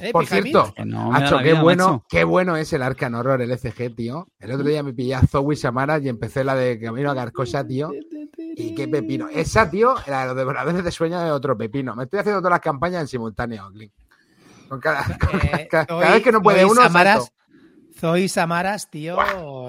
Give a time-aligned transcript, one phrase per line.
[0.00, 2.04] ¿Eh, Por cierto, Que no Hacho, qué vida, bueno, macho.
[2.08, 4.28] qué bueno es el Arcan Horror, el SG, tío.
[4.38, 7.66] El otro día me pillé a Zoe Samara y empecé la de Camino a Carcosa,
[7.66, 7.90] tío.
[8.56, 9.28] Y qué pepino.
[9.28, 11.96] Esa, tío, la de los devoradores de sueño de otro pepino.
[11.96, 13.92] Me estoy haciendo todas las campañas en simultáneo, Clint.
[14.68, 17.32] Con cada, con Eh, cada- Zoe- cada vez que no puede Zoe uno, Samaras.
[17.98, 19.16] Zoe Samaras, tío.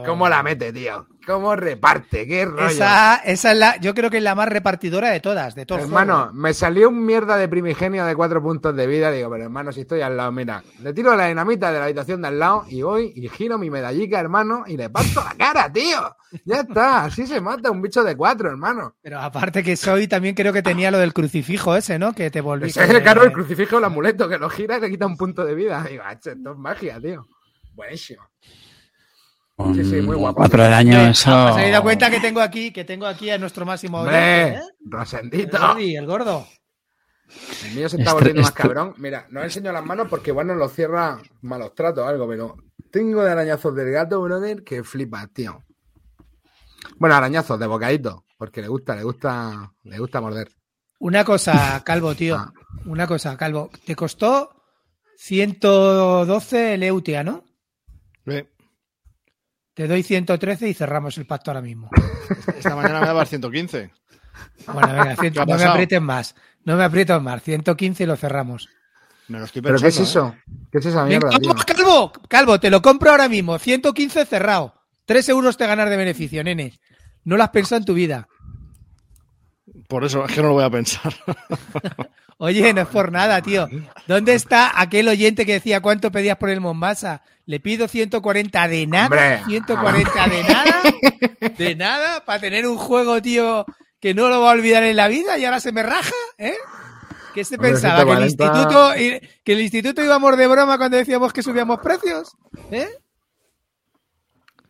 [0.05, 1.07] ¿Cómo la mete, tío?
[1.25, 2.25] ¿Cómo reparte?
[2.25, 2.67] ¿Qué rollo?
[2.67, 5.81] Esa, esa es la, yo creo que es la más repartidora de todas, de todos.
[5.81, 9.11] Hermano, me salió un mierda de primigenio de cuatro puntos de vida.
[9.11, 12.21] Digo, pero hermano, si estoy al lado, mira, le tiro la dinamita de la habitación
[12.21, 15.71] de al lado y voy y giro mi medallica, hermano, y le parto la cara,
[15.71, 16.15] tío.
[16.45, 18.95] Ya está, así se mata un bicho de cuatro, hermano.
[19.01, 22.13] Pero aparte que Zoe también creo que tenía lo del crucifijo ese, ¿no?
[22.13, 22.69] Que te volví.
[22.69, 25.17] Ese es el caro el crucifijo, el amuleto, que lo gira y le quita un
[25.17, 25.85] punto de vida.
[25.87, 27.25] Digo, "Acho, esto es magia, tío.
[27.73, 28.23] Buenísimo.
[29.75, 30.37] Sí, sí, muy guapo.
[30.37, 31.29] Cuatro del año, eso.
[31.29, 34.61] ¿Os habéis dado cuenta que tengo aquí, que tengo aquí a nuestro máximo oyente, ¿eh?
[34.85, 35.57] El Rosendito.
[35.57, 36.47] Gordi, el gordo.
[37.65, 38.93] El mío se está volviendo más cabrón.
[38.97, 42.57] Mira, no enseño las manos porque igual nos lo cierra malos tratos o algo, pero
[42.91, 45.63] tengo de arañazos del gato, brother, que flipa, tío.
[46.97, 50.49] Bueno, arañazos de bocadito, porque le gusta, le gusta, le gusta morder.
[50.99, 52.35] Una cosa, Calvo, tío.
[52.35, 52.51] Ah.
[52.85, 53.69] Una cosa, Calvo.
[53.85, 54.49] Te costó
[55.17, 57.43] 112 el Eutia, ¿no?
[59.81, 61.89] Te doy 113 y cerramos el pacto ahora mismo.
[62.55, 63.89] Esta mañana me daba 115.
[64.67, 65.71] Bueno, venga, cien- ¿Qué ha no me pasado?
[65.71, 66.35] aprietes más.
[66.65, 67.41] No me aprietes más.
[67.41, 68.69] 115 y lo cerramos.
[69.27, 70.35] Me lo estoy ¿Pero qué es eso?
[70.71, 71.55] ¿Qué es esa mierda, tío?
[71.65, 73.57] Calvo, Calvo, te lo compro ahora mismo.
[73.57, 74.75] 115 cerrado.
[75.05, 76.79] 3 euros te ganar de beneficio, nene.
[77.23, 78.27] No lo has pensado en tu vida.
[79.73, 79.83] ¿eh?
[79.87, 81.11] Por eso es que no lo voy a pensar.
[82.43, 83.69] Oye, no es por nada, tío.
[84.07, 87.21] ¿Dónde está aquel oyente que decía cuánto pedías por el Mombasa?
[87.45, 89.05] Le pido 140 de nada.
[89.05, 89.43] Hombre.
[89.45, 90.81] 140 de nada.
[91.55, 92.25] De nada.
[92.25, 93.63] Para tener un juego, tío,
[93.99, 96.55] que no lo va a olvidar en la vida y ahora se me raja, ¿eh?
[97.35, 98.03] ¿Qué se Hombre, pensaba?
[98.03, 98.45] ¿Que el, 140.
[98.45, 98.93] instituto,
[99.43, 102.35] ¿Que el instituto íbamos de broma cuando decíamos que subíamos precios?
[102.71, 102.89] ¿Eh?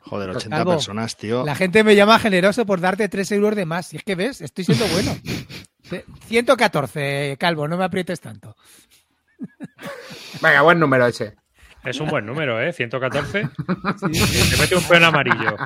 [0.01, 1.45] Joder, 80 Calvo, personas, tío.
[1.45, 3.93] La gente me llama generoso por darte 3 euros de más.
[3.93, 5.15] Y es que ves, estoy siendo bueno.
[5.91, 8.55] Eh, 114, Calvo, no me aprietes tanto.
[10.41, 11.35] Venga, buen número ese.
[11.83, 12.71] Es un buen número, ¿eh?
[12.73, 13.41] 114.
[13.41, 13.47] Te
[14.59, 15.57] mete un peón amarillo.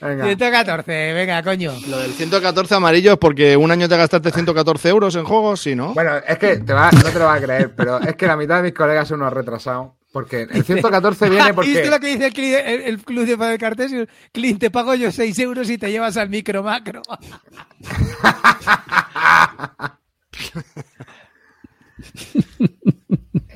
[0.00, 0.24] Venga.
[0.24, 1.74] 114, venga, coño.
[1.88, 5.74] Lo del 114 amarillo es porque un año te gastaste 114 euros en juegos, sí,
[5.74, 5.92] ¿no?
[5.92, 8.36] Bueno, es que te va, no te lo vas a creer, pero es que la
[8.36, 9.88] mitad de mis colegas son unos retrasados.
[10.10, 11.90] Porque el 114 viene ¿Viste porque.
[11.90, 14.06] lo que dice el, cli- el- el club de Padre Cartesio?
[14.32, 17.02] Clint, te pago yo 6 euros y te llevas al micro macro.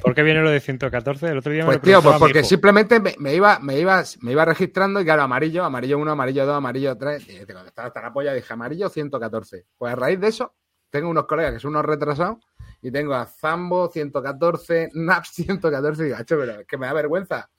[0.02, 1.28] ¿Por qué viene lo de 114?
[1.28, 4.44] El otro día Pues tío, pues porque simplemente me, me iba, me, iba, me iba
[4.44, 7.28] registrando y claro, amarillo, amarillo 1, amarillo 2, amarillo 3.
[7.28, 9.66] Y cuando estaba hasta la polla dije amarillo 114.
[9.76, 10.54] Pues a raíz de eso,
[10.90, 12.38] tengo unos colegas que son unos retrasados
[12.82, 16.02] y tengo a Zambo 114, Naps 114.
[16.02, 17.50] Y digo, "Acho, pero es que me da vergüenza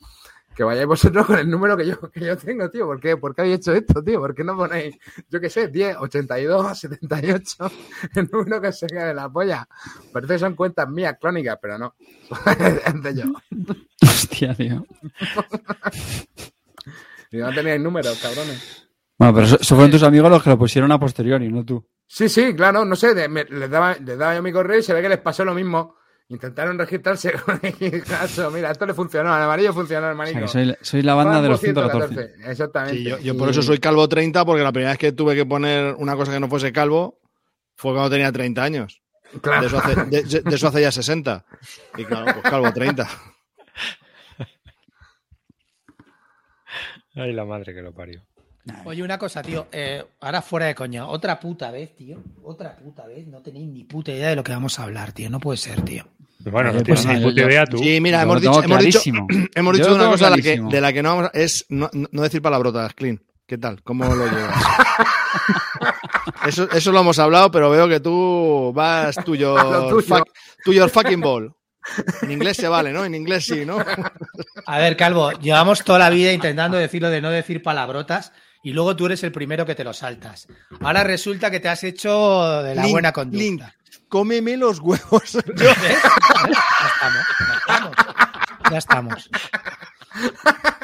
[0.61, 2.85] que vayáis vosotros con el número que yo, que yo tengo, tío.
[2.85, 3.17] ¿Por qué?
[3.17, 4.19] ¿Por qué habéis hecho esto, tío?
[4.19, 4.95] ¿Por qué no ponéis,
[5.29, 7.71] yo qué sé, 10, 82, 78,
[8.15, 9.67] el número que se quede de la polla?
[10.13, 11.95] Parece que son cuentas mías crónicas, pero no.
[12.85, 13.23] es de yo.
[14.03, 14.85] Hostia, tío.
[17.31, 18.87] Y no teníais números, cabrones.
[19.17, 21.85] Bueno, pero eso, eso fueron tus amigos los que lo pusieron a posteriori, no tú.
[22.07, 24.83] Sí, sí, claro, no sé, de- me- les, daba, les daba yo mi correo y
[24.83, 25.95] se ve que les pasó lo mismo.
[26.31, 28.49] Intentaron registrarse con el caso.
[28.51, 30.47] Mira, esto le funcionó, al amarillo funcionó, O hermanito.
[30.47, 32.07] sea, que soy, soy la banda de los 114.
[32.15, 32.97] 114, Exactamente.
[33.17, 35.93] Sí, yo, por eso soy calvo 30, porque la primera vez que tuve que poner
[35.95, 37.19] una cosa que no fuese calvo
[37.75, 39.01] fue cuando tenía 30 años.
[39.41, 39.61] Claro.
[39.61, 41.45] De eso hace, de- de eso hace ya 60.
[41.97, 43.07] Y claro, pues calvo 30.
[47.15, 48.21] Ay, la madre que lo parió.
[48.85, 49.67] Oye, una cosa, tío.
[49.71, 51.07] eh, ahora fuera de coña.
[51.07, 52.21] Otra puta vez, tío.
[52.43, 53.27] Otra puta vez.
[53.27, 55.29] No tenéis ni puta idea de lo que vamos a hablar, tío.
[55.29, 56.05] No puede ser, tío.
[56.49, 57.77] Bueno, no Pues tienes nada, ni puta idea tú.
[57.77, 59.01] Sí, mira, hemos dicho, hemos dicho,
[59.55, 60.69] hemos una cosa de la, que, clarísimo.
[60.71, 63.21] de la que no vamos a- es no, decir palabrotas, Clean.
[63.45, 63.81] ¿Qué tal?
[63.83, 64.55] ¿Cómo lo llevas?
[66.45, 69.25] Eso, eso lo hemos hablado, pero veo que tú vas fuck,
[70.63, 71.53] to your fucking ball.
[72.21, 73.03] En inglés se vale, ¿no?
[73.05, 73.77] En inglés sí, ¿no?
[74.65, 78.31] A ver, Calvo, llevamos toda la vida intentando decirlo de no decir palabrotas
[78.63, 80.47] y luego tú eres el primero que te lo saltas.
[80.79, 83.43] Ahora resulta que te has hecho de la Link, buena conducta.
[83.43, 83.61] Link,
[84.11, 85.37] cómeme los huevos.
[85.45, 85.67] ¿Ves?
[85.71, 89.29] Ya estamos, ya estamos.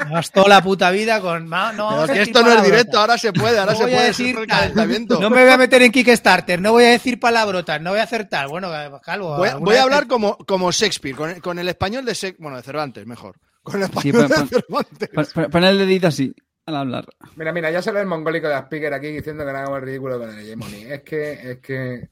[0.06, 0.31] Ya estamos.
[0.31, 1.50] Toda la puta vida con.
[1.50, 3.83] No, no, Pero a que esto no es directo, ahora se puede, ahora No se
[3.83, 5.19] voy a puede decir decir calentamiento.
[5.19, 8.03] No me voy a meter en Kickstarter, no voy a decir palabrotas, no voy a
[8.03, 8.47] hacer tal.
[8.47, 8.71] Bueno,
[9.03, 9.38] Calvo.
[9.38, 12.57] Voy, a hablar te- como, como Shakespeare, con el, con el español de Shakespeare, bueno,
[12.57, 13.35] de Cervantes, mejor.
[13.62, 15.09] Con el Sí, español pon- de Cervantes.
[15.13, 16.33] Pon, pon- pon el dedito así
[16.65, 17.06] al hablar.
[17.35, 20.18] Mira, mira, ya sale el mongólico de Aspiker aquí diciendo que no hagamos el ridículo
[20.19, 20.83] con el Hegemony.
[20.85, 22.09] Es que, es que.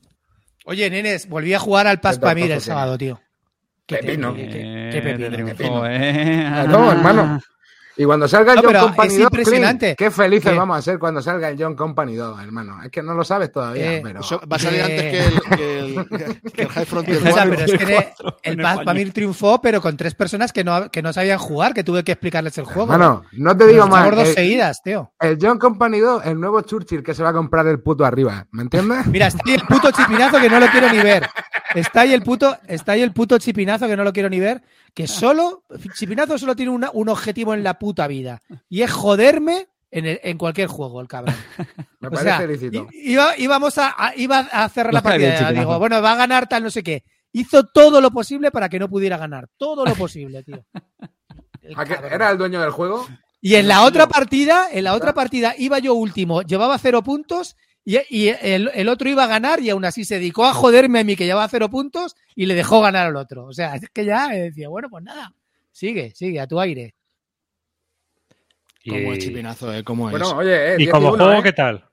[0.66, 3.20] Oye, nenes, volví a jugar al Qué Paz Pamir el sábado, tío.
[3.86, 4.34] Que te- Pepino.
[4.36, 5.30] que- que- Eh, que pepino.
[5.30, 5.88] te triunfó, Pepino.
[5.88, 6.66] eh.
[6.68, 7.40] No, hermano.
[7.98, 9.86] Y cuando salga el No, John Company es 2, impresionante.
[9.96, 12.84] Clint, qué felices vamos a ser cuando salga el John Company 2, hermano.
[12.84, 14.20] Es que no lo sabes todavía, Eh, pero...
[14.20, 14.84] Eso va a salir Eh.
[14.84, 17.56] antes que el, que el, que el High Frontier O sea, One.
[17.56, 18.14] pero es que ne-
[18.44, 18.58] el.
[18.86, 22.12] Pamir triunfó, pero con tres personas que no, que no sabían jugar, que tuve que
[22.12, 22.92] explicarles el juego.
[22.92, 24.10] Hermano, no te digo más.
[24.14, 25.12] dos El, seguidas, tío.
[25.22, 28.46] el John Company 2, el nuevo Churchill que se va a comprar el puto arriba,
[28.52, 29.06] ¿me entiendes?
[29.08, 31.28] Mira, está ahí el puto chipinazo que no lo quiero ni ver.
[31.74, 34.62] Está ahí el puto, está ahí el puto chipinazo que no lo quiero ni ver.
[34.96, 35.64] Que solo,
[35.94, 38.42] Chipinazo solo tiene una- un objetivo en la puta vida.
[38.70, 41.36] Y es joderme en, el- en cualquier juego, el cabrón.
[42.00, 42.88] Me O parece sea, lícito.
[42.94, 45.52] iba, íbamos a, a- iba a cerrar la bien, partida.
[45.52, 47.04] Digo, bueno, va a ganar tal no sé qué.
[47.34, 49.50] Hizo todo lo posible para que no pudiera ganar.
[49.58, 50.66] Todo lo posible, tío.
[51.62, 52.14] El ¿A qué- cabrón.
[52.14, 53.06] ¿Era el dueño del juego?
[53.42, 57.58] Y en la otra partida, en la otra partida iba yo último, llevaba cero puntos
[57.86, 61.00] y, y el, el otro iba a ganar y aún así se dedicó a joderme
[61.00, 63.46] a mí que llevaba cero puntos y le dejó ganar al otro.
[63.46, 65.32] O sea, es que ya eh, decía, bueno, pues nada,
[65.72, 66.96] sigue, sigue, a tu aire.
[68.88, 69.84] Como Y, es chipinazo, ¿eh?
[69.84, 70.12] Como es.
[70.12, 71.44] Bueno, oye, eh, y 10 como uno, juego, ¿eh?
[71.44, 71.86] ¿qué tal?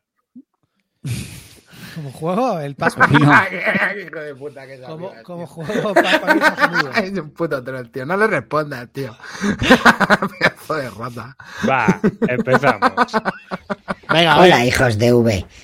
[1.94, 3.00] Como juego, el paso.
[3.10, 6.40] Hijo de puta que como, sabía, como juego, pa- pa' mí
[7.12, 8.06] es un puto troll, tío.
[8.06, 9.14] No le respondas, tío.
[10.38, 11.36] Pedazo de rata.
[11.68, 12.92] Va, empezamos.
[14.10, 15.46] Venga, Hola hijos de V,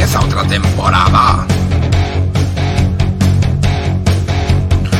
[0.00, 1.44] Empieza otra temporada.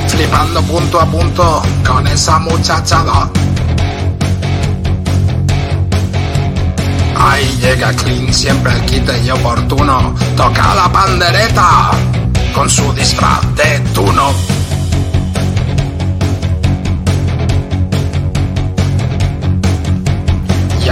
[0.08, 3.30] Flipando punto a punto con esa muchachada.
[7.16, 10.16] Ahí llega Clint, siempre el quite y oportuno.
[10.36, 11.90] Toca la pandereta
[12.52, 14.57] con su disfraz de tuno.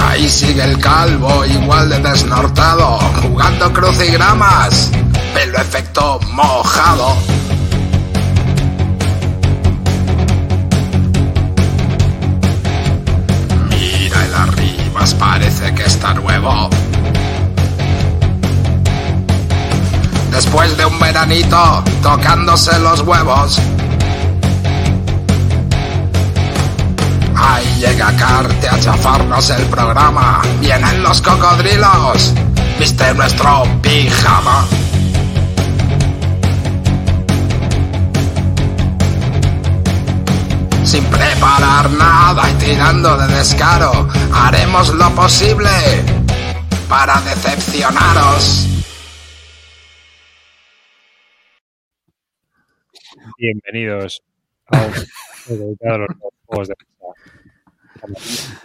[0.06, 4.90] Ahí sigue el calvo, igual de desnortado, jugando crucigramas,
[5.34, 7.16] pelo efecto mojado.
[13.68, 16.70] Mira el arribas, parece que está nuevo.
[20.30, 23.60] Después de un veranito, tocándose los huevos.
[27.36, 30.40] Ahí llega Carte a chafarnos el programa.
[30.60, 32.32] Vienen los cocodrilos.
[32.78, 34.66] Viste nuestro pijama.
[40.84, 45.68] Sin preparar nada y tirando de descaro, haremos lo posible
[46.88, 48.68] para decepcionaros.
[53.38, 54.22] Bienvenidos
[54.68, 54.92] a un
[55.54, 56.08] dedicado a los
[56.46, 56.74] juegos de
[58.08, 58.56] mesa.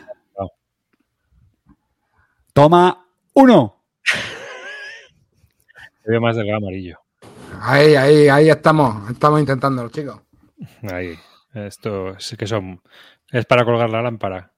[2.53, 3.83] Toma uno.
[6.03, 6.99] Te veo más delgado amarillo.
[7.61, 9.09] Ahí, ahí, ahí estamos.
[9.09, 10.21] Estamos intentándolo, chicos.
[10.91, 11.17] Ahí.
[11.53, 12.81] Esto sí que son.
[13.29, 14.51] Es para colgar la lámpara.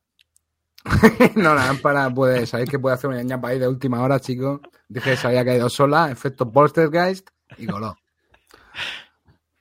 [1.35, 4.61] no, la lámpara puede, sabéis que puede hacer una ñapa ahí de última hora, chicos.
[4.87, 7.95] Dije que se había caído sola, efecto Poltergeist y coló.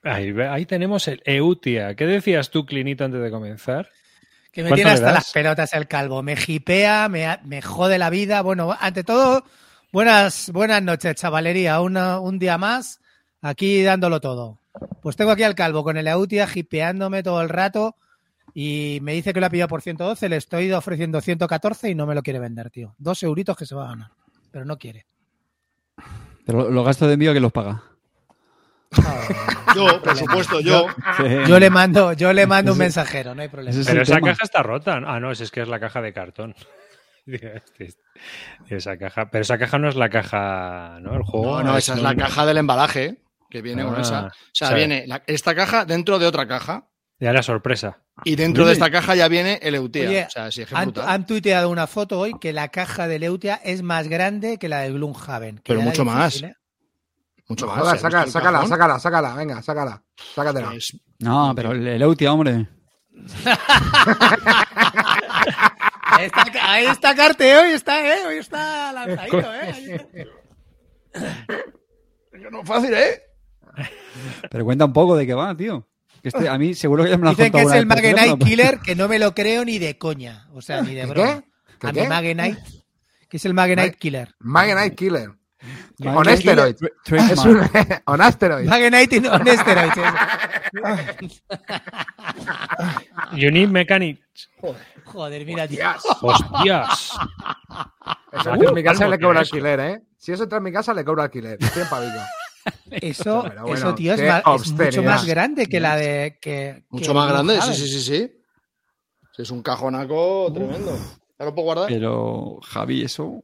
[0.03, 1.95] Ahí, tenemos el Eutia.
[1.95, 3.89] ¿Qué decías tú, Clinito, antes de comenzar?
[4.51, 5.13] Que me ¿Cuánto tiene hasta das?
[5.15, 6.21] las pelotas el calvo.
[6.21, 8.41] Me jipea, me, me jode la vida.
[8.41, 9.43] Bueno, ante todo,
[9.91, 11.79] buenas, buenas noches, chavalería.
[11.81, 12.99] Una- un día más,
[13.41, 14.59] aquí dándolo todo.
[15.01, 17.95] Pues tengo aquí al calvo con el Eutia jipeándome todo el rato
[18.53, 20.27] y me dice que lo ha pillado por 112.
[20.29, 22.93] Le estoy ofreciendo 114 y no me lo quiere vender, tío.
[22.97, 24.11] Dos euritos que se va a ganar,
[24.51, 25.05] pero no quiere.
[26.45, 27.83] Pero los gastos de envío que los paga.
[29.75, 30.85] Yo, por supuesto, yo.
[31.47, 33.75] Yo le mando, yo le mando un mensajero, no hay problema.
[33.85, 34.27] Pero esa tema.
[34.29, 35.01] caja está rota.
[35.05, 36.55] Ah, no, es que es la caja de cartón.
[37.25, 37.93] Este-
[38.69, 39.29] esa caja.
[39.31, 41.15] Pero esa caja no es la caja, ¿no?
[41.15, 41.57] El juego.
[41.57, 43.17] No, no, esa es la caja del embalaje
[43.49, 44.19] que viene con Ah, esa.
[44.27, 46.87] O sea, o sea, viene la- esta caja dentro de otra caja.
[47.19, 47.99] Ya era sorpresa.
[48.25, 50.09] Y dentro de esta caja ya viene el Eutia.
[50.09, 53.59] Oye, o sea, sí, Han, han tuiteado una foto hoy que la caja de Leutia
[53.63, 55.61] es más grande que la de Gloomhaven.
[55.65, 56.43] Pero mucho más.
[56.43, 56.53] ¿eh?
[57.49, 57.77] Mucho más.
[57.79, 60.03] Joder, ¿has saca- sácala, sácala, sácala, venga, sácala.
[60.35, 60.73] Sácatela.
[60.75, 62.67] Es- No, pero el, el Eutia, hombre.
[66.05, 68.19] Ahí está, ahí está Carte, hoy está, ¿eh?
[68.27, 70.27] Hoy está lanzadito, ¿eh?
[72.51, 73.21] No es fácil, ¿eh?
[74.51, 75.87] Pero cuenta un poco de qué va, tío.
[76.21, 78.79] Que este, a mí seguro que ya me lo Dicen que es el teléfono, Killer,
[78.79, 80.47] que no me lo creo ni de coña.
[80.53, 81.07] O sea, ni de ¿Qué?
[81.07, 81.43] broma.
[81.79, 82.01] ¿Qué A qué?
[82.01, 82.61] mi Magenite,
[83.29, 84.35] que es el Magenite Mag- Killer.
[84.39, 85.31] Magenite Killer.
[86.05, 86.81] On steroids.
[87.05, 87.59] Tra- Es un
[88.05, 88.69] on asteroids.
[88.71, 89.97] On steroids.
[93.33, 94.49] Unique Mechanics.
[95.05, 95.85] Joder, mira, tío.
[96.21, 97.11] Hostias.
[98.31, 100.01] Uh, en mi casa le ¿qué cobro alquiler, ¿eh?
[100.17, 101.57] Si eso entra en mi casa, le cobro alquiler.
[101.61, 102.21] Estoy en.
[102.91, 106.37] Eso, bueno, eso, tío, es, es mucho más grande que la de.
[106.41, 108.31] Que, Mucho que más grande, sí, sí, sí.
[109.35, 110.97] Sí, Es un cajonaco tremendo.
[111.37, 111.89] ¿Ya lo puedo guardar?
[111.89, 113.43] Pero, Javi, eso.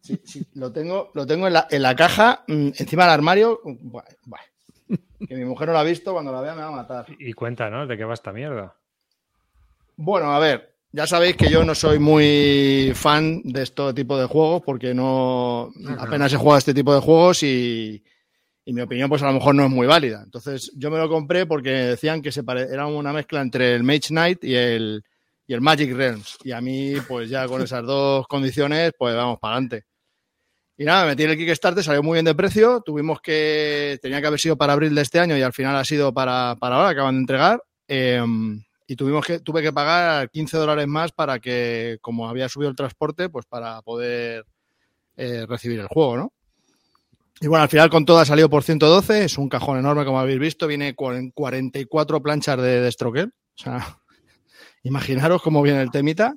[0.00, 3.60] Sí, sí, lo tengo, lo tengo en la, en la caja, mm, encima del armario.
[5.26, 7.06] Que mi mujer no lo ha visto, cuando la vea me va a matar.
[7.18, 7.86] Y cuenta, ¿no?
[7.86, 8.74] ¿De qué va esta mierda?
[9.96, 14.26] Bueno, a ver, ya sabéis que yo no soy muy fan de este tipo de
[14.26, 18.02] juegos porque no apenas he jugado a este tipo de juegos y,
[18.64, 20.22] y mi opinión pues a lo mejor no es muy válida.
[20.24, 23.84] Entonces yo me lo compré porque decían que se pare- era una mezcla entre el
[23.84, 25.04] Mage Knight y el,
[25.52, 26.38] y el Magic Realms.
[26.44, 29.84] Y a mí pues ya con esas dos condiciones pues vamos para adelante.
[30.78, 32.80] Y nada, me metí el Kickstarter, salió muy bien de precio.
[32.80, 35.84] Tuvimos que, tenía que haber sido para abril de este año y al final ha
[35.84, 37.62] sido para, para ahora, acaban de entregar.
[37.86, 38.24] Eh,
[38.86, 42.76] y tuvimos que, tuve que pagar 15 dólares más para que, como había subido el
[42.76, 44.46] transporte, pues para poder
[45.16, 46.32] eh, recibir el juego, ¿no?
[47.42, 50.18] Y bueno, al final con todo ha salido por 112, es un cajón enorme como
[50.18, 54.01] habéis visto, viene con 44 planchas de Destroker, o sea,
[54.82, 56.34] imaginaros cómo viene el temita.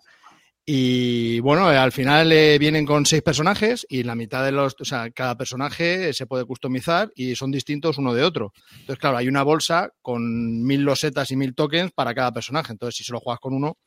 [0.67, 4.75] Y bueno, eh, al final eh, vienen con seis personajes y la mitad de los,
[4.79, 8.51] o sea, cada personaje se puede customizar y son distintos uno de otro.
[8.71, 12.71] Entonces, claro, hay una bolsa con mil losetas y mil tokens para cada personaje.
[12.71, 13.77] Entonces, si solo juegas con uno,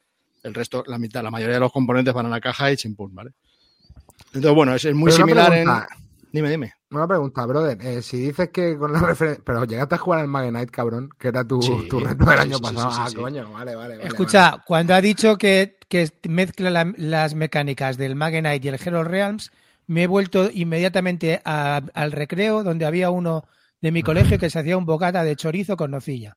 [0.44, 3.12] el resto, la mitad, la mayoría de los componentes van a la caja y chimpún,
[3.12, 3.32] ¿vale?
[4.26, 5.68] Entonces, bueno, es, es muy Pero similar en.
[6.32, 6.72] Dime, dime.
[6.90, 7.78] Una pregunta, brother.
[7.80, 9.42] Eh, si dices que con la referencia.
[9.44, 12.56] Pero llegaste a jugar al Magenite, cabrón, que era tu, Sí, tu reto del año
[12.56, 12.90] sí, pasado.
[12.90, 13.16] sí, sí, ah, sí.
[13.16, 13.96] coño, vale, vale.
[13.96, 18.80] vale, Escucha, cuando ha dicho que, que mezcla la- las mecánicas del Magenite y el
[18.84, 19.50] Hero Realms,
[19.86, 23.44] me he vuelto inmediatamente a- al recreo donde había uno
[23.80, 26.36] de mi colegio que se hacía un bocata de chorizo con nocilla.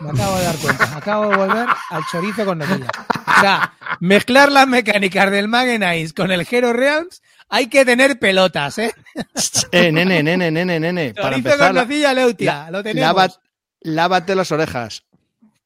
[0.00, 0.96] Me acabo de dar cuenta.
[0.96, 2.88] Acabo de volver al chorizo con nocilla.
[3.36, 8.78] O sea, mezclar las mecánicas del Magenite con el Hero Realms, hay que tener pelotas,
[8.78, 8.92] ¿eh?
[9.72, 11.14] Eh, nene, nene, nene, nene.
[11.14, 12.54] Para empezar, con la- Leutia.
[12.54, 13.06] la- lo tenemos.
[13.06, 13.40] lava-
[13.80, 15.04] lávate las orejas.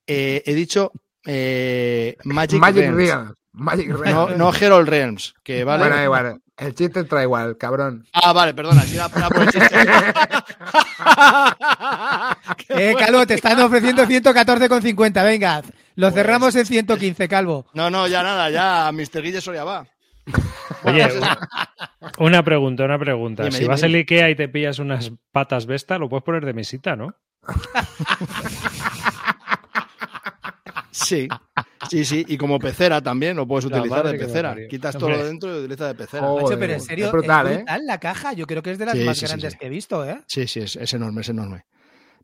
[0.07, 0.91] Eh, he dicho
[1.25, 2.97] eh, Magic, Magic Realms.
[2.97, 3.33] Realms.
[3.53, 4.37] Magic No, Realms.
[4.39, 5.85] no Herald Realms, que vale.
[5.87, 6.41] Bueno, igual.
[6.57, 8.07] El chiste entra igual, cabrón.
[8.13, 9.69] Ah, vale, perdona, si era, era por el chiste.
[12.69, 15.25] Eh, Calvo, te están ofreciendo 114,50.
[15.25, 15.63] Venga,
[15.97, 17.67] lo Pues- cerramos en 115, Calvo.
[17.75, 19.23] No, no, ya nada, ya Mr.
[19.23, 19.87] Guille Soria va.
[20.85, 21.09] Oye,
[22.19, 23.45] una pregunta, una pregunta.
[23.45, 23.95] Dime, si dime, vas al.
[23.95, 27.15] Ikea y te pillas unas patas Vesta, lo puedes poner de mesita, ¿no?
[30.91, 31.27] Sí,
[31.89, 34.55] sí, sí, y como pecera también lo puedes utilizar de pecera.
[34.69, 35.23] Quitas todo Hombre.
[35.23, 36.29] lo dentro y lo utilizas de pecera.
[36.29, 36.43] Oh.
[36.43, 37.65] Macho, pero en serio, es brutal, ¿eh?
[37.83, 38.35] la caja.
[38.35, 39.59] Yo creo que es de las Sí, más sí, sí, grandes sí.
[39.59, 40.21] que he visto, ¿eh?
[40.27, 41.65] Sí, sí, es, es enorme, es enorme.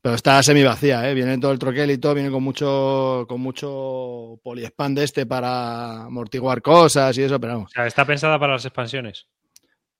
[0.00, 1.14] Pero está semi vacía, ¿eh?
[1.14, 6.04] Viene todo el troquel y todo, viene con mucho, con mucho poliespan de este para
[6.04, 7.70] amortiguar cosas y eso, pero vamos.
[7.72, 9.26] O sea, está pensada para las expansiones.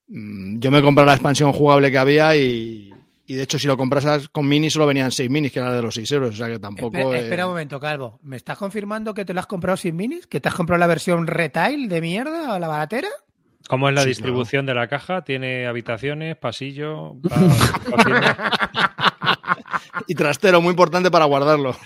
[0.09, 2.91] Mm, Yo me compré la expansión jugable que había y,
[3.27, 5.83] y de hecho si lo compras con mini solo venían 6 minis, que era de
[5.83, 6.97] los 6 euros, o sea que tampoco...
[6.97, 8.21] Espera, eh, espera un momento, Calvo.
[8.23, 10.27] ¿Me estás confirmando que te lo has comprado sin minis?
[10.27, 13.09] ¿Que te has comprado la versión retail de mierda o la baratera?
[13.69, 15.25] ¿Cómo es la Sí, distribución de la caja?
[15.25, 17.17] ¿Tiene habitaciones, pasillo?
[17.29, 19.15] pa-?
[20.07, 21.77] Y trastero, muy importante para guardarlo.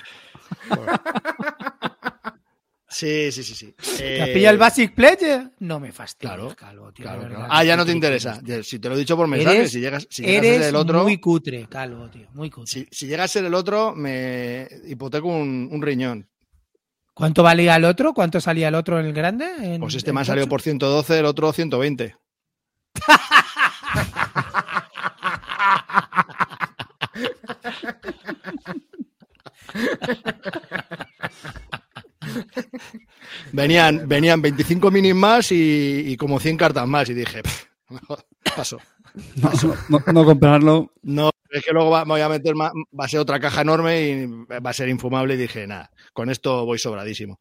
[2.88, 3.74] Sí, sí, sí, sí.
[3.96, 5.48] ¿Te has Eh, pillado el Basic Pledge?
[5.60, 7.04] No me fastidies, Claro, Calvo, tío.
[7.04, 7.46] claro, claro.
[7.48, 8.38] Ah, ya no te interesa.
[8.62, 10.68] Si te lo he dicho por mensaje, Eres- si llegas, si llegas a Eres ser
[10.68, 12.28] el otro, muy cutre, Calvo, tío.
[12.34, 12.70] Muy cutre.
[12.70, 16.28] si, si llega a ser el otro, me hipoteco un, un riñón.
[17.14, 18.12] ¿Cuánto valía el otro?
[18.12, 19.46] ¿Cuánto salía el otro en el grande?
[19.58, 20.50] En- Pues este en me ha salido tocho?
[20.50, 22.14] por 112, el otro 120.
[33.52, 37.08] Venían, venían 25 minis más y, y como 100 cartas más.
[37.10, 38.24] Y dije, "Pff, mejor
[38.56, 38.78] paso.
[39.88, 40.92] No, no comprarlo.
[41.02, 43.60] No, es que luego va, me voy a meter más, va a ser otra caja
[43.60, 45.34] enorme y va a ser infumable.
[45.34, 47.40] Y dije, nada, con esto voy sobradísimo.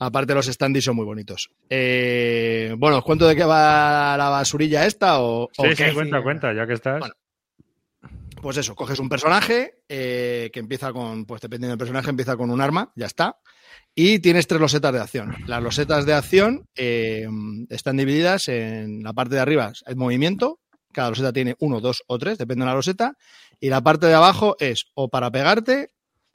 [0.00, 1.50] Aparte, los standees son muy bonitos.
[1.70, 5.20] Eh, bueno, ¿os cuento de qué va la basurilla esta?
[5.20, 5.94] O, o Sí, sí, qué?
[5.94, 7.00] cuenta, cuenta, ya que estás.
[7.00, 7.14] Bueno.
[8.42, 12.50] Pues eso, coges un personaje eh, que empieza con, pues dependiendo del personaje, empieza con
[12.50, 13.36] un arma, ya está.
[13.94, 15.34] Y tienes tres losetas de acción.
[15.46, 17.26] Las losetas de acción eh,
[17.68, 20.60] están divididas en la parte de arriba, es movimiento,
[20.92, 23.14] Cada loseta tiene uno, dos o tres, depende de la loseta.
[23.60, 25.90] Y la parte de abajo es o para pegarte,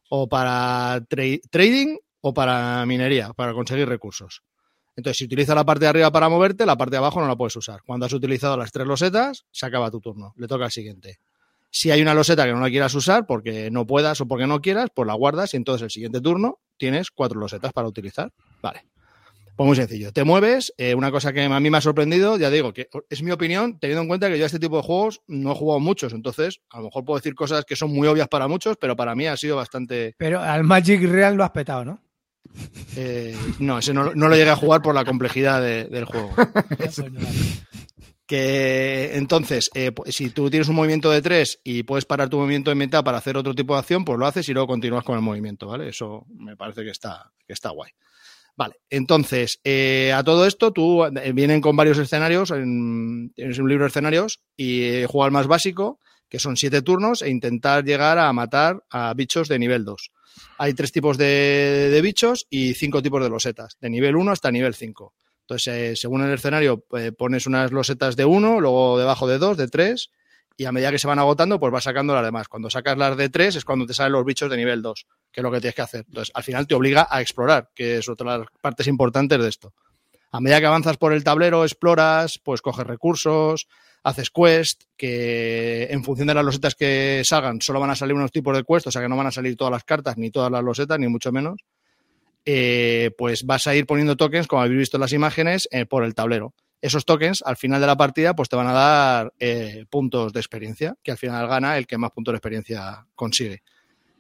[0.10, 4.42] o para tra- trading, o para minería, para conseguir recursos.
[4.96, 7.36] Entonces, si utilizas la parte de arriba para moverte, la parte de abajo no la
[7.36, 7.82] puedes usar.
[7.86, 10.34] Cuando has utilizado las tres losetas, se acaba tu turno.
[10.38, 11.18] Le toca al siguiente.
[11.76, 14.62] Si hay una loseta que no la quieras usar porque no puedas o porque no
[14.62, 18.32] quieras, pues la guardas y entonces el siguiente turno tienes cuatro losetas para utilizar.
[18.62, 18.86] Vale.
[19.56, 20.12] Pues muy sencillo.
[20.14, 20.72] Te mueves.
[20.78, 23.80] eh, una cosa que a mí me ha sorprendido, ya digo, que es mi opinión,
[23.80, 26.14] teniendo en cuenta que yo a este tipo de juegos no he jugado muchos.
[26.14, 29.16] Entonces, a lo mejor puedo decir cosas que son muy obvias para muchos, pero para
[29.16, 30.14] mí ha sido bastante.
[30.20, 32.00] Pero al Magic Real lo has petado, ¿no?
[32.96, 36.30] eh, no, ese no, no lo llegué a jugar por la complejidad de- del juego.
[38.34, 42.72] Que entonces, eh, si tú tienes un movimiento de tres y puedes parar tu movimiento
[42.72, 45.16] en mitad para hacer otro tipo de acción, pues lo haces y luego continúas con
[45.16, 45.90] el movimiento, ¿vale?
[45.90, 47.92] Eso me parece que está, que está guay.
[48.56, 53.70] Vale, entonces, eh, a todo esto, tú eh, vienen con varios escenarios, en, tienes un
[53.70, 58.18] libro de escenarios y juega el más básico, que son siete turnos, e intentar llegar
[58.18, 60.10] a matar a bichos de nivel 2.
[60.58, 64.50] Hay tres tipos de, de bichos y cinco tipos de losetas, de nivel 1 hasta
[64.50, 65.14] nivel 5.
[65.44, 69.58] Entonces, eh, según el escenario, eh, pones unas losetas de 1, luego debajo de 2,
[69.58, 70.10] de 3,
[70.56, 72.48] y a medida que se van agotando, pues vas sacando las demás.
[72.48, 75.42] Cuando sacas las de 3 es cuando te salen los bichos de nivel 2, que
[75.42, 76.06] es lo que tienes que hacer.
[76.08, 79.50] Entonces, al final te obliga a explorar, que es otra de las partes importantes de
[79.50, 79.74] esto.
[80.32, 83.68] A medida que avanzas por el tablero, exploras, pues coges recursos,
[84.04, 88.32] haces quest, que en función de las losetas que salgan, solo van a salir unos
[88.32, 90.52] tipos de quest, o sea que no van a salir todas las cartas, ni todas
[90.52, 91.60] las losetas, ni mucho menos.
[92.46, 96.04] Eh, pues vas a ir poniendo tokens, como habéis visto en las imágenes, eh, por
[96.04, 96.54] el tablero.
[96.82, 100.42] Esos tokens, al final de la partida, pues te van a dar eh, puntos de
[100.42, 103.64] experiencia, que al final gana el que más puntos de experiencia consigue.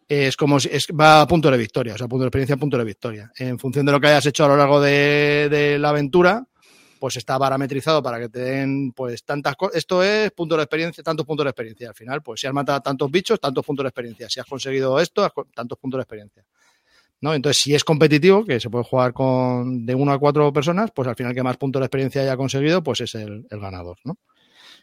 [0.07, 2.77] Es como si es, va a punto de victoria, o sea, punto de experiencia, punto
[2.77, 3.31] de victoria.
[3.37, 6.45] En función de lo que hayas hecho a lo largo de, la aventura,
[6.99, 9.75] pues está parametrizado para que te den pues tantas cosas.
[9.75, 11.89] Esto es punto de experiencia, tantos puntos de experiencia.
[11.89, 14.29] Al final, pues si has matado tantos bichos, tantos puntos de experiencia.
[14.29, 16.45] Si has conseguido esto, tantos puntos de experiencia.
[17.23, 17.33] ¿No?
[17.33, 21.07] Entonces, si es competitivo, que se puede jugar con de uno a cuatro personas, pues
[21.07, 24.17] al final que más puntos de experiencia haya conseguido, pues es el, el ganador, ¿no?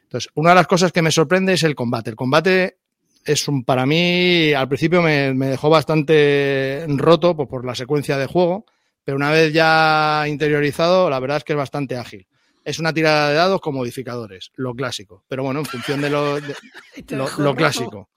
[0.05, 2.09] Entonces, una de las cosas que me sorprende es el combate.
[2.09, 2.79] El combate
[3.27, 8.17] es un, para mí, al principio me, me dejó bastante roto pues, por la secuencia
[8.17, 8.65] de juego,
[9.05, 12.27] pero una vez ya interiorizado, la verdad es que es bastante ágil.
[12.65, 15.25] Es una tirada de dados con modificadores, lo clásico.
[15.29, 16.55] Pero bueno, en función de lo, de-
[17.11, 18.09] lo, lo clásico.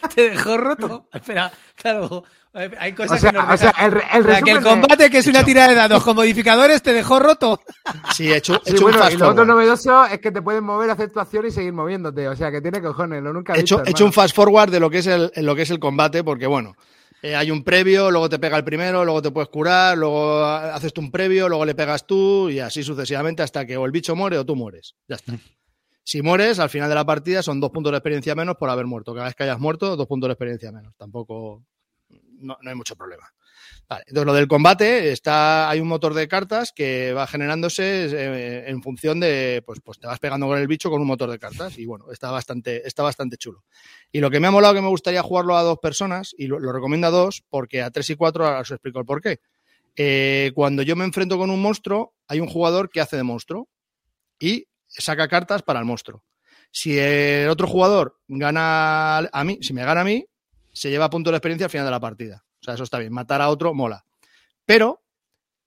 [0.14, 1.08] Te dejó roto.
[1.12, 2.24] Espera, claro.
[2.78, 4.62] Hay O cosas sea, que nos o sea, el, el O sea, que el de-
[4.64, 7.60] combate, que es una tira de dados con modificadores, te dejó roto.
[8.14, 9.46] Sí, he hecho, he Sí, hecho un fast y lo otro forward.
[9.46, 12.26] novedoso es que te pueden mover, hacer tu acción y seguir moviéndote.
[12.28, 14.34] O sea, que tiene cojones, lo nunca he He hecho, visto, he hecho un fast
[14.34, 16.74] forward de lo que es el, lo que es el combate, porque bueno,
[17.22, 20.92] eh, hay un previo, luego te pega el primero, luego te puedes curar, luego haces
[20.92, 24.16] tú un previo, luego le pegas tú y así sucesivamente hasta que o el bicho
[24.16, 24.94] muere o tú mueres.
[25.06, 25.34] Ya está.
[26.08, 28.86] Si mueres, al final de la partida son dos puntos de experiencia menos por haber
[28.86, 29.12] muerto.
[29.12, 30.94] Cada vez que hayas muerto, dos puntos de experiencia menos.
[30.96, 31.66] Tampoco,
[32.08, 33.30] no, no hay mucho problema.
[33.86, 38.70] Vale, entonces lo del combate está, hay un motor de cartas que va generándose eh,
[38.70, 41.38] en función de, pues, pues te vas pegando con el bicho con un motor de
[41.38, 43.62] cartas y bueno, está bastante, está bastante chulo.
[44.10, 46.58] Y lo que me ha molado que me gustaría jugarlo a dos personas y lo,
[46.58, 49.40] lo recomiendo a dos porque a tres y cuatro ahora os explico el por qué.
[49.94, 53.68] Eh, cuando yo me enfrento con un monstruo, hay un jugador que hace de monstruo
[54.38, 56.24] y saca cartas para el monstruo.
[56.70, 60.26] Si el otro jugador gana a mí, si me gana a mí,
[60.72, 62.44] se lleva punto de experiencia al final de la partida.
[62.60, 63.12] O sea, eso está bien.
[63.12, 64.04] Matar a otro mola.
[64.64, 65.02] Pero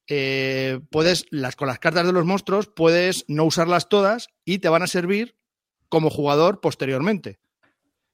[0.08, 4.70] eh, puedes, las, con las cartas de los monstruos, puedes no usarlas todas y te
[4.70, 5.36] van a servir
[5.90, 7.40] como jugador posteriormente.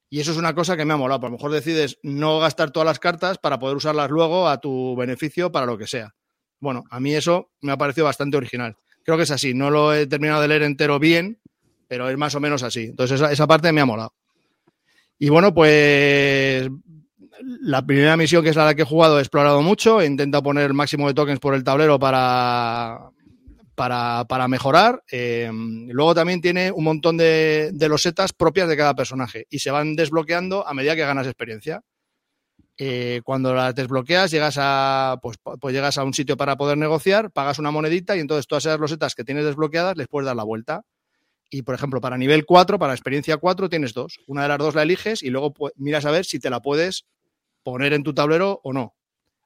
[0.09, 1.25] Y eso es una cosa que me ha molado.
[1.25, 4.95] A lo mejor decides no gastar todas las cartas para poder usarlas luego a tu
[4.95, 6.15] beneficio para lo que sea.
[6.59, 8.77] Bueno, a mí eso me ha parecido bastante original.
[9.07, 9.53] Creo que es así.
[9.53, 11.39] No lo he terminado de leer entero bien,
[11.87, 12.87] pero es más o menos así.
[12.87, 14.13] Entonces esa, esa parte me ha molado.
[15.17, 16.69] Y bueno, pues
[17.61, 20.01] la primera misión, que es la que he jugado, he explorado mucho.
[20.01, 23.11] He intentado poner el máximo de tokens por el tablero para,
[23.75, 25.01] para, para mejorar.
[25.09, 29.71] Eh, luego también tiene un montón de, de losetas propias de cada personaje y se
[29.71, 31.81] van desbloqueando a medida que ganas experiencia.
[32.79, 37.31] Eh, cuando las desbloqueas, llegas a, pues, pues llegas a un sitio para poder negociar,
[37.31, 40.43] pagas una monedita y entonces todas esas losetas que tienes desbloqueadas les puedes dar la
[40.43, 40.83] vuelta.
[41.49, 44.19] Y, por ejemplo, para nivel 4, para experiencia 4, tienes dos.
[44.27, 46.61] Una de las dos la eliges y luego pu- miras a ver si te la
[46.61, 47.05] puedes
[47.63, 48.95] poner en tu tablero o no.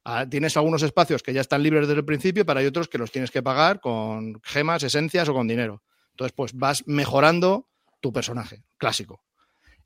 [0.03, 2.97] Ah, tienes algunos espacios que ya están libres desde el principio, pero hay otros que
[2.97, 5.83] los tienes que pagar con gemas, esencias o con dinero.
[6.11, 7.67] Entonces, pues vas mejorando
[8.01, 9.21] tu personaje clásico.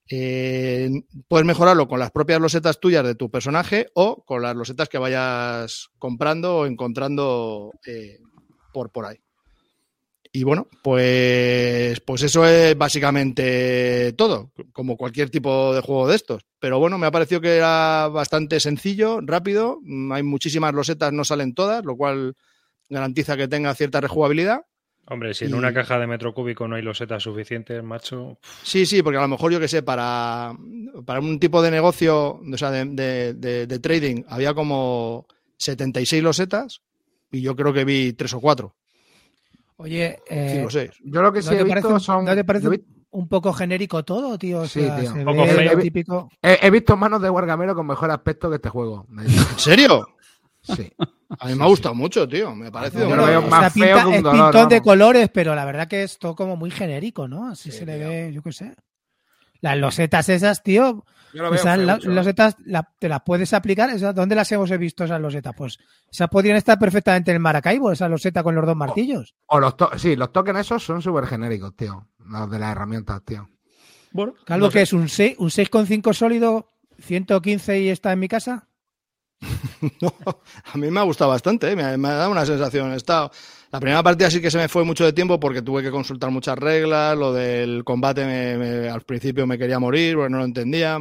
[0.10, 0.90] Eh,
[1.28, 5.00] puedes mejorarlo con las propias losetas tuyas de tu personaje o con las losetas que
[5.00, 8.20] vayas comprando o encontrando eh,
[8.72, 9.18] por, por ahí.
[10.36, 16.46] Y bueno, pues, pues eso es básicamente todo, como cualquier tipo de juego de estos.
[16.60, 19.80] Pero bueno, me ha parecido que era bastante sencillo, rápido.
[20.12, 22.36] Hay muchísimas losetas, no salen todas, lo cual
[22.90, 24.66] garantiza que tenga cierta rejugabilidad.
[25.08, 28.40] Hombre, si en Y- una caja de metro cúbico no hay losetas suficientes, macho.
[28.64, 30.54] Sí, sí, porque a lo mejor yo que sé, para,
[31.06, 36.24] para un tipo de negocio, o sea, de, de- de- de trading, había como 76
[36.24, 36.82] losetas
[37.32, 38.76] y yo creo que vi tres o cuatro,
[39.78, 40.92] Oye, eh, seis.
[41.04, 42.26] Yo lo que sí ¿no he visto parece, un- son.
[42.26, 44.62] ¿no te parece vi- un poco genérico todo, tío?
[44.62, 45.12] O Sí, sea, tío.
[45.12, 45.74] se Un poco ve feo.
[45.76, 46.30] lo típico.
[46.42, 49.06] he- he visto manos de Wargamero con mejor aspecto que este juego.
[49.20, 49.28] ¿En
[49.60, 50.08] serio?
[50.66, 50.92] Sí.
[51.40, 52.56] A mí me ha gustado mucho, tío.
[52.56, 53.50] Me ha parecido Yo muy lo veo bueno.
[53.56, 56.04] más O sea, feo pinta- que un es pintón de colores, pero la verdad que
[56.04, 57.50] es todo como muy genérico, ¿no?
[57.50, 58.08] Así Sí, se le tío.
[58.08, 58.76] ve, yo qué sé.
[59.62, 63.54] Las losetas esas, tío, Yo lo veo esas la- mucho, losetas la- te las puedes
[63.54, 63.90] aplicar.
[63.90, 65.54] Esas, ¿Dónde las hemos visto esas losetas?
[65.58, 65.78] Pues
[66.12, 69.34] esas podrían estar perfectamente en el Maracaibo, esa loseta con los dos martillos.
[69.48, 72.08] O los to- sí, los tokens esos son súper genéricos, tío.
[72.20, 73.50] Los de las herramientas, tío.
[74.12, 74.78] Bueno, Calvo, no sé.
[74.78, 78.68] que es un 6, un 6,5 sólido, 115 y está en mi casa.
[80.02, 80.14] No,
[80.74, 81.76] a mí me ha gustado bastante, ¿eh?
[81.76, 82.92] me, ha, me ha dado una sensación.
[82.94, 83.32] He estado-
[83.72, 86.32] La primera partida sí que se me fue mucho de tiempo porque tuve que consultar
[86.32, 90.46] muchas reglas, lo del combate me- me- al principio me quería morir porque no lo
[90.46, 90.98] entendía.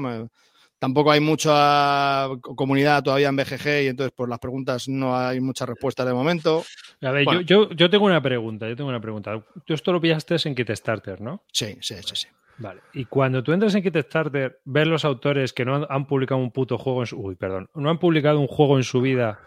[0.78, 5.68] Tampoco hay mucha comunidad todavía en BGG y entonces por las preguntas no hay muchas
[5.68, 6.62] respuestas de momento.
[7.00, 7.40] A ver, Bueno.
[7.42, 9.40] yo, yo, yo tengo una pregunta, yo tengo una pregunta.
[9.64, 11.42] Tú esto lo pillaste en Kickstarter, ¿no?
[11.52, 12.26] Sí, sí, sí, sí.
[12.58, 12.80] Vale.
[12.92, 16.52] Y cuando tú entras en Kickstarter, ves los autores que no han, han publicado un
[16.52, 17.18] puto juego en su...
[17.20, 17.68] Uy, perdón.
[17.74, 19.40] No han publicado un juego en su vida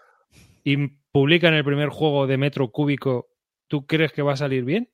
[0.63, 3.30] y publican el primer juego de metro cúbico,
[3.67, 4.89] ¿tú crees que va a salir bien?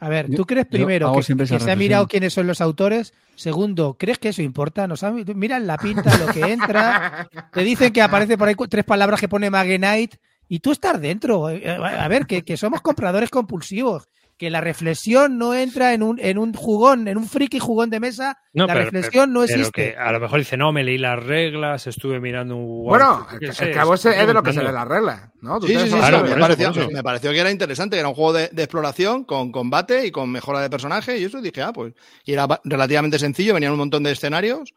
[0.00, 3.14] A ver, Yo- ¿tú crees primero que, se ha mirado quiénes son los autores?
[3.36, 4.86] Segundo, ¿crees que eso importa?
[4.86, 7.28] ¿Nos han- miran la pinta, lo que entra.
[7.52, 11.48] Te dicen que aparece por ahí tres palabras que pone Magenite y tú estás dentro.
[11.50, 14.08] Eh, A ver, que, que somos compradores compulsivos.
[14.36, 18.00] Que la reflexión no entra en un, en un jugón, en un friki jugón de
[18.00, 18.36] mesa.
[18.52, 19.92] No, la pero- reflexión no Pero existe.
[19.92, 22.84] que a lo mejor dice, no, me leí las reglas, estuve mirando un...
[22.84, 25.60] Bueno, el, cabo es de lo que se lee las reglas, ¿no?
[25.60, 26.90] Tú Sí, sí, sí, Claro, me, eso, pareció, por eso.
[26.90, 30.10] me pareció que era interesante, que era un juego de, de exploración con combate y
[30.10, 31.94] con mejora de personaje y eso dije, ah, pues,
[32.24, 34.74] y era relativamente sencillo, venían un montón de escenarios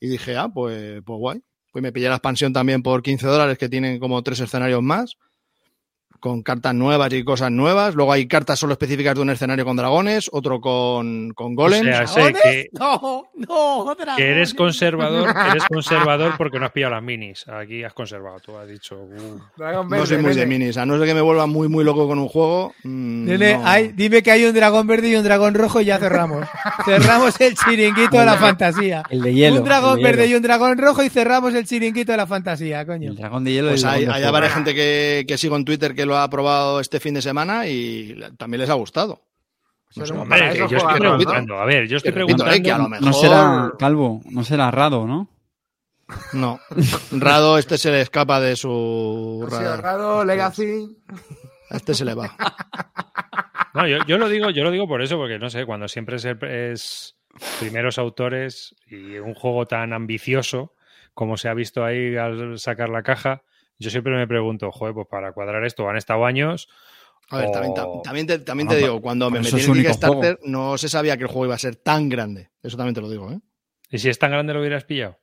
[0.00, 1.42] y dije, ah, pues, pues guay.
[1.72, 5.16] Pues me pillé la expansión también por 15 dólares que tienen como tres escenarios más,
[6.20, 7.94] con cartas nuevas y cosas nuevas.
[7.94, 12.00] Luego hay cartas solo específicas de un escenario con dragones, otro con, con golems.
[12.00, 14.16] O sea, que, No, no, dragones.
[14.16, 17.46] que eres conservador, que eres conservador porque no has pillado las minis.
[17.48, 18.96] Aquí has conservado, tú has dicho...
[18.96, 19.40] uh.
[19.56, 21.84] Dragon no Verde, soy muy de minis, a no ser que me vuelva muy, muy
[21.84, 22.74] loco con un juego.
[22.84, 23.66] mm, Nene, no.
[23.66, 26.46] hay- dime que hay un dragón verde y un dragón rojo y ya cerramos.
[26.84, 29.02] cerramos el chiringuito de la fantasía.
[29.10, 29.56] El de hielo.
[29.58, 30.32] un dragón verde hielo.
[30.32, 33.10] y un dragón rojo y cerramos el chiringuito de la fantasía, coño.
[33.10, 33.68] El dragón de hielo.
[33.70, 36.98] Pues hay, hay varias gente que, que sigo en Twitter que lo ha probado este
[36.98, 39.22] fin de semana y también les ha gustado.
[39.96, 42.44] No sé, Pero Hombre, para que eso yo estoy preguntando, a ver, yo estoy repito,
[42.44, 42.54] preguntando...
[42.54, 43.06] eh, que a lo mejor...
[43.06, 45.28] No será calvo, no será rado, ¿no?
[46.32, 46.58] No.
[47.12, 49.46] Rado, este se le escapa de su...
[49.48, 49.82] Radar.
[49.82, 50.96] Rado, Legacy.
[51.70, 52.34] A este se le va.
[53.74, 56.16] No, yo, yo lo digo, yo lo digo por eso, porque no sé, cuando siempre
[56.16, 57.16] es, es
[57.60, 60.74] primeros autores y un juego tan ambicioso
[61.14, 63.42] como se ha visto ahí al sacar la caja,
[63.78, 66.68] yo siempre me pregunto, joder, pues para cuadrar esto han estado años.
[67.30, 69.74] A ver, también, o- también te, también Ah, te digo, cuando me metí es en
[69.74, 72.50] Kickstarter no se sabía que el juego iba a ser tan grande.
[72.62, 73.38] Eso también te lo digo, ¿eh?
[73.90, 75.18] Y si es tan grande lo hubieras pillado.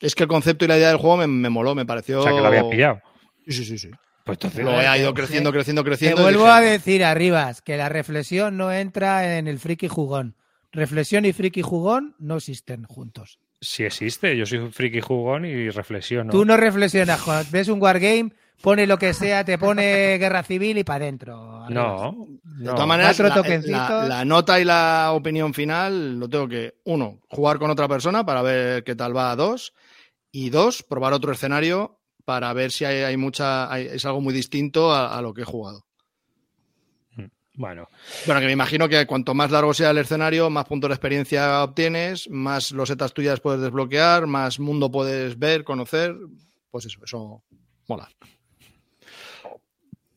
[0.00, 2.20] Es que el concepto y la idea del juego me, me moló, me pareció...
[2.20, 3.00] O sea, que lo habías pillado.
[3.46, 3.78] Sí, sí, sí.
[3.78, 3.90] sí.
[4.24, 5.14] Pues entonces, Lo he ido sí.
[5.14, 6.20] creciendo, creciendo, Te creciendo.
[6.20, 10.36] y vuelvo dije, a decir, Arribas, que la reflexión no entra en el friki jugón.
[10.72, 13.38] Reflexión y friki jugón no existen juntos.
[13.66, 16.30] Si existe, yo soy un friki jugón y reflexiono.
[16.32, 17.44] Tú no reflexionas, Juan.
[17.50, 18.30] ves un wargame,
[18.62, 21.68] pone lo que sea, te pone guerra civil y para adentro.
[21.68, 23.72] No, De todas maneras, Cuatro la, tokencitos.
[23.72, 28.24] la- la nota y la opinión final lo tengo que, uno, jugar con otra persona
[28.24, 29.72] para ver qué tal va a dos,
[30.32, 34.32] y dos, probar otro escenario para ver si hay, hay mucha, hay- es algo muy
[34.34, 35.84] distinto a, a lo que he jugado.
[37.58, 37.88] Bueno,
[38.26, 41.62] Bueno, que me imagino que cuanto más largo sea el escenario, más puntos de experiencia
[41.62, 46.14] obtienes, más losetas tuyas puedes desbloquear, más mundo puedes ver, conocer.
[46.70, 47.42] Pues eso, eso
[47.88, 48.08] mola.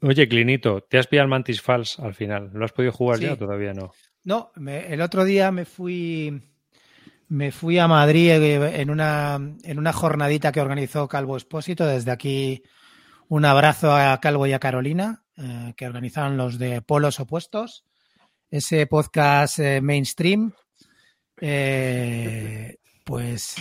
[0.02, 2.50] oye, Clinito, ¿te has pillado el Mantis Falls al final?
[2.54, 3.26] ¿Lo has podido jugar Sí.
[3.26, 3.92] ya o todavía no?
[4.24, 6.42] No, me- el otro día me fui
[7.30, 11.86] me fui a Madrid eh, en una en una jornadita que organizó Calvo Espósito.
[11.86, 12.64] Desde aquí
[13.28, 17.86] un abrazo a Calvo y a Carolina, eh, que organizaron los de Polos Opuestos.
[18.52, 20.52] Ese podcast eh, mainstream,
[21.40, 22.76] eh,
[23.06, 23.56] pues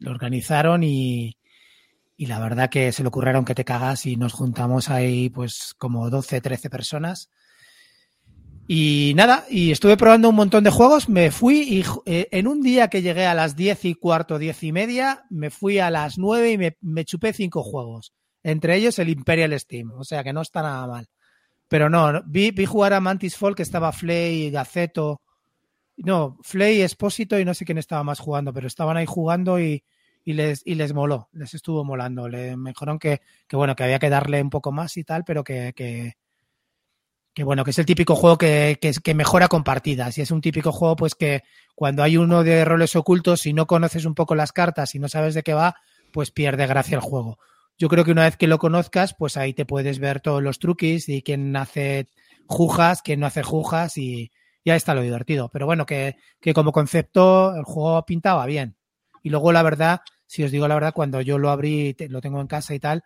[0.00, 1.38] lo organizaron y,
[2.16, 5.74] y la verdad que se le ocurrieron que te cagas y nos juntamos ahí pues
[5.78, 7.30] como 12, 13 personas.
[8.68, 12.88] Y nada, y estuve probando un montón de juegos, me fui y en un día
[12.88, 16.52] que llegué a las 10 y cuarto, 10 y media, me fui a las 9
[16.52, 20.42] y me, me chupé cinco juegos, entre ellos el Imperial Steam, o sea que no
[20.42, 21.08] está nada mal.
[21.68, 25.22] Pero no, vi, vi jugar a Mantis Fall, que estaba Flay, Gaceto,
[25.96, 29.84] no, Flay, Espósito y no sé quién estaba más jugando, pero estaban ahí jugando y,
[30.24, 32.28] y les, y les moló, les estuvo molando.
[32.28, 32.56] Le,
[33.00, 36.14] que, que, bueno, que había que darle un poco más y tal, pero que, que,
[37.44, 40.16] bueno, que es el típico juego que, que, que, mejora con partidas.
[40.18, 41.42] Y es un típico juego, pues que
[41.74, 45.08] cuando hay uno de roles ocultos, si no conoces un poco las cartas y no
[45.08, 45.76] sabes de qué va,
[46.12, 47.38] pues pierde gracia el juego.
[47.82, 50.60] Yo creo que una vez que lo conozcas, pues ahí te puedes ver todos los
[50.60, 52.06] truquis y quién hace
[52.46, 54.30] jujas, quién no hace jujas y
[54.64, 55.50] ya está lo divertido.
[55.52, 58.76] Pero bueno, que, que como concepto el juego pintaba bien.
[59.24, 62.40] Y luego, la verdad, si os digo la verdad, cuando yo lo abrí, lo tengo
[62.40, 63.02] en casa y tal,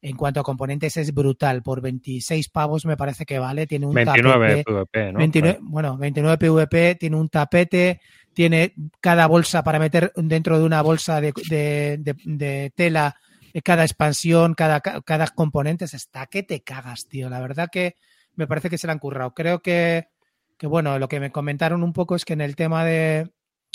[0.00, 1.64] en cuanto a componentes es brutal.
[1.64, 3.66] Por 26 pavos me parece que vale.
[3.66, 5.18] Tiene un 29 tapete, PvP, ¿no?
[5.18, 8.00] 29, bueno, 29 PvP, tiene un tapete,
[8.32, 13.16] tiene cada bolsa para meter dentro de una bolsa de, de, de, de tela
[13.62, 15.84] cada expansión, cada, cada componente.
[15.84, 17.28] Está que te cagas, tío.
[17.28, 17.96] La verdad que
[18.36, 19.34] me parece que se le han currado.
[19.34, 20.08] Creo que,
[20.56, 23.30] que, bueno, lo que me comentaron un poco es que en el tema de,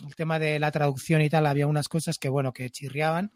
[0.05, 3.31] el tema de la traducción y tal, había unas cosas que, bueno, que chirriaban.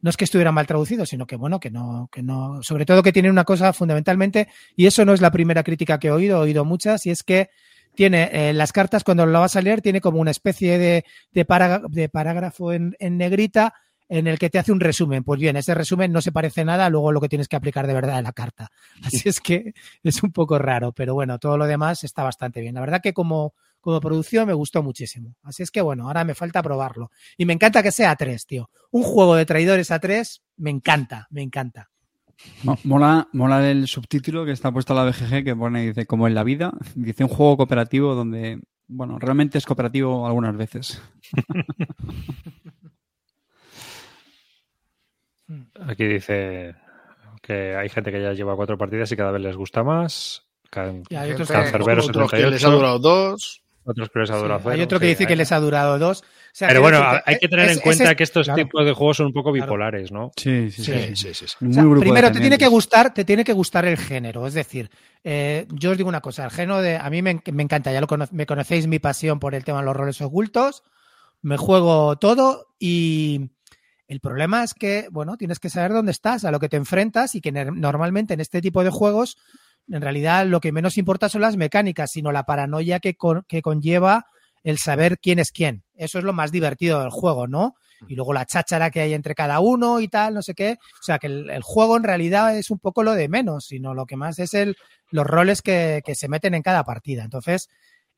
[0.00, 3.04] No es que estuvieran mal traducidos, sino que, bueno, que no, que no, sobre todo
[3.04, 6.38] que tiene una cosa fundamentalmente, y eso no es la primera crítica que he oído,
[6.38, 7.50] he oído muchas, y es que
[7.94, 11.44] tiene eh, las cartas, cuando lo vas a leer, tiene como una especie de, de,
[11.44, 13.74] pará, de parágrafo en, en, negrita
[14.12, 15.24] en el que te hace un resumen.
[15.24, 17.86] Pues bien, ese resumen no se parece nada a luego lo que tienes que aplicar
[17.86, 18.70] de verdad en la carta.
[19.02, 19.72] Así es que
[20.02, 22.74] es un poco raro, pero bueno, todo lo demás está bastante bien.
[22.74, 25.36] La verdad que como, como producción me gustó muchísimo.
[25.42, 27.10] Así es que bueno, ahora me falta probarlo.
[27.38, 28.68] Y me encanta que sea a 3, tío.
[28.90, 31.88] Un juego de traidores a 3, me encanta, me encanta.
[32.84, 36.34] Mola, mola el subtítulo que está puesto a la BGG que pone, dice, como en
[36.34, 41.00] la vida, dice un juego cooperativo donde, bueno, realmente es cooperativo algunas veces.
[45.86, 46.74] Aquí dice
[47.42, 50.46] que hay gente que ya lleva cuatro partidas y cada vez les gusta más.
[50.70, 53.62] Can, y hay otros, Cancerbero otros que les ha durado dos.
[53.84, 56.20] Otros que les ha durado sí, Hay otro que dice que les ha durado dos.
[56.20, 58.62] O sea, Pero bueno, que hay que tener es, en cuenta es, que estos claro.
[58.62, 60.12] tipos de juegos son un poco bipolares.
[60.12, 60.30] ¿no?
[60.36, 60.92] Sí, sí, sí.
[60.92, 61.66] sí, sí, sí, sí.
[61.66, 64.46] O sea, primero, te tiene que gustar, te tiene que gustar el género.
[64.46, 64.88] Es decir,
[65.24, 66.96] eh, yo os digo una cosa, el género de.
[66.96, 69.80] A mí me, me encanta, ya lo cono me conocéis mi pasión por el tema
[69.80, 70.84] de los roles ocultos.
[71.40, 73.50] Me juego todo y.
[74.12, 77.34] El problema es que, bueno, tienes que saber dónde estás, a lo que te enfrentas
[77.34, 79.38] y que normalmente en este tipo de juegos,
[79.88, 83.62] en realidad lo que menos importa son las mecánicas, sino la paranoia que, con, que
[83.62, 84.26] conlleva
[84.64, 85.84] el saber quién es quién.
[85.94, 87.74] Eso es lo más divertido del juego, ¿no?
[88.06, 90.72] Y luego la cháchara que hay entre cada uno y tal, no sé qué.
[91.00, 93.94] O sea, que el, el juego en realidad es un poco lo de menos, sino
[93.94, 94.76] lo que más es el,
[95.10, 97.24] los roles que, que se meten en cada partida.
[97.24, 97.70] Entonces,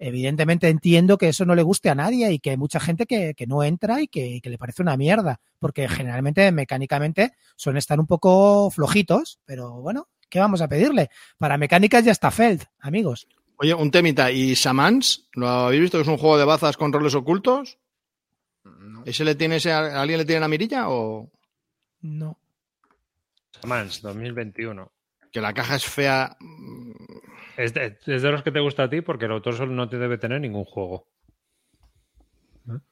[0.06, 3.32] evidentemente entiendo que eso no le guste a nadie y que hay mucha gente que,
[3.34, 7.98] que no entra y que, que, le parece una mierda, porque generalmente mecánicamente suelen estar
[7.98, 11.08] un poco flojitos, pero bueno, ¿qué vamos a pedirle?
[11.38, 13.26] Para mecánicas ya está Feld, amigos.
[13.56, 15.30] Oye, un temita, ¿y Samans?
[15.32, 17.78] ¿Lo habéis visto que es un juego de bazas con roles ocultos?
[18.64, 19.04] No.
[19.06, 21.30] ¿Ese le tiene, ese, ¿A alguien le tiene la mirilla o...?
[22.02, 22.38] No.
[23.58, 24.92] Samans, 2021.
[25.32, 26.36] Que la caja es fea...
[27.56, 29.88] Es de, es de, los que te gusta a ti porque el autor solo no
[29.88, 31.06] te debe tener ningún juego.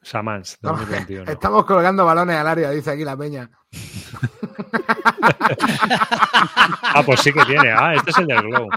[0.03, 1.31] Samans, 2021.
[1.33, 3.51] Estamos colgando balones al área, dice aquí la peña.
[6.83, 7.73] ah, pues sí que tiene.
[7.73, 8.69] Ah, este es el del Glow.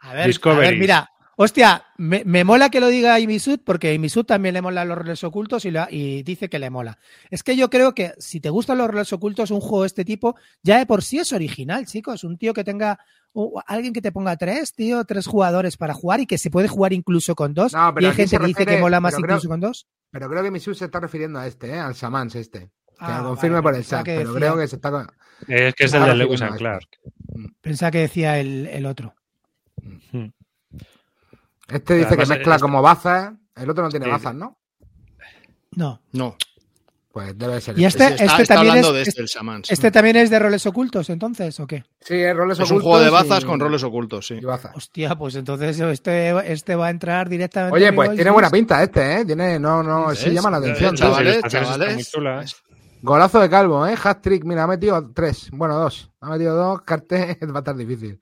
[0.00, 1.08] A ver, a ver mira.
[1.36, 5.24] Hostia, me, me, mola que lo diga Imisud porque Imisud también le mola los roles
[5.24, 6.98] ocultos y, la, y, dice que le mola.
[7.30, 10.04] Es que yo creo que si te gustan los roles ocultos, un juego de este
[10.04, 12.24] tipo ya de por sí es original, chicos.
[12.24, 12.98] Un tío que tenga
[13.32, 16.68] uh, alguien que te ponga tres, tío, tres jugadores para jugar y que se puede
[16.68, 17.72] jugar incluso con dos.
[17.72, 19.86] No, y hay gente que dice que mola más incluso creo, con dos.
[20.10, 21.78] Pero creo que Imisud se está refiriendo a este, ¿eh?
[21.78, 22.60] al Samans este.
[22.60, 24.34] Que ah, lo confirme vale, por el chat, pero decía...
[24.34, 24.90] creo que se está.
[24.90, 25.10] con-
[25.48, 26.86] Es que es el de Lewis and Clark.
[27.62, 29.14] Pensaba que decía el, el otro.
[30.12, 30.28] Hmm.
[31.72, 33.32] Este dice que mezcla como bazas.
[33.54, 34.58] El otro no tiene bazas, ¿no?
[35.72, 36.00] No.
[36.12, 36.36] No.
[37.12, 37.78] Pues debe ser.
[37.78, 38.04] Y este.
[38.04, 40.64] este, está, este está también hablando es, de este, el este también es de roles
[40.64, 41.84] ocultos, entonces, ¿o qué?
[42.00, 44.34] Sí, es roles es un ocultos juego de bazas y- con roles ocultos, sí.
[44.34, 44.74] y bazas.
[44.74, 47.76] Hostia, pues entonces este, este va a entrar directamente.
[47.76, 49.24] Oye, pues tiene buena pinta este, ¿eh?
[49.26, 50.94] Tiene, no, no, sí llama la atención.
[50.94, 51.06] Eh, tío.
[51.08, 52.62] chavales, chavales.
[53.02, 53.96] Golazo de Calvo, ¿eh?
[54.02, 55.50] Hat-trick, mira, ha metido tres.
[55.52, 56.10] Bueno, dos.
[56.20, 58.20] Ha metido dos, Carte va a estar difícil.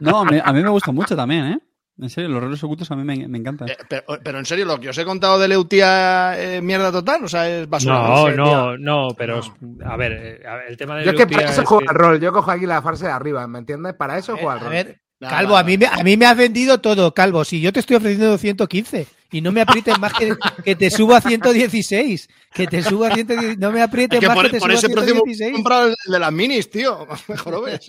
[0.00, 1.58] No, me- a mí me gusta mucho también, ¿eh?
[1.98, 3.68] En serio, los roles ocultos a mí me, me encantan.
[3.68, 7.24] Eh, pero, pero en serio, lo que os he contado de Leutía eh, mierda total,
[7.24, 7.94] o sea, es basura.
[7.98, 9.40] No, no, no, pero
[9.84, 11.80] a ver, eh, a ver, el tema de Yo es que para eso es juego
[11.82, 12.18] que- al rol.
[12.18, 13.92] Yo cojo aquí la fase de arriba, ¿me entiendes?
[13.94, 14.70] Para eso juego al A rol.
[14.70, 17.44] ver, Nada, Calvo, a mí, me, a mí me has vendido todo, Calvo.
[17.44, 21.14] Si yo te estoy ofreciendo 115 y no me aprietes más que, que te subo
[21.14, 22.28] a 116.
[22.54, 23.58] Que te subo a 116.
[23.58, 25.20] No me aprietes Es que más por, que te por subo ese a precio me
[25.20, 25.52] he 116.
[25.56, 27.06] comprado el de las minis, tío.
[27.28, 27.86] Mejor lo ves.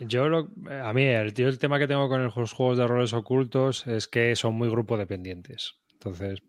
[0.00, 0.48] Yo lo-
[0.84, 4.34] a mí el, el tema que tengo con los juegos de roles ocultos es que
[4.36, 5.74] son muy grupo dependientes.
[5.92, 6.40] Entonces,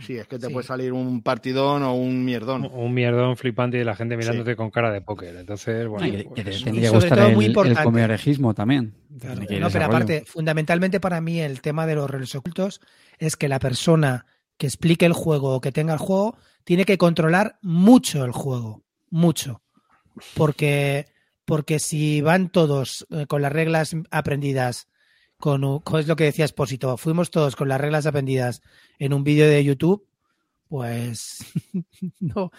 [0.00, 0.52] Sí, es que te Sí.
[0.52, 2.68] puede salir un partidón o un mierdón.
[2.72, 5.34] un mierdón flipante y la gente mirándote con cara de póker.
[5.36, 7.82] Entonces, bueno, que, que pues, te y tendría que gustar todo el, muy el importante.
[7.84, 8.94] comerejismo también.
[9.20, 12.80] Claro, no, pero aparte, fundamentalmente para mí el tema de los roles ocultos
[13.18, 16.98] es que la persona que explique el juego o que tenga el juego tiene que
[16.98, 19.62] controlar mucho el juego, mucho.
[20.34, 21.06] Porque,
[21.44, 24.87] porque si van todos eh, con las reglas aprendidas,
[25.38, 28.60] con, un- con- es lo que decía Espósito, fuimos todos con las reglas aprendidas
[28.98, 30.06] en un vídeo de YouTube,
[30.68, 31.38] pues
[32.20, 32.50] no,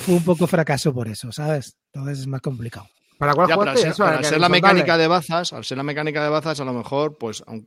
[0.00, 1.76] fue un poco fracaso por eso, ¿sabes?
[1.92, 2.86] Entonces es más complicado.
[3.18, 6.22] ¿Para cuál Ya, jugaste ser, que ser la mecánica de bazas, al ser la mecánica
[6.22, 7.64] de bazas, a lo mejor, pues, a lo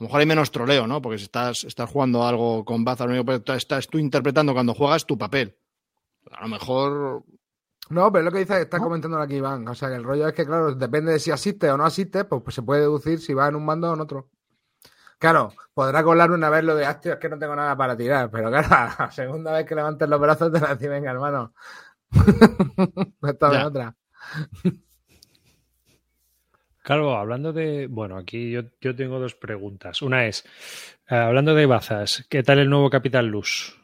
[0.00, 1.00] mejor hay menos troleo, ¿no?
[1.00, 4.74] Porque si estás, estás jugando algo con bazas, lo único que estás tú interpretando cuando
[4.74, 5.56] juegas tu papel.
[6.30, 7.24] A lo mejor.
[7.90, 9.66] No, pero es lo que dice, está comentando aquí Iván.
[9.68, 12.24] O sea, que el rollo es que, claro, depende de si asiste o no asiste,
[12.24, 14.28] pues, pues se puede deducir si va en un bando o en otro.
[15.18, 18.30] Claro, podrá colar una vez lo de, "Hostia, es que no tengo nada para tirar,
[18.30, 18.68] pero claro,
[18.98, 21.54] la segunda vez que levantes los brazos te la decís, venga, hermano.
[23.22, 23.66] Esta vez Ya.
[23.66, 23.96] otra.
[26.82, 27.88] Calvo, hablando de.
[27.88, 30.02] Bueno, aquí yo, yo tengo dos preguntas.
[30.02, 30.44] Una es,
[31.08, 33.76] eh, hablando de bazas, ¿qué tal el nuevo Capital Luz?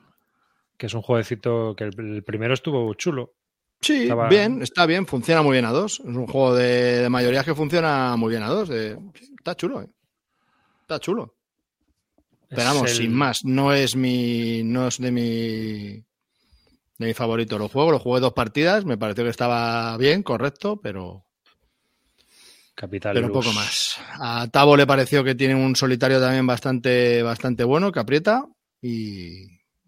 [0.76, 3.34] Que es un jueguecito que el, el primero estuvo chulo.
[3.82, 6.00] Sí, Estaba- bien, está bien, funciona muy bien a dos.
[6.00, 8.70] Es un juego de, de mayorías que funciona muy bien a dos.
[8.70, 9.88] está chulo, ¿eh?
[10.82, 11.34] Está chulo.
[12.48, 14.62] Pero vamos, el- sin más, no es mi.
[14.62, 15.88] no es de mi.
[16.98, 17.58] de mi favorito.
[17.58, 21.24] Lo juego, lo jugué dos partidas, me pareció que estaba bien, correcto, pero.
[22.74, 23.44] Capital pero Luz.
[23.44, 23.96] poco más.
[24.20, 28.46] A Tavo le pareció que tiene un solitario también bastante, bastante bueno, que aprieta.
[28.80, 29.42] Y.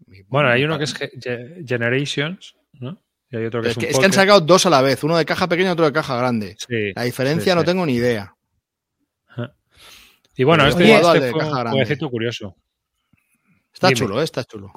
[0.07, 3.01] y Bueno, hay uno que es Ge- Ge- Generations, ¿no?
[3.35, 4.81] Y hay otro que Es es, que, un es que han sacado dos a la
[4.81, 6.55] vez, uno de caja pequeña y otro de caja grande.
[6.57, 6.93] Sí.
[6.95, 7.65] La diferencia sí, no sí.
[7.65, 8.33] tengo ni idea.
[10.37, 12.55] Y bueno, Pero este, jugado este fue caja un jueguecito curioso.
[13.73, 13.99] Está Dime.
[13.99, 14.23] chulo, ¿eh?
[14.23, 14.71] está chulo.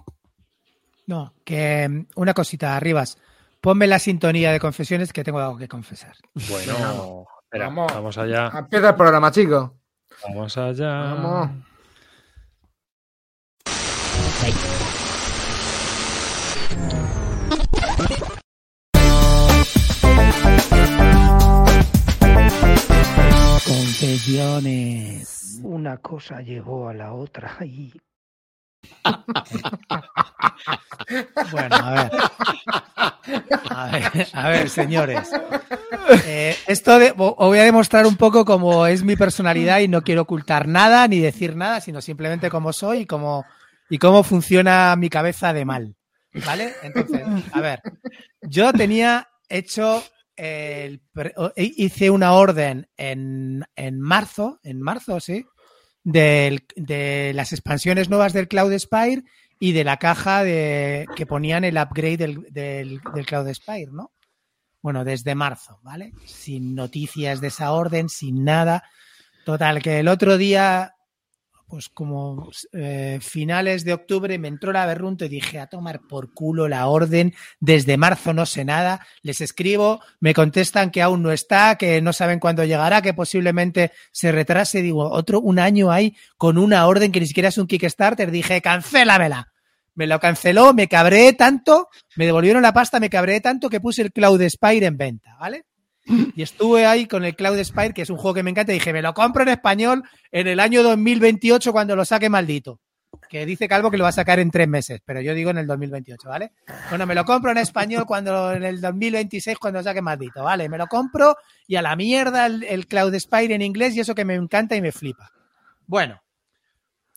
[1.06, 3.18] No, que mm, una cosita, Arribas.
[3.60, 6.14] Ponme la sintonía de confesiones que tengo algo que confesar.
[6.48, 7.92] Bueno, espera, Vamos.
[7.92, 8.52] vamos, allá.
[8.56, 9.70] Empieza el programa, chicos.
[10.24, 11.14] Vamos allá.
[11.14, 11.50] Vamos.
[24.18, 25.60] Confesiones.
[25.62, 27.92] Una cosa llegó a la otra y...
[31.52, 32.10] bueno, a ver.
[33.70, 35.30] A ver, a ver, señores.
[36.26, 40.02] Eh, esto de- os voy a demostrar un poco cómo es mi personalidad y no
[40.02, 43.44] quiero ocultar nada ni decir nada, sino simplemente cómo soy y cómo,
[43.88, 45.94] y cómo funciona mi cabeza de mal.
[46.44, 46.72] ¿Vale?
[46.82, 47.80] Entonces, a ver,
[48.42, 50.02] yo tenía hecho
[51.56, 55.44] hice una orden en, en marzo, en marzo, sí,
[56.04, 59.24] de las expansiones nuevas del Cloud Spire
[59.60, 64.12] y de la caja de, que ponían el upgrade del, del, del Cloud Spire, ¿no?
[64.80, 66.12] Bueno, desde marzo, ¿vale?
[66.24, 68.84] Sin noticias de esa orden, sin nada.
[69.44, 70.94] Total, que el otro día,
[71.68, 76.32] pues como eh, finales de octubre, me entró la berrunto y dije, a tomar por
[76.32, 81.30] culo la orden, desde marzo no sé nada, les escribo, me contestan que aún no
[81.30, 86.16] está, que no saben cuándo llegará, que posiblemente se retrase, digo, otro, un año ahí
[86.38, 89.52] con una orden que ni siquiera es un Kickstarter, dije, cancélamela.
[89.94, 94.02] Me lo canceló, me cabré tanto, me devolvieron la pasta, me cabré tanto que puse
[94.02, 95.64] el Cloud Spire en venta, ¿vale?
[96.34, 98.76] Y estuve ahí con el Cloud Spire, que es un juego que me encanta, y
[98.76, 102.80] dije, me lo compro en español en el año 2028 cuando lo saque maldito.
[103.28, 105.58] Que dice Calvo que lo va a sacar en tres meses, pero yo digo en
[105.58, 106.52] el 2028, ¿vale?
[106.90, 110.68] Bueno, me lo compro en español cuando en el 2026 cuando lo saque maldito, ¿vale?
[110.68, 114.14] Me lo compro y a la mierda el, el Cloud Spire en inglés y eso
[114.14, 115.30] que me encanta y me flipa.
[115.86, 116.20] Bueno,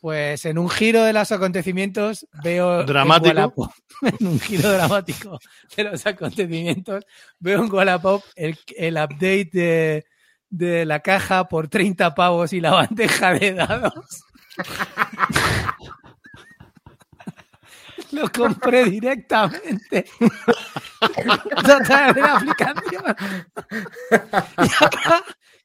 [0.01, 2.81] pues en un giro de los acontecimientos veo...
[2.81, 3.33] en Dramático.
[3.35, 3.73] Wallapop-
[4.19, 5.39] en un giro dramático
[5.77, 7.05] de los acontecimientos
[7.39, 10.05] veo en Wallapop el, el update de,
[10.49, 13.93] de la caja por 30 pavos y la bandeja de dados.
[18.11, 20.05] Lo compré directamente.
[21.65, 23.15] Total, de la aplicación.
[24.57, 25.23] Y acá,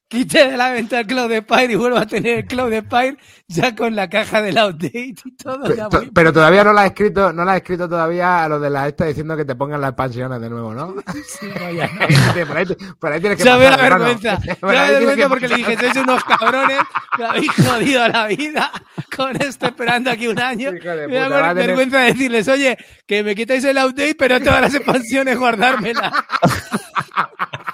[0.09, 3.75] quite de la venta el Cloud Spire y vuelvo a tener el Cloud Spire ya
[3.75, 5.73] con la caja del update y todo.
[5.75, 8.49] ya Pero, muy- pero todavía no la has escrito, no la has escrito todavía a
[8.49, 10.95] los de la esta diciendo que te pongan las expansiones de nuevo, ¿no?
[11.39, 11.89] Sí, no, ya
[12.47, 12.65] por, ahí,
[12.99, 14.05] por ahí tienes que Ya me hermano.
[14.05, 14.39] vergüenza.
[14.43, 16.79] Ya me tienes vergüenza que porque le dije, sois unos cabrones,
[17.17, 18.71] me habéis jodido la vida
[19.15, 20.73] con esto esperando aquí un año.
[20.75, 23.77] Hijo de Me da puta, va a tener- vergüenza decirles, oye, que me quitáis el
[23.77, 26.11] update, pero todas las expansiones guardármelas.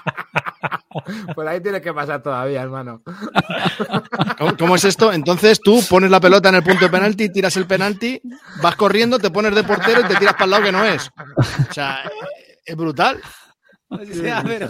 [1.34, 3.02] Por ahí tienes que pasar todavía, hermano.
[4.38, 5.12] ¿Cómo, cómo es esto?
[5.12, 8.20] Entonces tú pones la pelota en el punto de penalti, tiras el penalti,
[8.62, 11.10] vas corriendo, te pones de portero y te tiras para el lado que no es.
[11.70, 13.20] O sea, eh, es brutal.
[13.88, 14.66] O sea, pero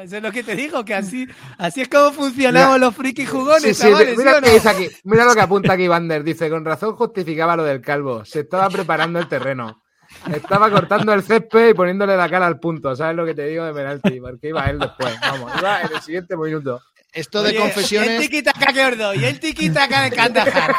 [0.00, 1.28] eso es lo que te digo, que así,
[1.58, 4.88] así es como funcionamos los friki jugones, Sí, sí, chavales, mira ¿sí que dice aquí.
[5.04, 6.24] Mira lo que apunta aquí Vander.
[6.24, 8.24] Dice, con razón justificaba lo del calvo.
[8.24, 9.83] Se estaba preparando el terreno.
[10.32, 12.94] Estaba cortando el césped y poniéndole la cara al punto.
[12.96, 14.20] ¿Sabes lo que te digo de penalti?
[14.20, 15.14] Porque iba él después.
[15.20, 16.80] Vamos, iba en el siguiente minuto.
[17.14, 20.74] Esto de Oye, Y el confesiones, tiki-taka que os doy, y el tiki-taka de Kandahar,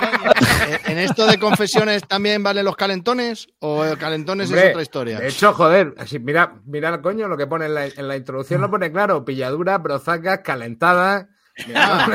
[0.67, 3.47] eh, ¿en esto de confesiones también valen los calentones?
[3.59, 5.19] ¿O el calentones Hombre, es otra historia?
[5.19, 8.59] De hecho, joder, así, mira, mira, coño, lo que pone en la, en la introducción
[8.59, 9.23] lo pone claro.
[9.23, 11.27] Pilladuras, brozacas, calentadas.
[11.67, 12.05] Mira,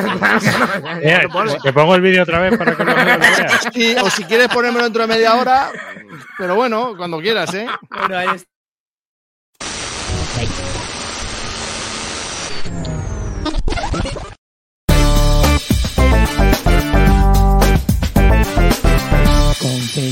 [1.63, 3.19] te pongo el vídeo otra vez para que lo veas.
[3.19, 3.69] lo veas.
[3.73, 5.71] Sí, o si quieres ponérmelo dentro de media hora,
[6.39, 7.67] pero bueno, cuando quieras, ¿eh?
[7.91, 8.51] Bueno, ahí está.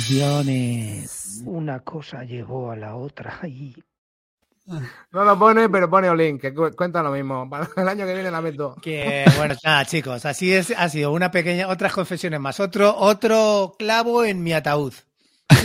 [0.09, 1.43] Confesiones.
[1.47, 3.75] Una cosa llegó a la otra y
[5.11, 7.49] No lo pone, pero pone Olin, que cu- cuenta lo mismo.
[7.49, 8.77] Para el año que viene la meto.
[8.83, 13.75] Que bueno, nada, chicos, así es, ha sido una pequeña, otras confesiones más, otro, otro
[13.79, 14.93] clavo en mi ataúd.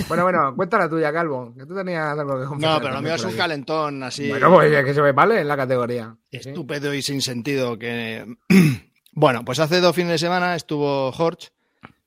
[0.07, 1.53] Bueno, bueno, cuenta la tuya, Calvo.
[1.57, 4.29] Que tú tenías algo que confesar No, pero lo mío es un calentón así.
[4.29, 6.15] Bueno, pues es que se me vale en la categoría.
[6.31, 6.37] Sí.
[6.37, 8.25] estúpido y sin sentido que
[9.11, 11.49] bueno pues hace dos fines de semana estuvo Jorge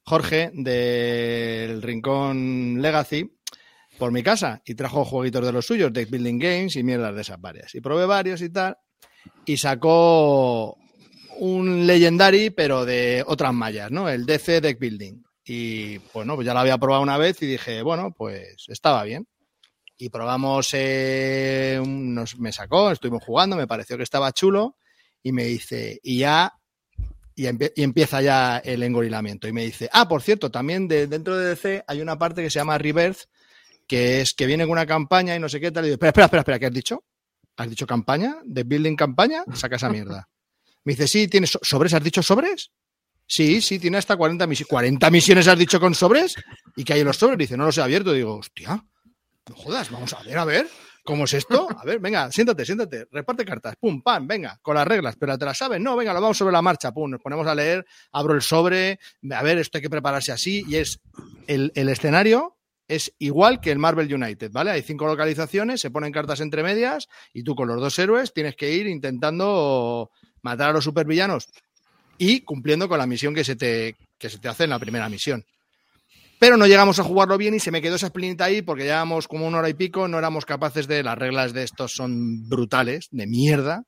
[0.03, 3.39] Jorge del Rincón Legacy
[3.99, 7.21] por mi casa y trajo jueguitos de los suyos deck building games y mierdas de
[7.23, 8.77] esas varias y probé varios y tal
[9.45, 10.77] y sacó
[11.39, 16.53] un legendary pero de otras mallas no el DC deck building y bueno pues ya
[16.55, 19.27] lo había probado una vez y dije bueno pues estaba bien
[19.99, 24.77] y probamos, eh, nos, me sacó, estuvimos jugando, me pareció que estaba chulo
[25.23, 26.53] y me dice, y ya,
[27.35, 29.49] y, empie- y empieza ya el engorilamiento.
[29.49, 32.51] Y me dice, ah, por cierto, también de, dentro de DC hay una parte que
[32.51, 33.21] se llama Rebirth,
[33.87, 35.85] que es que viene con una campaña y no sé qué tal.
[35.85, 37.03] Y digo, espera, espera, espera, espera, ¿qué has dicho?
[37.57, 38.37] ¿Has dicho campaña?
[38.45, 39.45] ¿De building campaña?
[39.55, 40.29] Saca esa mierda.
[40.85, 41.95] Me dice, sí, ¿tienes so- sobres?
[41.95, 42.71] ¿Has dicho sobres?
[43.27, 44.71] Sí, sí, tiene hasta 40 misiones.
[44.71, 46.37] ¿40 misiones has dicho con sobres?
[46.77, 47.39] ¿Y que hay en los sobres?
[47.39, 48.13] Dice, no los he abierto.
[48.13, 48.85] Digo, hostia,
[49.49, 50.69] no jodas, vamos a ver, a ver.
[51.05, 51.69] ¿Cómo es esto?
[51.79, 55.45] A ver, venga, siéntate, siéntate, reparte cartas, pum, pam, venga, con las reglas, pero te
[55.45, 58.35] las sabes, no, venga, lo vamos sobre la marcha, pum, nos ponemos a leer, abro
[58.35, 58.99] el sobre,
[59.31, 61.01] a ver, esto hay que prepararse así, y es
[61.47, 62.57] el, el escenario
[62.89, 64.73] es igual que el Marvel United, ¿vale?
[64.73, 68.57] Hay cinco localizaciones, se ponen cartas entre medias, y tú con los dos héroes tienes
[68.57, 70.11] que ir intentando
[70.43, 71.49] matar a los supervillanos
[72.19, 75.09] y cumpliendo con la misión que se te, que se te hace en la primera
[75.09, 75.45] misión.
[76.39, 79.27] Pero no llegamos a jugarlo bien y se me quedó esa espinita ahí porque llevábamos
[79.27, 81.03] como una hora y pico, no éramos capaces de.
[81.03, 83.85] Las reglas de estos son brutales, de mierda.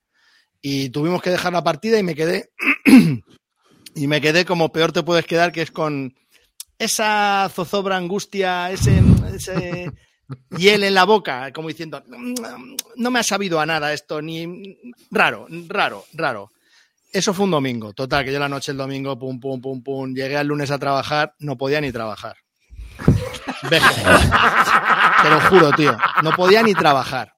[0.62, 2.50] Y tuvimos que dejar la partida y me quedé.
[3.94, 6.14] y me quedé como peor te puedes quedar, que es con
[6.78, 9.02] esa zozobra, angustia, ese,
[9.34, 9.92] ese
[10.58, 12.02] hiel en la boca, como diciendo,
[12.96, 14.78] no me ha sabido a nada esto, ni
[15.10, 16.52] raro, raro, raro.
[17.10, 20.14] Eso fue un domingo, total, que yo la noche el domingo, pum, pum, pum, pum,
[20.14, 22.36] llegué al lunes a trabajar, no podía ni trabajar.
[23.62, 25.22] BGG.
[25.22, 27.34] Te lo juro, tío, no podía ni trabajar.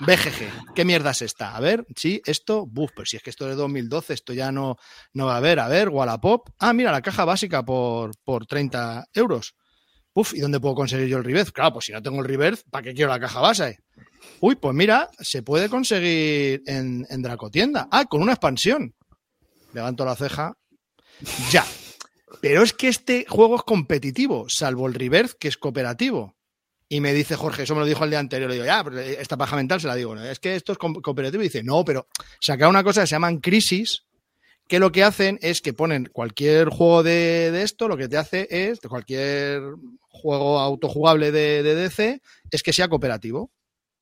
[0.00, 1.56] BGG, ¿qué mierda es esta?
[1.56, 4.50] A ver, sí, esto, buf, pero si es que esto es de 2012, esto ya
[4.50, 4.76] no,
[5.12, 5.60] no va a haber.
[5.60, 6.48] A ver, Wallapop.
[6.58, 9.54] Ah, mira, la caja básica por, por 30 euros.
[10.34, 11.52] ¿Y dónde puedo conseguir yo el reverse?
[11.52, 13.78] Claro, pues si no tengo el reverse, ¿para qué quiero la caja base?
[14.40, 17.88] Uy, pues mira, se puede conseguir en, en Dracotienda.
[17.90, 18.94] Ah, con una expansión.
[19.72, 20.56] Levanto la ceja.
[21.50, 21.64] Ya.
[22.40, 26.36] Pero es que este juego es competitivo, salvo el reverse, que es cooperativo.
[26.88, 28.48] Y me dice Jorge, eso me lo dijo el día anterior.
[28.48, 30.16] Le digo, ya, pero esta paja mental se la digo.
[30.16, 31.42] Es que esto es co- cooperativo.
[31.42, 32.06] Y dice, no, pero
[32.40, 34.04] saca una cosa que se llaman crisis,
[34.66, 38.16] que lo que hacen es que ponen cualquier juego de, de esto, lo que te
[38.16, 39.62] hace es, cualquier
[40.10, 43.50] juego autojugable de, de DC, es que sea cooperativo.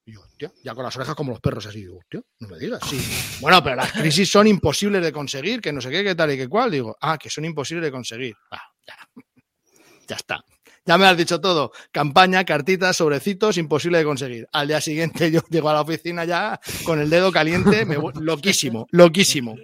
[0.05, 2.59] Y yo, hostia, ya con las orejas como los perros así, digo, hostia, no me
[2.59, 2.99] digas, sí.
[3.41, 6.37] Bueno, pero las crisis son imposibles de conseguir, que no sé qué, qué tal y
[6.39, 6.71] qué cual.
[6.71, 8.35] Digo, ah, que son imposibles de conseguir.
[8.51, 8.97] Ah, ya.
[10.09, 10.43] ya está.
[10.87, 11.71] Ya me has dicho todo.
[11.93, 14.49] Campaña, cartitas, sobrecitos, imposible de conseguir.
[14.53, 18.15] Al día siguiente yo llego a la oficina ya con el dedo caliente, me voy-
[18.21, 19.57] loquísimo, loquísimo.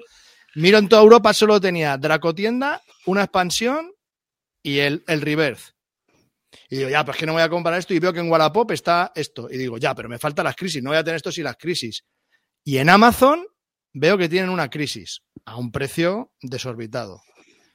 [0.57, 3.92] Miro en toda Europa, solo tenía Dracotienda, una expansión
[4.62, 5.72] y el, el Reverse.
[6.74, 8.68] Y digo, ya, pues que no voy a comprar esto y veo que en Wallapop
[8.72, 9.48] está esto.
[9.48, 11.54] Y digo, ya, pero me faltan las crisis, no voy a tener esto sin las
[11.56, 12.02] crisis.
[12.64, 13.46] Y en Amazon
[13.92, 17.20] veo que tienen una crisis a un precio desorbitado.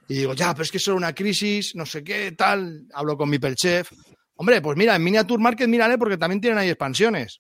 [0.10, 2.88] Y digo, ya, pero es que es solo una crisis, no sé qué, tal.
[2.94, 3.90] Hablo con mi Chef.
[4.36, 7.40] Hombre, pues mira, en Miniature Market mírale porque también tienen ahí expansiones.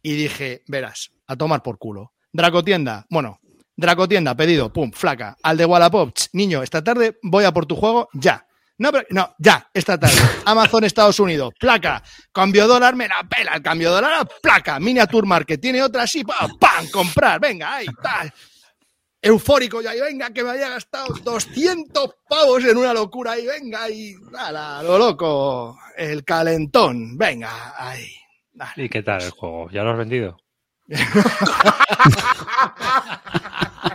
[0.00, 2.14] Y dije, verás, a tomar por culo.
[2.32, 3.38] Dracotienda, bueno,
[3.76, 5.36] Dracotienda, pedido, pum, flaca.
[5.42, 8.46] Al de Wallapop, niño, esta tarde voy a por tu juego, ya.
[8.78, 10.16] No, pero, no, ya, esta tarde.
[10.44, 12.02] Amazon Estados Unidos, placa.
[12.32, 13.54] Cambio dólar, me la pela.
[13.54, 14.80] El cambio dólar, placa.
[14.80, 18.32] Miniature Market, tiene otra así, pam, comprar, venga, ahí, tal.
[19.22, 23.88] Eufórico ya, y venga, que me haya gastado 200 pavos en una locura, ahí, venga,
[23.88, 25.78] y nada, lo loco.
[25.96, 28.08] El calentón, venga, ahí.
[28.76, 29.70] ¿Y qué tal el juego?
[29.70, 30.36] ¿Ya lo has vendido?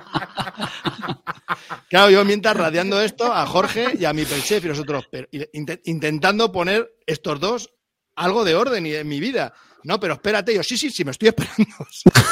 [1.89, 5.81] Claro, yo mientras radiando esto a Jorge y a mi chef y nosotros pero, int-
[5.85, 7.69] intentando poner estos dos
[8.15, 9.53] algo de orden y en mi vida.
[9.83, 11.65] No, pero espérate, yo sí, sí, sí, me estoy esperando.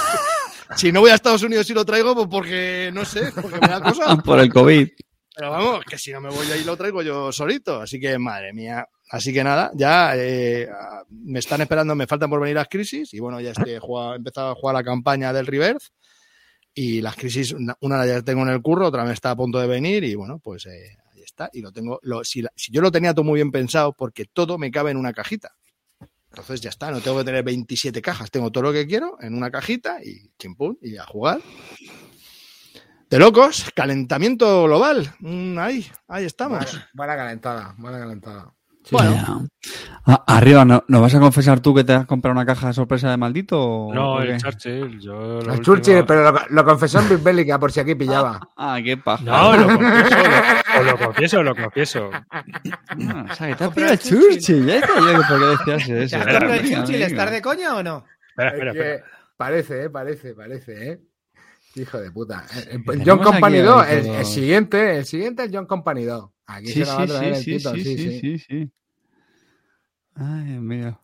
[0.76, 3.68] si no voy a Estados Unidos y lo traigo, pues porque no sé, porque me
[3.68, 4.16] da cosa.
[4.24, 4.88] Por el COVID.
[5.36, 7.82] Pero vamos, que si no me voy ahí lo traigo yo solito.
[7.82, 8.88] Así que, madre mía.
[9.10, 10.68] Así que nada, ya eh,
[11.10, 13.14] me están esperando, me faltan por venir las crisis.
[13.14, 15.90] Y bueno, ya estoy, he, jugado- he empezado a jugar la campaña del Reverse.
[16.80, 19.60] Y las crisis, una, una ya tengo en el curro, otra me está a punto
[19.60, 20.04] de venir.
[20.04, 21.50] Y bueno, pues eh, ahí está.
[21.52, 24.26] Y lo tengo, lo, si, la- si yo lo tenía todo muy bien pensado, porque
[24.26, 25.56] todo me cabe en una cajita.
[26.30, 29.34] Entonces ya está, no tengo que tener 27 cajas, tengo todo lo que quiero en
[29.34, 31.42] una cajita y chimpún, y a jugar.
[33.10, 35.16] De locos, calentamiento global.
[35.20, 36.60] Mm, ahí, ahí estamos.
[36.66, 38.54] Buena, buena calentada, buena calentada.
[38.92, 39.38] Bueno, Ya.
[40.10, 42.74] Ah, arriba, ¿no, ¿no vas a confesar tú que te has comprado una caja de
[42.74, 43.60] sorpresa de maldito?
[43.62, 44.38] o- No, o el?
[44.38, 45.00] Churchill.
[45.02, 47.96] Yo la El última- Churchill, pero lo, lo confesó en Big Bélica por si aquí
[47.96, 48.40] pillaba.
[48.58, 49.24] Ah, qué paja.
[49.24, 52.10] No, lo confieso, lo, o lo confieso, lo confieso.
[52.32, 54.30] Ah, o sea, que te has Comprado pillado el el Churchill.
[54.40, 54.66] Churchill.
[54.66, 56.16] Ya decía yo por qué decías ¿Te eso.
[56.16, 57.02] has Espera, comprado el Churchill?
[57.02, 58.06] ¿Estás de coña o no?
[58.30, 59.06] Espera, Es espera, que espera.
[59.36, 61.00] parece, eh, parece, parece, eh.
[61.76, 62.46] Hijo de puta.
[62.56, 65.66] Eh, eh, Tenemos John Company aquí 2, ahí el, el siguiente, el siguiente es John
[65.68, 66.30] Company 2.
[66.48, 68.20] Aquí Sí, se lo va a traer sí, el sí, Tito, sí, sí, sí, sí.
[68.20, 68.72] sí, sí.
[70.16, 71.02] Ay, Dios mío.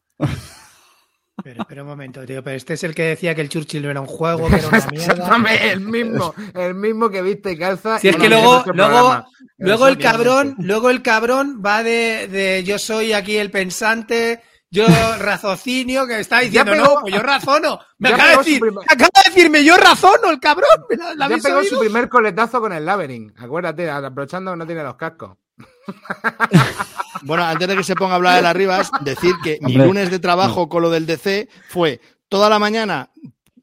[1.44, 2.44] Pero espera un momento, tío.
[2.44, 4.68] Pero este es el que decía que el Churchill no era un juego, que era
[4.68, 5.14] una mierda.
[5.14, 8.00] Exactamente, el mismo, el mismo que viste y calza.
[8.00, 9.26] Si y es que luego, luego,
[9.58, 14.42] luego el cabrón, luego el cabrón va de, de yo soy aquí el pensante,
[14.74, 14.88] yo
[15.20, 17.80] raciocinio, que está diciendo, pegó- no, pues yo razono.
[18.00, 20.70] Me acaba de pegó su decir, primer- acaba de decirme yo razono el cabrón.
[20.90, 21.70] ¿Me la, la Ya habéis pegó oído?
[21.70, 23.40] su primer coletazo con el Labyrinth.
[23.40, 25.38] Acuérdate, aprovechando que no tiene los cascos.
[27.24, 30.10] bueno, antes de que se ponga a hablar de las Rivas, decir que mi lunes
[30.12, 33.12] de trabajo con lo del DC fue toda la mañana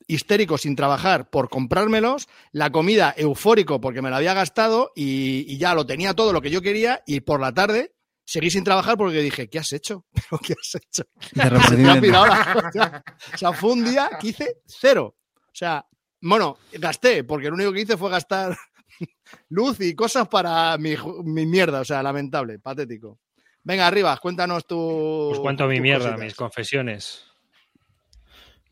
[0.06, 5.58] histérico sin trabajar por comprármelos, la comida eufórico porque me la había gastado y, y
[5.58, 7.92] ya lo tenía todo lo que yo quería y por la tarde
[8.31, 10.07] seguí sin trabajar porque dije, ¿qué has hecho?
[10.12, 11.03] ¿Pero qué has hecho?
[13.35, 15.16] O sea, fue un día que hice cero.
[15.37, 15.85] O sea,
[16.20, 18.57] bueno, gasté, porque lo único que hice fue gastar
[19.49, 21.81] luz y cosas para mi, mi mierda.
[21.81, 23.18] O sea, lamentable, patético.
[23.64, 24.78] Venga, arriba, cuéntanos tu.
[24.78, 26.20] Os cuento mi mierda, cositas.
[26.20, 27.24] mis confesiones.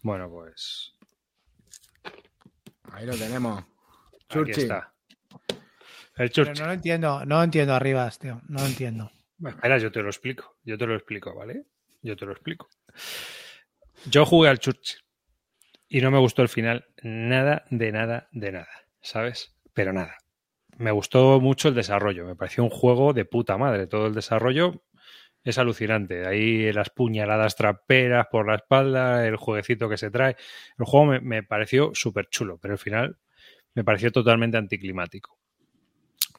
[0.02, 0.94] Bueno, pues
[2.92, 3.64] Ahí lo tenemos.
[4.28, 4.94] aquí está.
[5.48, 5.58] El
[6.14, 6.60] Pero Churchill.
[6.60, 8.40] no lo entiendo, no lo entiendo arribas, tío.
[8.48, 9.10] No lo entiendo.
[9.46, 10.56] Espera, yo te lo explico.
[10.64, 11.64] Yo te lo explico, ¿vale?
[12.02, 12.68] Yo te lo explico.
[14.06, 15.00] Yo jugué al Churchill
[15.88, 18.68] y no me gustó el final nada, de nada, de nada,
[19.00, 19.56] ¿sabes?
[19.74, 20.16] Pero nada.
[20.76, 22.26] Me gustó mucho el desarrollo.
[22.26, 23.86] Me pareció un juego de puta madre.
[23.86, 24.82] Todo el desarrollo
[25.42, 26.26] es alucinante.
[26.26, 30.36] Ahí las puñaladas traperas por la espalda, el jueguecito que se trae.
[30.78, 33.18] El juego me, me pareció súper chulo, pero al final
[33.74, 35.38] me pareció totalmente anticlimático.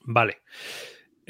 [0.02, 0.41] Vale.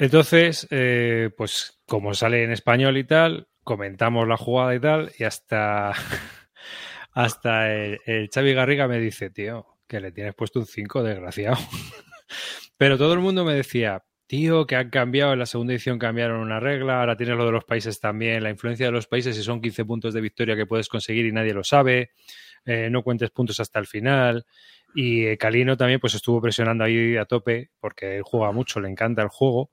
[0.00, 5.24] Entonces, eh, pues como sale en español y tal, comentamos la jugada y tal, y
[5.24, 5.92] hasta,
[7.12, 11.58] hasta el, el Xavi Garriga me dice, tío, que le tienes puesto un 5, desgraciado.
[12.78, 16.40] Pero todo el mundo me decía, tío, que han cambiado, en la segunda edición cambiaron
[16.40, 19.42] una regla, ahora tienes lo de los países también, la influencia de los países y
[19.42, 22.12] son 15 puntos de victoria que puedes conseguir y nadie lo sabe,
[22.64, 24.46] eh, no cuentes puntos hasta el final.
[24.94, 28.88] Y eh, Calino también pues estuvo presionando ahí a tope porque él juega mucho, le
[28.88, 29.70] encanta el juego.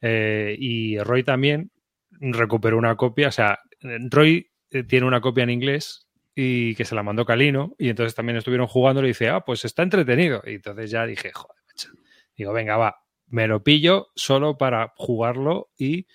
[0.00, 1.70] Eh, y Roy también
[2.10, 3.58] recuperó una copia, o sea,
[4.10, 8.14] Roy eh, tiene una copia en inglés y que se la mandó Calino y entonces
[8.14, 10.42] también estuvieron jugando y le dice, ah, pues está entretenido.
[10.46, 11.88] Y entonces ya dije, joder, macho.
[12.36, 12.96] Digo, venga, va,
[13.26, 16.06] me lo pillo solo para jugarlo y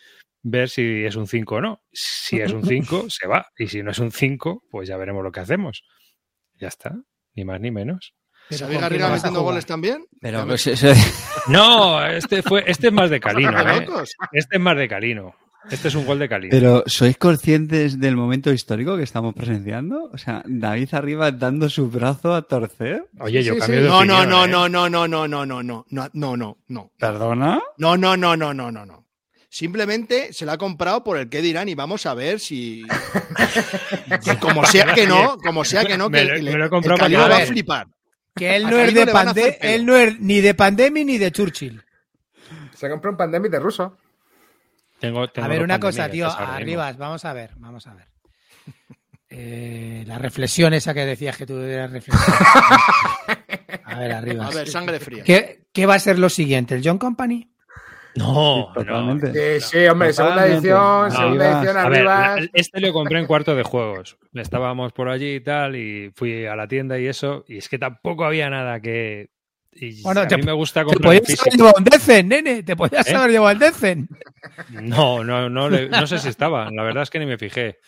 [0.41, 1.83] ver si es un 5 o no.
[1.91, 3.47] Si es un 5, se va.
[3.57, 5.83] Y si no es un 5, pues ya veremos lo que hacemos.
[6.55, 6.95] Ya está,
[7.33, 8.13] ni más ni menos.
[8.49, 10.05] Pero ¿Sabéis ¿con Garriga metiendo goles también?
[10.21, 10.69] Pero pues,
[11.47, 13.87] No, este fue, este es más de Calino, ¡De ¿eh?
[14.31, 15.35] Este es más de Calino.
[15.71, 16.51] Este es un gol de Calino.
[16.51, 20.11] pero ¿sois conscientes del momento histórico que estamos presenciando?
[20.13, 23.07] O sea, David arriba dando su brazo a torcer.
[23.19, 23.83] Oye, yo Sí, cambio sí.
[23.83, 24.69] de No, no, opinión, no, ¿eh?
[24.69, 26.91] no, no, no, no, no, no, no, no, no, no, no.
[26.99, 27.59] ¿Perdona?
[27.79, 29.05] No, no, no, no, no, no, no.
[29.49, 32.83] Simplemente se la ha comprado por el que dirán y vamos a ver si.
[34.39, 36.99] Como sea que no, como sea que no, Me que el, me lo he comprado
[36.99, 37.87] para va a flipar.
[38.35, 39.73] Que él no es de le van a pande hacer pelo.
[39.73, 41.81] él no es ni de Pandemic ni de Churchill.
[42.73, 43.97] Se compró un pandemic de ruso.
[44.99, 48.07] Tengo- tengo A ver, una cosa, pandemias, tío, arriba, vamos a ver, vamos a ver.
[49.29, 52.33] Eh, la reflexión esa que decías que tú eras reflexión.
[53.85, 54.47] A ver, arriba.
[54.47, 55.23] A ver, sangre fría.
[55.23, 56.75] ¿Qué, qué va a ser lo siguiente?
[56.75, 57.49] ¿El John Company?
[58.17, 58.73] No, no.
[58.73, 59.59] Totalmente.
[59.59, 62.35] Sí, sí, hombre, segunda edición, No, segunda edición A ver, arriba.
[62.39, 64.17] la- este lo compré en cuarto de juegos.
[64.33, 67.77] Estábamos por allí y tal, y fui a la tienda y eso, y es que
[67.77, 69.29] tampoco había nada que.
[69.73, 71.57] Y Bueno, a te- mí me gusta Te comprar en podías haber físico.
[71.57, 72.63] llevado un Decen, nene.
[72.63, 73.15] Te podías ¿Eh?
[73.15, 74.07] haber llevado el Decen.
[74.69, 76.71] No, no, no, no sé si estaba.
[76.71, 77.79] La verdad es que ni me fijé.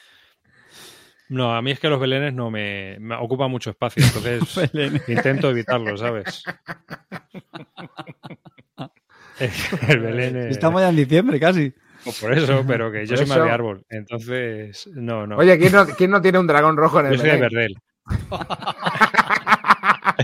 [1.29, 4.41] No, a mí es que los belenes no me, me ocupan mucho espacio, entonces
[5.07, 6.43] intento evitarlo, ¿sabes?
[9.87, 11.73] El belén es- Estamos ya en diciembre casi.
[12.03, 15.37] pues por eso, pero que yo soy más de árbol, entonces no, no.
[15.37, 17.37] Oye, ¿quién no, quién no tiene un dragón rojo en el yo soy de?
[17.37, 17.75] Verdel.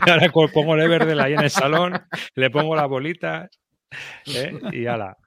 [0.07, 2.01] Ahora pongo el Everdell ahí en el salón,
[2.35, 3.49] le pongo las bolitas
[4.25, 4.59] ¿eh?
[4.71, 5.17] y ala.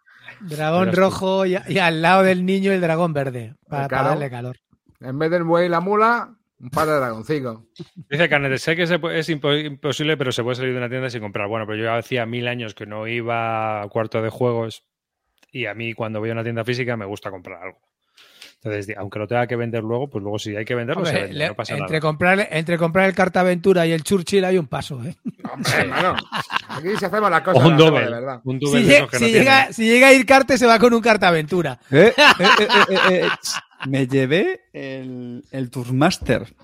[0.41, 3.55] Dragón rojo y, y al lado del niño el dragón verde.
[3.69, 4.03] Para, Claro.
[4.05, 4.57] para darle calor.
[5.01, 7.59] En vez del buey y la mula, un par de dragoncicos.
[8.09, 10.89] Dice Canet, sé que se puede- es impo- imposible, pero se puede salir de una
[10.89, 11.49] tienda sin comprar.
[11.49, 14.85] Bueno, pero yo hacía mil años que no iba a cuarto de juegos
[15.53, 17.79] y a mí cuando voy a una tienda física me gusta comprar algo.
[18.65, 21.35] Entonces, aunque lo tenga que vender luego, pues luego si hay que venderlo, se vende,
[21.35, 22.01] le- no pasa entre, nada.
[22.01, 25.01] comprar, entre comprar el Cartaventura y el Churchill hay un paso.
[25.05, 25.15] ¿eh?
[25.53, 26.17] Hombre, hermano.
[26.69, 28.41] Aquí si hacemos las cosas O un doble, de verdad.
[28.45, 30.59] un Si, doble de lle- esos que si no llega, si llega a ir Carte,
[30.59, 31.79] se va con un Cartaventura.
[31.93, 33.29] Eh, eh, eh, eh, eh, eh,
[33.87, 36.55] Me llevé el, el Tourmaster,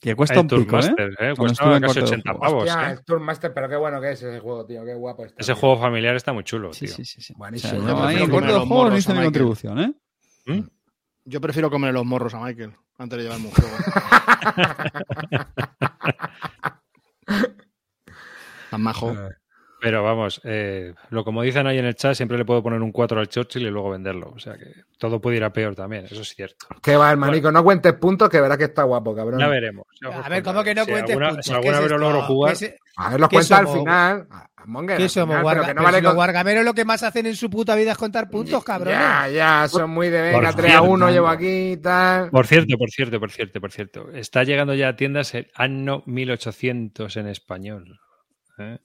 [0.00, 0.92] que cuesta El un pico, ¿eh?
[0.94, 1.34] Tourmaster, ¿eh?
[1.36, 2.40] Cuando Cuesta casi cuarto de 80 juegos.
[2.40, 2.64] pavos.
[2.64, 2.92] Hostia, ¿eh?
[2.92, 4.84] el Tourmaster, pero qué bueno que es ese juego, tío.
[4.84, 5.40] Qué guapo está.
[5.40, 5.60] Ese tío.
[5.60, 6.88] juego familiar está muy chulo, tío.
[6.88, 7.20] sí, sí.
[7.20, 7.34] sí.
[7.36, 7.82] Buenísimo.
[7.82, 9.26] O sea, Yo ahí comer cuarto de los juegos no morros hice mi Michael.
[9.26, 9.92] contribución, ¿eh?
[10.46, 10.60] ¿Mm?
[11.24, 13.76] Yo prefiero comerle los morros a Michael antes de llevarme un juego.
[18.70, 19.14] Tan majo.
[19.80, 22.92] Pero vamos, eh, lo como dicen ahí en el chat, siempre le puedo poner un
[22.92, 24.30] 4 al Churchill y luego venderlo.
[24.34, 24.66] O sea que
[24.98, 26.66] todo puede ir a peor también, eso es cierto.
[26.82, 27.50] Qué va, hermanico.
[27.50, 29.40] No cuentes puntos que verás que está guapo, cabrón.
[29.40, 29.86] Ya veremos.
[30.02, 31.46] ya A ver, ¿cómo que no si cuentes alguna, puntos?
[31.46, 33.68] Si ¿Qué alguna vez lo logro jugar, ¿Qué, es- A ver, los ¿Qué cuenta al
[33.68, 34.26] final.
[34.30, 35.28] Ah, Monger, qué somos?
[35.28, 37.24] final, Guarda- pero que no pero vale si los con- guargameros lo que más hacen
[37.24, 39.00] en su puta vida es contar puntos, cabrones.
[39.00, 41.14] Ya, ya, son muy de venga, Por 3 a 1 cierto.
[41.14, 42.28] llevo aquí y tal.
[42.28, 44.10] Por cierto, por cierto, por cierto, por cierto.
[44.12, 48.00] Está llegando ya a tiendas el Anno 1800 en español.
[48.60, 48.78] ¿Eh?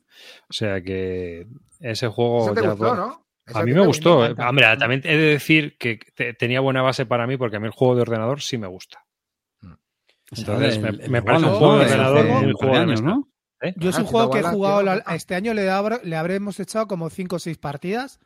[0.50, 1.46] O sea que
[1.80, 2.46] ese juego.
[2.46, 3.26] Eso te ya- gustó, ¿no?
[3.46, 4.24] Eso A mí me gustó.
[4.26, 4.30] eh.
[4.30, 4.50] encanta.
[4.50, 7.68] Hombre, también he de decir que te- tenía buena base para mí porque a mí
[7.68, 9.00] el juego de ordenador sí me gusta.
[10.36, 13.16] Entonces, me- me parece un juego de ordenador muy juego de años, mesa.
[13.16, 13.28] ¿no?
[13.62, 13.74] ¿eh?
[13.78, 16.16] Yo es Ah, un si juego que he jugado, la- este año le, abro- le
[16.16, 18.20] habremos echado como 5 o 6 partidas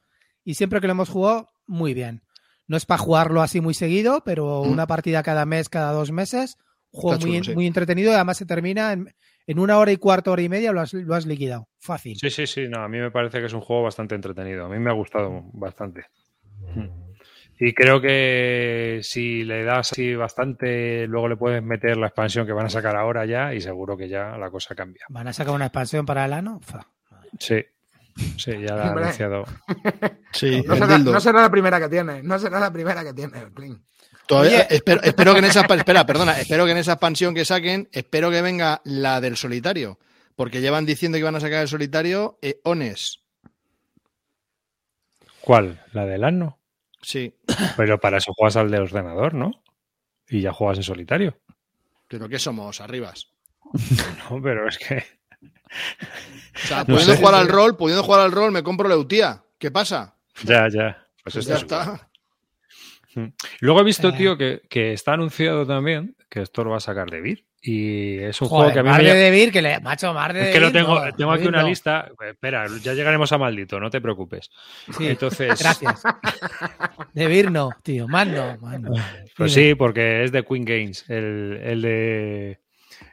[0.45, 2.23] y siempre que lo hemos jugado, muy bien.
[2.67, 4.71] No es para jugarlo así muy seguido, pero Mm.
[4.71, 6.57] una partida cada mes, cada dos meses,
[6.91, 7.53] un juego muy, sí.
[7.53, 9.13] muy entretenido y además se termina en,
[9.51, 11.67] en una hora y cuarto, hora y media, lo has, lo has liquidado.
[11.79, 12.15] Fácil.
[12.17, 12.67] Sí, sí, sí.
[12.69, 14.65] No, a mí me parece que es un juego bastante entretenido.
[14.65, 16.05] A mí me ha gustado bastante.
[17.59, 22.53] Y creo que si le das así bastante, luego le puedes meter la expansión que
[22.53, 25.05] van a sacar ahora ya y seguro que ya la cosa cambia.
[25.09, 26.59] ¿Van a sacar una expansión para el ano?
[26.61, 26.85] Fa.
[27.37, 27.61] Sí,
[28.37, 29.43] sí, ya la ha anunciado.
[30.31, 31.11] Sí, No será, dildo.
[31.11, 32.21] no será la primera que tiene.
[32.21, 33.33] No será la primera que tiene.
[34.29, 37.89] Todavía, espero, espero que en esa espera, perdona, espero que en esa expansión que saquen,
[37.91, 39.97] espero que venga la del solitario,
[40.35, 43.21] porque llevan diciendo que van a sacar el solitario eh, Ones.
[45.41, 45.83] ¿Cuál?
[45.93, 46.59] ¿La del Anno?
[47.01, 47.33] Sí,
[47.75, 49.63] Pero para eso juegas al de ordenador, ¿no?
[50.27, 51.39] Y ya juegas en solitario.
[52.07, 52.81] pero ¿qué somos?
[52.81, 53.29] Arribas.
[54.29, 54.97] No, pero es que.
[56.55, 57.17] O sea, No pudiendo sé.
[57.19, 59.43] jugar al rol, pudiendo jugar al rol, me compro Leutía.
[59.57, 60.17] ¿Qué pasa?
[60.43, 61.03] Ya, ya.
[61.23, 61.81] Pues Pues esto ya es igual.
[61.81, 62.08] está.
[63.61, 64.13] Luego he visto, Eh.
[64.13, 67.45] tío, que, que está anunciado también que esto lo va a sacar de Vir.
[67.61, 70.13] Y es un Joder, juego que a mí Mar me de Debir, que le, macho,
[70.13, 71.67] Mar de Es que lo tengo, no, tengo aquí una no.
[71.67, 72.09] lista.
[72.25, 74.49] Espera, ya llegaremos a maldito, no te preocupes.
[74.97, 76.03] Sí, Entonces, Gracias.
[77.13, 78.07] Debir no, tío.
[78.07, 78.57] Más no.
[78.61, 78.91] más no.
[79.37, 79.69] pues Dime.
[79.69, 82.59] sí, porque es de Queen Games, el, el de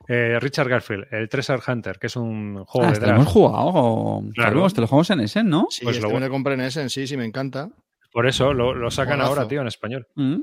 [0.09, 3.24] eh, Richard Garfield, el Treasure Hunter, que es un juego Ah, de este lo hemos
[3.24, 3.34] draft.
[3.34, 4.22] jugado.
[4.34, 4.53] Claro.
[4.53, 4.70] Claro.
[4.70, 5.66] Te lo jugamos en ese, ¿no?
[5.70, 7.68] Sí, Pues este lo- me lo compré en Essen, sí, sí, me encanta.
[8.16, 9.28] Por eso lo, lo sacan Juegazo.
[9.34, 10.06] ahora, tío, en español.
[10.14, 10.36] Mm.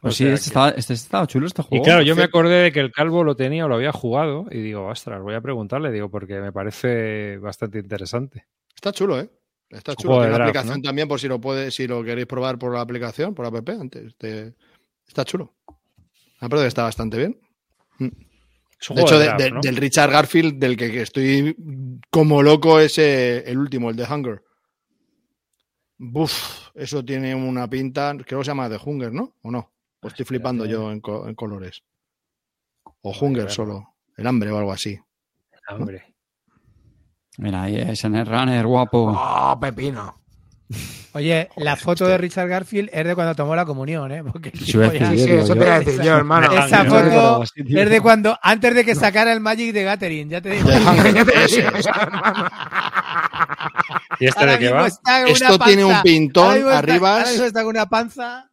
[0.00, 1.84] Pues O sí, este que- estaba, este estaba chulo este Y juego.
[1.84, 4.62] claro, yo me acordé de que el calvo lo tenía o lo había jugado y
[4.62, 8.46] digo, ostras, voy a preguntarle, digo, porque me parece bastante interesante.
[8.74, 9.28] Está chulo, ¿eh?
[9.68, 10.14] Está chulo.
[10.20, 10.82] Tiene draft, aplicación ¿no?
[10.82, 14.16] también por si lo puede, si lo queréis probar por la aplicación, por app, antes
[14.18, 14.54] de-
[15.06, 15.52] Está chulo.
[16.40, 17.38] Me parece que está bastante bien.
[18.80, 19.60] Es un De hecho, de de- draft, de- ¿no?
[19.60, 21.54] del Richard Garfield, del que, que estoy
[22.10, 24.42] como loco, es eh, el último, el de Hunger.
[25.98, 29.34] Buf, eso tiene una pinta, creo que se llama de Hunger, ¿no?
[29.42, 29.70] ¿O no?
[30.00, 31.82] O estoy flipando yo en, co- en colores.
[33.02, 34.98] O Hunger solo, el hambre o algo así.
[35.68, 36.14] Hombre.
[37.38, 39.12] Mira, ahí es en el runner, guapo.
[39.16, 40.18] ¡Oh, pepino!
[41.14, 44.24] Oye, la foto de Richard Garfield es de cuando tomó la comunión, ¿eh?
[44.24, 46.50] Porque el Sí, ya- Sí, eso te iba a decir yo, hermano.
[46.52, 50.50] Esa foto es de cuando, antes de que sacara el Magic de Gathering, ya te
[50.50, 50.68] digo.
[50.68, 51.68] Hunger, Ya te digo
[52.00, 52.48] hermano.
[54.22, 54.86] ¿Y este Ahora de qué va?
[54.86, 57.22] está en Esto una tiene un pintón arriba.
[57.22, 58.48] está con una panza.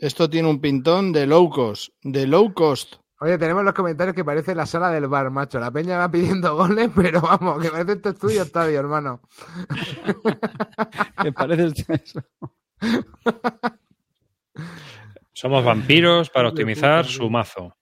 [0.00, 1.90] Esto tiene un pintón de low cost.
[2.02, 2.96] De low cost.
[3.20, 5.60] Oye, tenemos los comentarios que parece la sala del bar, macho.
[5.60, 9.20] La peña va pidiendo goles, pero vamos, que parece este estudio estadio, hermano.
[11.22, 12.20] Me parece eso.
[15.32, 17.76] Somos vampiros para optimizar su mazo.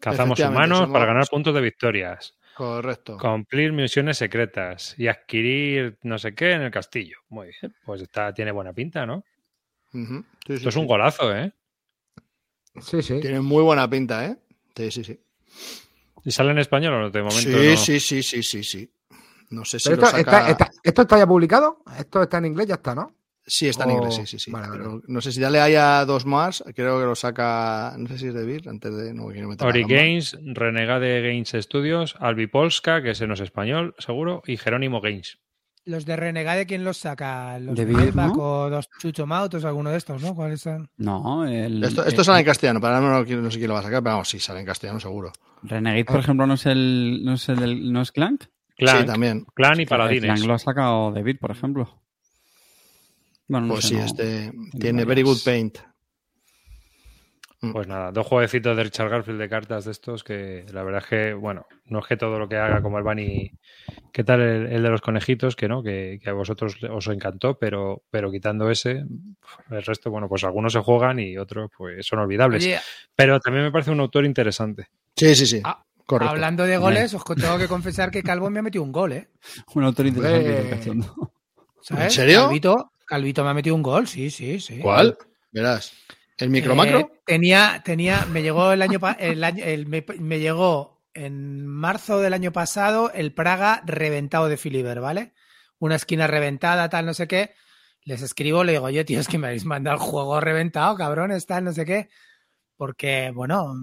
[0.00, 2.34] Cazamos humanos somos- para ganar puntos de victorias.
[2.58, 3.16] Correcto.
[3.18, 7.18] Cumplir misiones secretas y adquirir no sé qué en el castillo.
[7.28, 9.22] Muy bien, pues está, tiene buena pinta, ¿no?
[9.92, 10.80] Sí, sí, Esto es sí.
[10.80, 11.52] un golazo, ¿eh?
[12.80, 13.20] Sí, sí.
[13.20, 14.36] Tiene muy buena pinta, ¿eh?
[14.74, 15.20] Sí, sí, sí.
[16.24, 17.10] ¿Y sale en español o no?
[17.10, 17.76] De momento Sí, no.
[17.76, 18.92] sí, sí, sí, sí, sí.
[19.50, 20.18] No sé si lo esto, saca...
[20.18, 21.84] está, está- ¿Esto está ya publicado?
[21.96, 23.14] Esto está en inglés, ya está, ¿no?
[23.48, 24.50] Sí, está en inglés, sí, sí, sí.
[24.50, 24.78] Vale, vale.
[24.82, 26.62] Pero no sé si ya le haya dos más.
[26.76, 27.94] Creo que lo saca...
[27.98, 29.14] No sé si es de antes de...
[29.14, 29.84] No quiero meter la Ori.
[29.84, 35.38] Games, Renegade Games Studios, Albi Polska, que ese no es español, seguro, y Jerónimo Games.
[35.84, 37.58] Los de Renegade, ¿quién los saca?
[37.58, 38.64] ¿Los De Melback ¿no?
[38.64, 40.34] o los Chuchomautos, alguno de estos, no?
[40.34, 40.90] ¿Cuáles son?
[40.98, 41.82] No, el.
[41.82, 44.02] Esto, esto el- sale en castellano, ahora no, no sé quién lo va a sacar,
[44.02, 45.32] pero vamos, sí, sale en castellano seguro.
[45.62, 47.22] Renegade, por ejemplo, no es el.
[47.24, 48.44] No es, el, del- ¿no es Clank?
[48.76, 49.46] Clank, Sí, también.
[49.54, 50.24] Clan y Paladines.
[50.24, 52.02] Clank lo ha sacado David, por ejemplo.
[53.48, 55.78] Bueno, no Pues sé, sí, no- este tiene Very Good Paint.
[57.72, 61.08] Pues nada, dos jueguecitos de Richard Garfield de cartas de estos que la verdad es
[61.08, 63.50] que, bueno, no es que todo lo que haga como el Bunny.
[64.12, 65.56] ¿Qué tal el, el de los conejitos?
[65.56, 69.04] Que no, que, que a vosotros os encantó, pero, pero quitando ese,
[69.70, 72.64] el resto, bueno, pues algunos se juegan y otros pues son olvidables.
[72.64, 72.78] Oye,
[73.16, 74.86] Pero también me parece un autor interesante.
[75.16, 75.60] Sí, sí, sí.
[75.64, 76.30] Ah, Correcto.
[76.30, 79.28] hablando de goles, os tengo que confesar que Calvo me ha metido un gol, ¿eh?
[79.74, 81.00] Un autor interesante.
[81.00, 81.04] Eh.
[81.90, 82.42] ¿En serio?
[82.44, 84.80] Calvito, Calvito me ha metido un gol, sí, sí, sí.
[84.80, 85.16] ¿Cuál?
[85.50, 85.92] Verás.
[86.36, 91.00] ¿El micro Eh, tenía, tenía, me llegó el año, el año el- me, me llegó
[91.14, 95.32] en marzo del año pasado el Praga reventado de Filiber, ¿vale?
[95.78, 97.54] Una esquina reventada, tal, no sé qué.
[98.04, 101.46] Les escribo, le digo, oye, tío, es que me habéis mandado el juego reventado, cabrones,
[101.46, 102.08] tal, no sé qué.
[102.76, 103.74] Porque, bueno,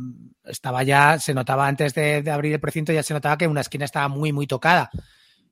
[0.45, 3.61] estaba ya, se notaba antes de, de abrir el precinto, ya se notaba que una
[3.61, 4.89] esquina estaba muy, muy tocada.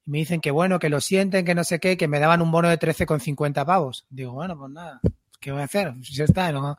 [0.06, 2.42] Y me dicen que bueno, que lo sienten, que no sé qué, que me daban
[2.42, 4.06] un bono de 13,50 pavos.
[4.10, 5.00] Digo, bueno, pues nada,
[5.40, 5.94] ¿qué voy a hacer?
[6.04, 6.78] Si ya está, no,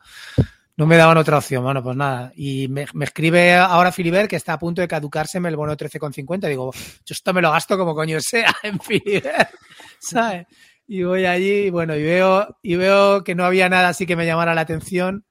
[0.77, 1.63] no me daban otra opción.
[1.63, 2.31] Bueno, pues nada.
[2.35, 5.85] Y me, me escribe ahora Filiber que está a punto de caducárseme el bono de
[5.85, 6.47] 13,50.
[6.47, 9.47] Digo, yo esto me lo gasto como coño sea en Filiber,
[9.99, 10.47] ¿sabes?
[10.87, 14.15] Y voy allí, y bueno, y veo, y veo que no había nada así que
[14.15, 15.25] me llamara la atención,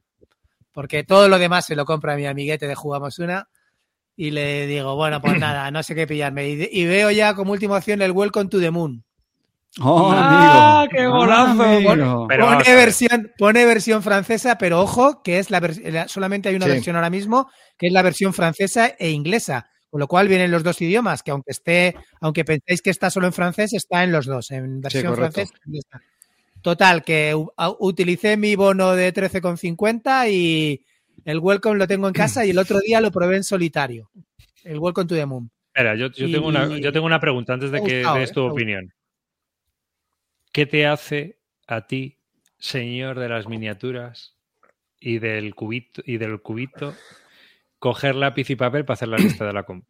[0.72, 3.48] porque todo lo demás se lo compra mi amiguete de Jugamos Una.
[4.16, 6.48] Y le digo, bueno, pues nada, no sé qué pillarme.
[6.48, 9.02] Y, y veo ya como última opción el Welcome to the Moon.
[9.80, 10.90] ¡Oh, ¡Ah, amigo!
[10.96, 11.62] qué golazo!
[11.64, 12.26] amigo!
[12.28, 16.54] Pero vamos pone, versión, pone versión francesa, pero ojo, que es la, la- solamente hay
[16.54, 16.72] una Sí.
[16.72, 19.68] versión ahora mismo, que es la versión francesa e inglesa.
[19.90, 23.26] Con lo cual vienen los dos idiomas, que aunque esté, aunque penséis que está solo
[23.26, 25.32] en francés, está en los dos, en versión correcto.
[25.34, 26.02] francesa e inglesa.
[26.62, 27.36] Total, que
[27.78, 30.84] utilicé mi bono de 13,50 y
[31.24, 34.10] el Welcome lo tengo en casa y el otro día lo probé en solitario.
[34.62, 35.50] El Welcome to the Moon.
[35.68, 38.32] Espera, yo, yo Y- tengo una, yo tengo una pregunta antes de que des ¿eh?
[38.32, 38.92] tu opinión.
[40.52, 42.18] ¿Qué te hace a ti,
[42.58, 44.36] señor de las miniaturas
[45.00, 46.94] y del cubito, y del cubito
[47.78, 49.88] coger lápiz y papel para hacer la lista de la compra?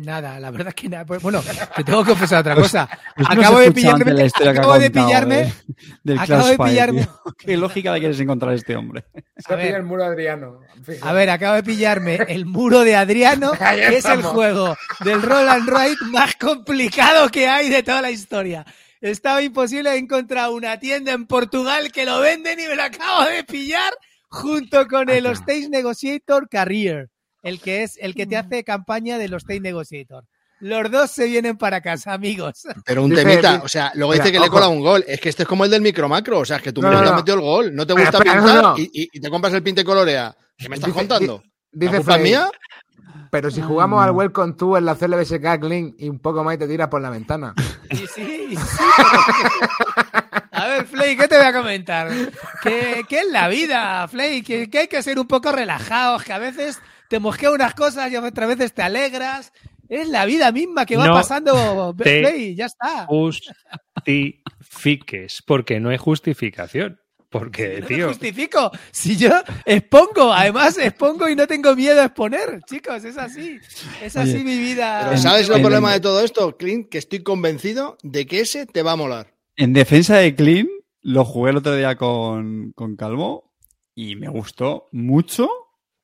[0.00, 1.04] Nada, la verdad es que nada.
[1.04, 1.42] Pues, bueno,
[1.76, 2.88] te tengo que confesar otra cosa.
[3.16, 5.52] Pues acabo de pillarme, la historia que ha acabo de pillarme, eh,
[6.02, 7.08] del acabo de pillarme-.
[7.38, 9.04] ¿Qué lógica le quieres encontrar a este hombre?
[9.36, 9.74] Se A pilla ver.
[9.76, 10.60] el muro Adriano.
[10.82, 11.08] Fíjate.
[11.08, 15.48] A ver, acabo de pillarme el muro de Adriano, que es el juego del roll
[15.48, 15.68] and
[16.10, 18.64] más complicado que hay de toda la historia.
[19.00, 23.44] Estaba imposible encontrar una tienda en Portugal que lo venden y me lo acabo de
[23.44, 23.92] pillar
[24.28, 27.09] junto con el Stage Negotiator Career,
[27.42, 30.24] el que es el que te hace campaña del Stage Negotiator.
[30.60, 32.62] los dos se vienen para casa, amigos.
[32.84, 35.04] Pero un temita, o sea, luego dice que le cola un gol.
[35.08, 36.90] Es que este es como el del micro macro, o sea, es que tú No,
[36.90, 37.16] no, has no.
[37.16, 38.74] metido el gol, no te gusta pintar no, no.
[38.76, 40.36] Y, te compras el pinte colorea.
[40.58, 41.42] ¿Qué me estás Dice- contando?
[41.72, 42.50] Dice ¿La culpa es Freddy, mía?
[43.30, 46.58] Pero si jugamos al Welcome to en la CLBSK Clean y un poco más y
[46.58, 47.54] te tiras por la ventana.
[47.92, 48.84] Y sí, y sí.
[50.52, 52.08] A ver, Flay, ¿qué te voy a comentar?
[52.62, 54.42] ¿Qué, qué es la vida, Flay?
[54.42, 56.78] Que, que hay que ser un poco relajados, que a veces
[57.10, 59.52] te mosquea unas cosas y otras veces te alegras.
[59.88, 63.06] Es la vida misma que va No pasando, te- Flay, ya está.
[63.06, 67.00] Justifiques, porque no hay justificación.
[67.28, 68.70] Porque, No me tío, justifico.
[68.92, 69.30] Si yo
[69.64, 73.58] expongo, además expongo y no tengo miedo a exponer, chicos, es así.
[74.02, 75.02] Es así Oye, mi vida.
[75.04, 76.88] Pero ¿sabes el en- problema de todo esto, Clint?
[76.88, 79.32] Que estoy convencido de que ese te va a molar.
[79.56, 80.68] En defensa de Clean,
[81.02, 83.52] lo jugué el otro día con, con Calvo
[83.94, 85.48] y me gustó mucho.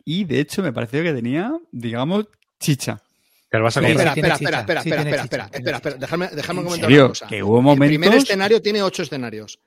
[0.09, 2.29] Y de hecho, me pareció que tenía, digamos,
[2.61, 3.03] chicha.
[3.51, 4.09] te lo vas a Sí, comprar.
[4.17, 7.03] Espera, espera, espera, espera, espera, espera, espera, espera, espera, déjame, déjame ¿En comentar serio?
[7.05, 7.27] una cosa.
[7.27, 8.23] Que hubo El primer momentos...
[8.25, 9.59] escenario tiene ocho escenarios.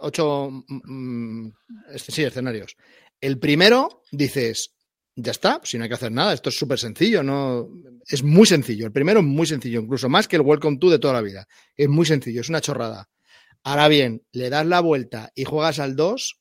[0.00, 1.48] Ocho, mm,
[1.94, 2.74] este, sí, escenarios.
[3.20, 4.72] El primero dices,
[5.14, 7.68] ya está, si no hay que hacer nada, esto es súper sencillo, no,
[8.06, 8.86] es muy sencillo.
[8.86, 11.46] El primero es muy sencillo, incluso más que el Welcome to de toda la vida.
[11.76, 13.10] Es muy sencillo, es una chorrada.
[13.62, 16.39] Ahora bien, le das la vuelta y juegas al 2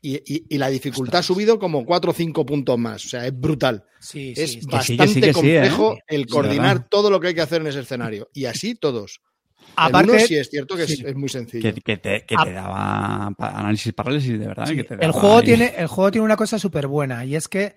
[0.00, 3.04] y, y- y la dificultad ha subido como 4 o 5 puntos más.
[3.04, 3.84] O sea, es brutal.
[4.00, 4.66] Sí, Es sí, sí.
[4.68, 5.54] Que sí, bastante que sí, que sí, ¿eh?
[5.56, 8.28] complejo el coordinar todo lo que hay que hacer en ese escenario.
[8.32, 9.20] Y así todos.
[9.60, 11.02] el Aparte, uno sí es cierto que es, sí.
[11.06, 11.74] es muy sencillo.
[11.74, 12.44] Que, que te, que Ah.
[12.44, 14.66] te daba análisis parálisis, de verdad.
[14.66, 15.44] Sí, que te el, juego ahí.
[15.44, 17.76] tiene, el juego tiene una cosa súper buena y es que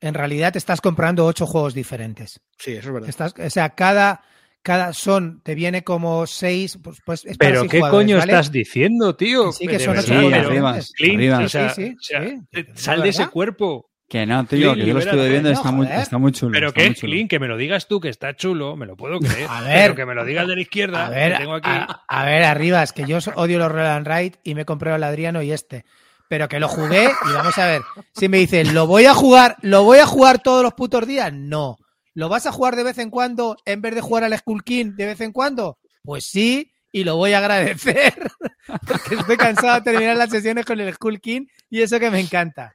[0.00, 2.40] en realidad te estás comprando ocho juegos diferentes.
[2.58, 3.08] Sí, eso es verdad.
[3.08, 4.22] Estás, o sea, cada,
[4.64, 6.76] cada son, te viene como seis.
[6.82, 8.32] Pues, pues es Pero ¿qué coño ¿vale?
[8.32, 9.52] estás diciendo, tío?
[9.52, 10.92] Sí, que son ocho Sí, arriba, diferentes.
[10.96, 11.38] Clint, arriba.
[11.38, 12.36] o sea, Sí, sí, o sea, sí.
[12.50, 13.90] ¿Es sal de ese cuerpo.
[14.08, 16.52] Que no, tío, Clean, que yo lo estuve viendo, No, está, muy, está muy chulo.
[16.52, 17.00] Pero que es.
[17.00, 19.46] Clint, que me lo digas tú que está chulo, me lo puedo creer.
[19.48, 19.82] A ver.
[19.82, 21.70] Pero que me lo digas de la izquierda, A ver, que tengo aquí.
[21.70, 24.94] a, a ver, arriba, es que yo odio los Roll and Ride y me compré
[24.94, 25.84] el Adriano y este.
[26.28, 27.82] Pero que lo jugué y vamos a ver.
[28.14, 29.56] Si me dicen, ¿lo voy a jugar?
[29.62, 31.32] ¿Lo voy a jugar todos los putos días?
[31.32, 31.76] No.
[32.14, 34.92] ¿Lo vas a jugar de vez en cuando en vez de jugar al Skull King
[34.96, 35.78] de vez en cuando?
[36.02, 38.14] Pues sí, y lo voy a agradecer.
[38.86, 42.20] Porque estoy cansado de terminar las sesiones con el Skull King y eso que me
[42.20, 42.72] encanta.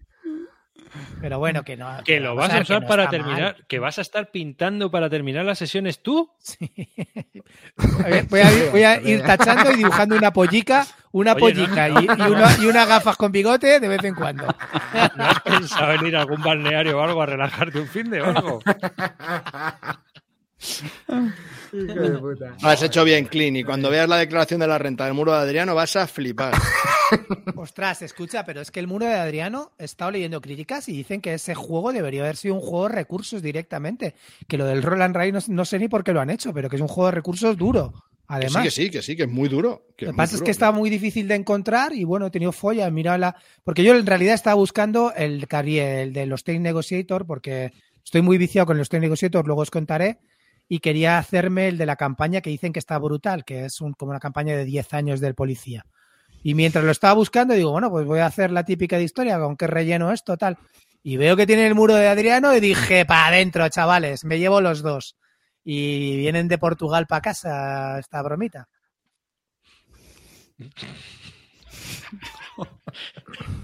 [1.22, 2.04] Pero bueno, que no.
[2.04, 3.12] que lo vas a usar no para mal.
[3.12, 6.32] terminar, que vas a estar pintando para terminar las sesiones tú.
[8.04, 11.39] A ver, Voy a, ir, voy a ir tachando y dibujando una pollica, una Oye,
[11.41, 14.45] pollica no, y, y una- y unas gafas con bigote de vez en cuando.
[15.16, 18.22] ¿No has pensado en ir a algún balneario o algo a relajarte un fin de
[18.22, 18.60] o algo?
[21.72, 22.55] Hijo de puta.
[22.64, 23.57] Has hecho bien, Clint.
[23.57, 26.53] Y cuando veas la declaración de la renta del muro de Adriano vas a flipar.
[27.55, 31.22] Ostras, escucha, pero es que el muro de Adriano he estado leyendo críticas y dicen
[31.22, 34.16] que ese juego debería haber sido un juego de recursos directamente.
[34.47, 36.53] Que lo del Roll and Ride no, no sé ni por qué lo han hecho,
[36.53, 37.93] pero que es un juego de recursos duro.
[38.30, 39.88] Que Además, sí, que sí, que sí, que es muy duro.
[39.98, 42.52] que Lo que pasa es que está muy difícil de encontrar y bueno, he tenido
[42.52, 43.36] folla, he mirado la...
[43.64, 47.72] Porque yo en realidad estaba buscando el, el de los Trade Negotiator porque
[48.04, 50.20] estoy muy viciado con los Trade Negotiator, luego os contaré,
[50.68, 53.94] y quería hacerme el de la campaña que dicen que está brutal, que es un-
[53.94, 55.86] como una campaña de 10 años del policía.
[56.44, 59.40] Y mientras lo estaba buscando, digo, bueno, pues voy a hacer la típica de historia,
[59.40, 60.58] con qué relleno esto, tal.
[61.02, 64.62] Y veo que tiene el muro de Adriano y dije, para adentro, chavales, me llevo
[64.62, 65.16] los dos.
[65.72, 68.67] Y vienen de Portugal para casa esta bromita.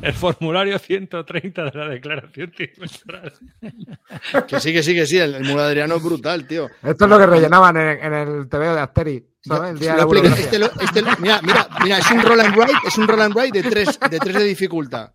[0.04, 3.34] El formulario 130 de la declaración trimestral.
[4.48, 5.18] Que sí, que sí, que sí.
[5.18, 6.70] El, el muro de Adriano es brutal, tío.
[6.84, 9.72] Esto es lo que rellenaban en, en el TVO de Asterix, ¿sabes?
[9.72, 10.36] El día de la Lo explico.
[10.36, 10.46] burocracia.
[10.46, 13.22] Este lo- este lo- mira, mira, mira, es un roll and ride, es un roll
[13.22, 15.12] and ride de tres, de tres de dificultad.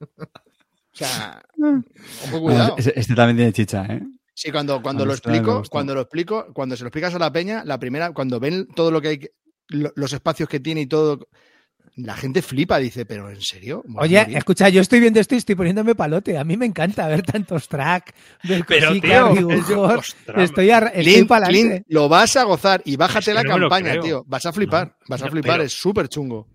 [0.00, 0.06] O
[0.92, 1.42] sea,
[2.28, 2.76] ojo, cuidado.
[2.78, 4.02] Este, este también tiene chicha, ¿eh?
[4.34, 7.62] Sí, cuando, cuando lo explico, cuando lo explico, cuando se lo explicas a la peña,
[7.64, 9.28] la primera, cuando ven todo lo que hay,
[9.68, 11.28] los espacios que tiene y todo,
[11.96, 13.84] la gente flipa, dice, pero ¿en serio?
[13.86, 14.36] ¿Me vas a Oye, morir?".
[14.38, 16.36] escucha, yo estoy viendo esto y estoy poniéndome palote.
[16.36, 18.12] A mí me encanta ver tantos tracks,
[18.42, 19.98] ver Pero, cositas, tío, dibujos.
[19.98, 23.34] ostras, Estoy, a, estoy Clint, para Clint, lo vas a gozar y bájate Es que
[23.34, 24.24] la no campaña, tío.
[24.26, 26.48] Vas a flipar, vas a no, flipar, pero- es súper chungo.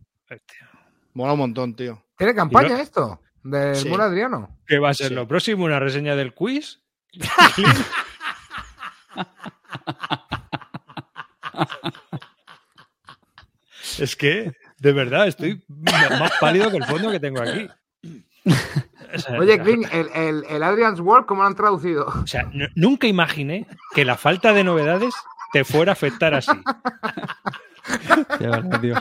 [1.13, 2.03] Mola un montón, tío.
[2.17, 3.21] ¿Tiene campaña esto?
[3.41, 3.89] ¿Del Sí.
[3.89, 4.57] Adriano?
[4.67, 5.13] ¿Qué va a ser Sí.
[5.13, 5.63] lo próximo?
[5.63, 6.81] ¿Una reseña del quiz?
[13.99, 17.67] Es que, de verdad, estoy más pálido que el fondo que tengo aquí.
[19.37, 22.05] Oye, Clint, el, el, el Adrian's World, ¿cómo lo han traducido?
[22.05, 25.13] O sea, nu- nunca imaginé que la falta de novedades
[25.51, 26.51] te fuera a afectar así.
[26.51, 28.95] Sí, es verdad, tío.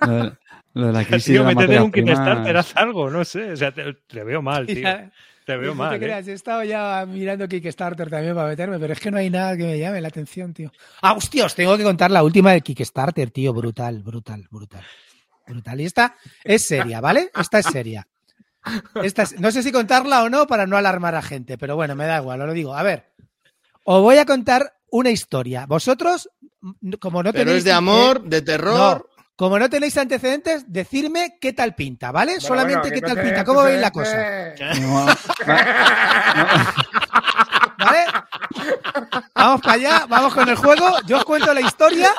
[0.00, 0.32] Lo, de-
[0.74, 3.52] Lo de la crisis Tío, de métete en un Kickstarter, haz algo, no sé.
[3.52, 4.80] O sea, te, te veo mal, tío.
[4.82, 5.10] Ya,
[5.50, 5.98] Te veo no te ¿eh?
[5.98, 9.56] creas, he estado ya mirando Kickstarter también para meterme, pero es que no hay nada
[9.56, 10.70] que me llame la atención, tío.
[11.02, 13.52] Ah, hostia, os tengo que contar la última de Kickstarter, tío.
[13.52, 14.84] Brutal, brutal, brutal.
[15.46, 15.80] Brutal.
[15.80, 17.30] Y esta es seria, ¿vale?
[17.36, 18.06] Esta es seria.
[19.02, 21.96] Esta es- no sé si contarla o no para no alarmar a gente, pero bueno,
[21.96, 22.74] me da igual, os lo digo.
[22.76, 23.06] A ver,
[23.84, 25.66] os voy a contar una historia.
[25.66, 26.28] Vosotros,
[27.00, 27.58] como no Pero tenéis...
[27.58, 28.74] es de amor, de terror.
[28.76, 29.06] no,
[29.40, 32.32] como no tenéis antecedentes, decirme qué tal pinta, ¿vale?
[32.32, 34.52] Bueno, Solamente bueno, qué que tal pinta, cómo veis la cosa.
[34.78, 35.16] No, va-
[37.78, 38.04] ¿Vale?
[39.34, 40.84] Vamos para allá, vamos con el juego.
[41.06, 42.10] Yo os cuento la historia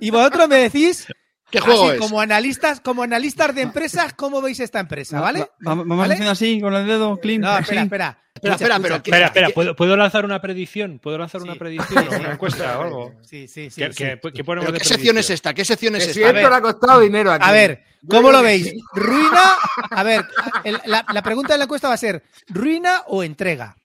[0.00, 1.06] y vosotros me decís,
[1.50, 2.00] ¿Qué juego así, es?
[2.00, 5.40] como analistas, como analistas de empresas, cómo veis esta empresa, ¿vale?
[5.40, 6.14] va- va- Vamos ¿Vale?
[6.14, 7.42] haciendo así con el dedo, Clint.
[7.44, 8.18] No, espera, espera.
[8.32, 9.02] Espera, espera, pero escucha.
[9.02, 10.98] ¿qué- Espera, espera, qué- ¿puedo, puedo lanzar una predicción?
[11.00, 13.14] ¿Puedo lanzar una predicción o una encuesta o algo?
[13.22, 13.80] Sí, sí, sí.
[13.82, 13.98] ¿Qué, sí.
[14.04, 15.52] qué- qué ponemos ¿Pero de ¿Qué sección es esta?
[15.52, 16.32] ¿Qué sección es esta?
[16.32, 16.48] ver.
[16.48, 17.44] le ha costado dinero aquí.
[17.46, 18.72] A ver, ¿cómo lo veis?
[18.94, 19.42] ¿Ruina?
[19.90, 20.24] A ver,
[20.64, 23.76] el- la, la pregunta de la encuesta va a ser, ¿ruina o entrega?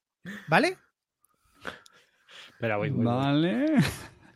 [0.48, 0.78] ¿Vale?
[2.54, 3.84] Espera, voy, voy, voy.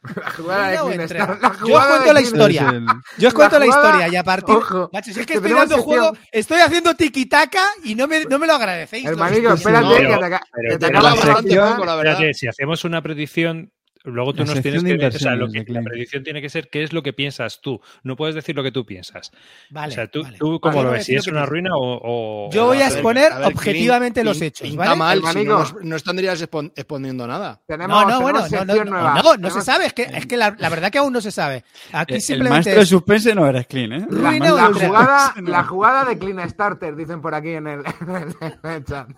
[0.15, 1.23] La jugada de ¿Ruina o Clean entrega?
[1.25, 2.69] Star- la Yo os jugada cuento la historia.
[2.69, 2.85] El-
[3.17, 4.55] Yo os cuento la, jugada- historia y a partir.
[4.55, 8.25] Ojo, Macho, si es que que estoy dando juego, estoy haciendo tiquitaca y no me,
[8.25, 9.05] no me lo agradecéis.
[9.05, 9.59] Hermanico, todos.
[9.59, 10.39] espérate, Pero- que te, pero-
[10.69, 11.85] que te pero acaba la bastante sección- mal.
[11.85, 12.13] la verdad.
[12.13, 13.71] Espérate, si hacemos una predicción,
[14.03, 14.93] luego tú La nos tienes que.
[15.07, 15.83] O sea, lo inversiones que de Klein.
[15.83, 17.81] la predicción tiene que ser qué es lo que piensas tú.
[18.03, 19.31] No puedes decir lo que tú piensas.
[19.69, 20.37] Vale, o sea, tú, vale.
[20.37, 21.99] tú cómo Vale, lo a ves, si es una ruina o.
[22.01, 24.95] o- Yo voy a exponer A ver, objetivamente Clint, los hechos, ¿vale?
[24.95, 27.61] mal, si no, no estarías exponiendo nada.
[27.67, 29.21] Tenemos, No, no, bueno, no, no, nueva.
[29.21, 29.85] no, no se sabe.
[29.87, 31.63] Es que, es que la, la verdad que aún no se sabe.
[31.91, 34.05] Aquí El- El simplemente maestro de es- suspense no eres Clint, ¿eh?
[34.09, 37.81] La, Ruina o la jugada, la jugada de Clean Starter, dicen por aquí en el,
[38.63, 39.09] en el chat.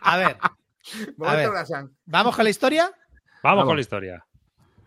[0.00, 0.36] A ver,
[1.16, 1.88] Momento ver.
[2.06, 2.90] Vamos con la historia.
[3.42, 3.64] Vamos, Vamos.
[3.66, 4.26] con la historia.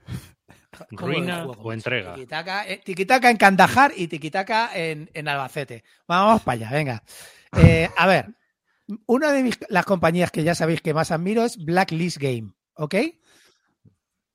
[0.95, 2.13] ¿Cómo Ruina o entrega.
[2.13, 5.83] Tiquitaca, eh, tiquitaca en Kandahar y tiquitaca en, en Albacete.
[6.07, 7.03] Vamos para allá, venga.
[7.57, 8.35] Eh, a ver,
[9.05, 12.95] una de mis, las compañías que ya sabéis que más admiro es Blacklist Game, ¿ok?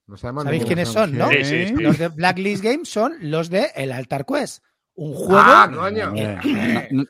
[0.06, 1.28] No sabemos ¿Sabéis quiénes son, no?
[1.28, 1.74] Sí, sí, sí.
[1.74, 4.64] Los de Blacklist Game son los de El Altar Quest.
[5.02, 5.32] Un juego.
[5.42, 6.12] Ah, coño.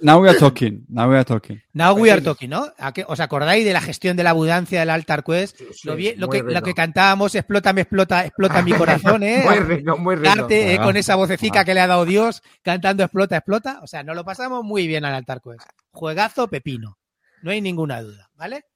[0.01, 0.85] Now we are talking.
[0.89, 1.61] Now we are talking.
[1.73, 2.73] Now we are talking, ¿no?
[2.79, 5.57] ¿A qué- ¿Os acordáis de la gestión de la abundancia del Altar Quest?
[5.59, 9.43] sí, lo, bien- lo que, lo que cantábamos, explota, me explota, explota mi corazón, ¿eh?
[9.45, 10.47] Muy rico, muy rico.
[10.51, 13.81] Eh, con esa vocecica que le ha dado Dios, cantando explota, explota.
[13.83, 15.69] O sea, nos lo pasamos muy bien al Altar Quest.
[15.91, 16.97] Juegazo pepino.
[17.43, 18.67] No hay ninguna duda, ¿vale?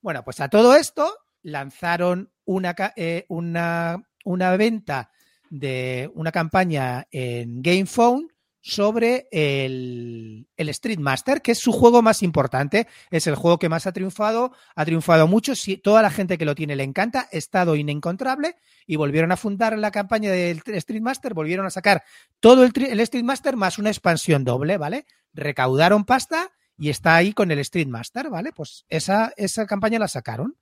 [0.00, 5.10] Bueno, pues a todo esto lanzaron una, ca- eh, una, una venta
[5.48, 8.28] de una campaña en GamePhone
[8.66, 13.68] sobre el, el Street Master, que es su juego más importante, es el juego que
[13.68, 17.28] más ha triunfado, ha triunfado mucho, si, toda la gente que lo tiene le encanta,
[17.30, 18.56] estado inencontrable,
[18.86, 22.04] y volvieron a fundar la campaña del Street Master, volvieron a sacar
[22.40, 25.04] todo el, Street Master más una expansión doble, ¿vale?
[25.34, 28.52] Recaudaron pasta y está ahí con el Street Master, ¿vale?
[28.52, 30.56] Pues esa, esa campaña la sacaron.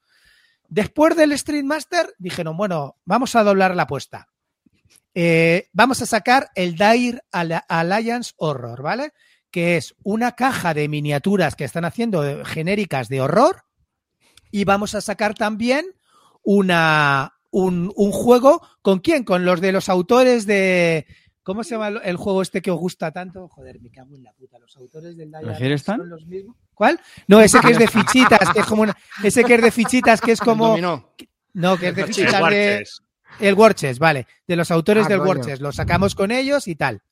[0.66, 4.31] Después del Street Master dijeron, bueno, vamos a doblar la apuesta.
[5.14, 9.12] Eh, vamos a sacar el Dire Al- Alliance Horror, ¿vale?
[9.50, 13.64] Que es una caja de miniaturas que están haciendo genéricas de horror.
[14.50, 15.84] Y vamos a sacar también
[16.42, 18.66] una, un, un juego.
[18.82, 19.24] ¿Con quién?
[19.24, 21.06] Con los de los autores de.
[21.42, 23.48] ¿Cómo se llama el, juego este que os gusta tanto?
[23.48, 24.58] Joder, me cago en la puta.
[24.60, 26.56] Los autores del Dire son los mismos.
[26.72, 27.00] ¿Cuál?
[27.26, 30.20] No, ese que es de fichitas, que es como una, ese que es de fichitas,
[30.20, 30.76] que es como.
[31.54, 32.84] No, que es de fichitas de.
[33.40, 34.26] El Warchest, vale.
[34.46, 35.30] De los autores Ah, del coño.
[35.30, 35.62] Warchest.
[35.62, 37.02] Lo sacamos con ellos y tal.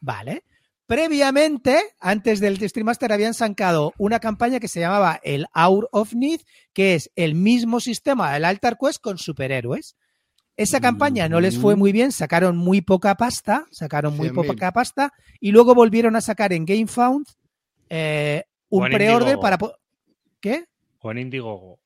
[0.00, 0.44] Vale.
[0.86, 6.12] Previamente, antes del Stream Master, habían sacado una campaña que se llamaba el Hour of
[6.14, 6.40] Need,
[6.74, 9.96] que es el mismo sistema del Altar Quest con superhéroes.
[10.56, 14.46] Esa campaña no les fue muy bien, sacaron muy poca pasta, sacaron muy 100.000.
[14.46, 17.26] poca pasta, y luego volvieron a sacar en GameFound
[17.88, 19.40] eh, un Indiegogo.
[19.40, 19.58] para...
[20.40, 20.66] ¿Qué?
[21.00, 21.80] O en Indiegogo.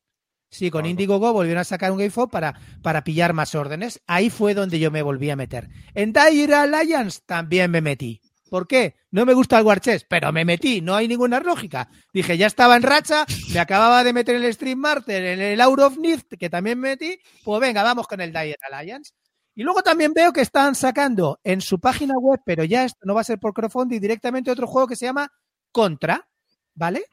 [0.51, 0.87] Sí, con.
[0.87, 4.01] Indiegogo volvieron a sacar un GameFound para, para pillar más órdenes.
[4.07, 5.69] Ahí fue donde yo me volví a meter.
[5.95, 8.21] En Dire Alliance también me metí.
[8.49, 8.97] ¿Por qué?
[9.11, 11.91] No me gusta el War Chess, pero me metí, no hay ninguna lógica.
[12.13, 15.81] Dije, ya estaba en racha, me acababa de meter en el Stream en el Out
[15.81, 19.13] of Need, que también me metí, pues venga, vamos con el Dire Alliance.
[19.55, 23.15] Y luego también veo que están sacando en su página web, pero ya esto no
[23.15, 25.31] va a ser por crowdfunding, directamente otro juego que se llama
[25.73, 26.27] Contra,
[26.75, 27.05] ¿vale?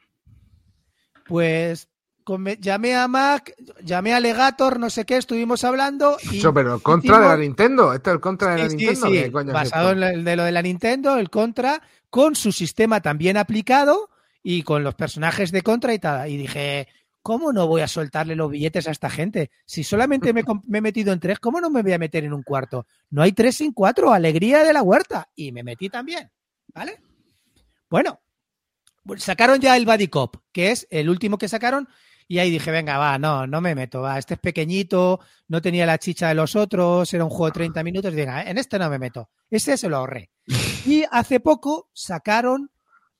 [1.26, 1.90] Pues
[2.60, 3.54] llamé a Mac,
[3.84, 7.94] llamé a Legator, no sé qué, estuvimos hablando y Eso, pero contra de la Nintendo.
[7.94, 9.08] Este es el contra de la Sí, sí, Nintendo.
[9.08, 10.06] sí, ¿Qué coño es basado esto?
[10.06, 14.10] en de lo de la Nintendo, el Contra, con su sistema también aplicado
[14.44, 16.30] y con los personajes de Contra y tal.
[16.30, 16.88] Y dije,
[17.22, 19.50] ¿cómo no voy a soltarle los billetes a esta gente?
[19.66, 22.44] Si solamente me, he metido en tres, ¿cómo no me voy a meter en un
[22.44, 22.86] cuarto?
[23.10, 25.30] No hay tres sin cuatro, alegría de la huerta.
[25.36, 26.30] Y me metí también,
[26.74, 27.00] ¿vale?
[27.90, 28.20] Bueno,
[29.18, 31.88] sacaron ya el Buddy Cop, que es el último que sacaron,
[32.28, 35.86] y ahí dije, venga, va, no, no me meto, va, este es pequeñito, no tenía
[35.86, 38.80] la chicha de los otros, era un juego de 30 minutos, y venga, en este
[38.80, 39.30] no me meto.
[39.50, 40.32] Ese se lo ahorré.
[40.86, 42.70] Y hace poco sacaron,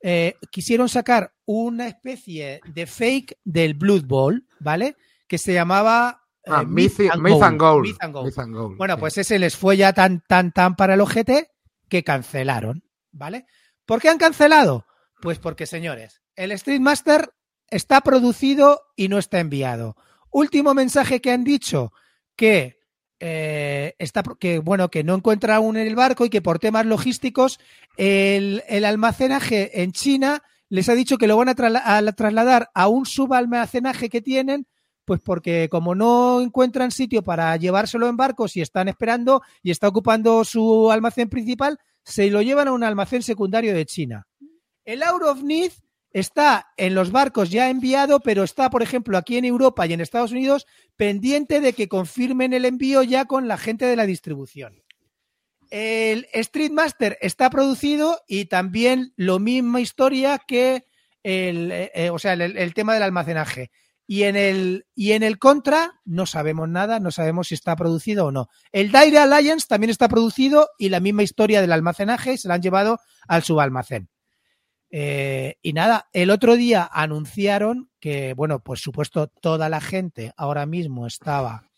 [0.02, 4.96] eh, quisieron sacar una especie de fake del Blood Bowl, ¿vale?
[5.28, 7.84] Que se llamaba eh, Ah, Myth and Myth and Gold.
[7.84, 7.86] Gold.
[7.88, 8.26] Myth and Gold.
[8.28, 11.50] Myth and Gold, Bueno, pues ese les fue ya tan, tan, tan para el ojete
[11.90, 13.48] que cancelaron, ¿vale?
[13.86, 14.86] ¿Por qué han cancelado?
[15.22, 17.32] Pues porque, señores, el Street Master
[17.70, 19.96] está producido y no está enviado.
[20.32, 21.94] Último mensaje que han dicho,
[22.36, 22.78] que
[23.20, 26.86] eh, está que bueno que no encuentra aún en el barco y que por temas
[26.86, 27.60] logísticos
[27.96, 32.90] el, almacenaje en China les ha dicho que lo van a, a la- trasladar a
[32.90, 34.68] un subalmacenaje que tienen
[35.06, 39.88] pues porque como no encuentran sitio para llevárselo en barcos y están esperando y está
[39.88, 44.28] ocupando su almacén principal, se lo llevan a un almacén secundario de China.
[44.84, 45.72] El Out of Need
[46.16, 50.00] está en los barcos ya enviado, pero está, por ejemplo, aquí en Europa y en
[50.00, 54.82] Estados Unidos pendiente de que confirmen el envío ya con la gente de la distribución.
[55.72, 60.86] El Street Master está producido y también lo misma historia que
[61.22, 63.72] el, eh, o sea, el, el tema del almacenaje.
[64.08, 68.28] Y en el y en el Contra no sabemos nada, no sabemos si está producido
[68.28, 68.48] o no.
[68.72, 72.62] El Dire Alliance también está producido y la misma historia del almacenaje se la han
[72.62, 74.08] llevado al subalmacén.
[74.92, 80.66] Eh, y nada, el otro día anunciaron que, bueno, pues supuesto toda la gente ahora
[80.66, 81.70] mismo estaba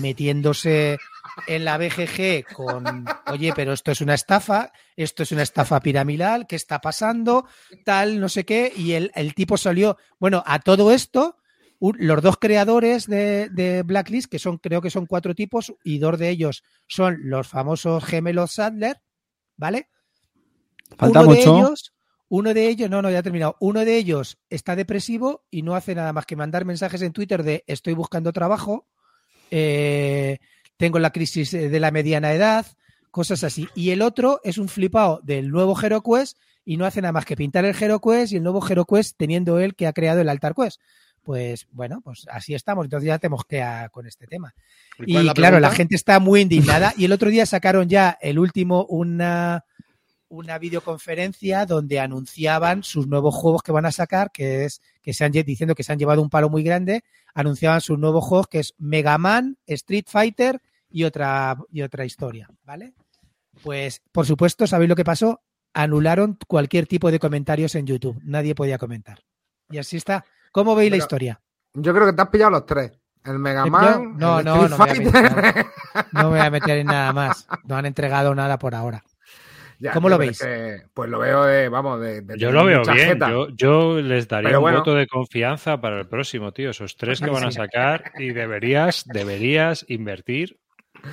[0.00, 0.98] metiéndose
[1.46, 6.46] en la BGG con, oye, pero esto es una estafa, esto es una estafa piramidal,
[6.46, 7.46] ¿qué está pasando?
[7.84, 11.36] Tal, no sé qué, y el, el tipo salió, bueno, a todo esto,
[11.78, 15.98] un- los dos creadores de, de Blacklist, que son, creo que son cuatro tipos, y
[15.98, 19.00] dos de ellos son los famosos gemelos Sadler,
[19.56, 19.88] ¿vale?
[20.98, 21.40] Falta uno mucho.
[21.52, 21.92] de ellos,
[22.34, 23.56] uno de ellos, no, no, ya he terminado.
[23.60, 27.42] Uno de ellos está depresivo y no hace nada más que mandar mensajes en Twitter
[27.42, 28.86] de estoy buscando trabajo,
[29.50, 30.38] eh,
[30.78, 32.64] tengo la crisis de la mediana edad,
[33.10, 33.68] cosas así.
[33.74, 37.36] Y el otro es un flipado del nuevo HeroQuest y no hace nada más que
[37.36, 40.80] pintar el HeroQuest y el nuevo HeroQuest teniendo él que ha creado el Altar Quest.
[41.22, 42.86] Pues bueno, pues así estamos.
[42.86, 44.54] Entonces ya tenemos que a- con este tema.
[45.06, 46.94] ¿Y la claro, la gente está muy indignada.
[46.96, 49.64] Y el otro día sacaron ya el último, una,
[50.32, 55.26] una videoconferencia donde anunciaban sus nuevos juegos que van a sacar, que es que se
[55.26, 57.04] han diciendo que se han llevado un palo muy grande,
[57.34, 62.48] anunciaban sus nuevos juegos que es Mega Man, Street Fighter y otra y otra historia,
[62.64, 62.94] ¿vale?
[63.62, 65.42] Pues por supuesto, ¿sabéis lo que pasó?
[65.74, 68.18] Anularon cualquier tipo de comentarios en YouTube.
[68.24, 69.20] Nadie podía comentar.
[69.68, 70.24] Y así está.
[70.50, 71.42] ¿Cómo veis la historia?
[71.74, 72.92] Yo creo que te has pillado los tres.
[73.22, 74.16] El Mega ¿He Man?
[74.16, 75.44] No, el no, Street no me Fighter.
[75.44, 75.66] meter.
[76.12, 77.46] No me voy a meter en nada más.
[77.64, 79.04] No han entregado nada por ahora.
[79.82, 80.40] Ya, ¿Cómo lo veis?
[80.40, 83.18] es que, pues lo veo, de, vamos, de, de Yo lo veo bien.
[83.18, 84.78] Yo, yo les daría Pero un bueno.
[84.78, 86.70] voto de confianza para el próximo, tío.
[86.70, 90.60] Esos tres que van a sacar y deberías, deberías invertir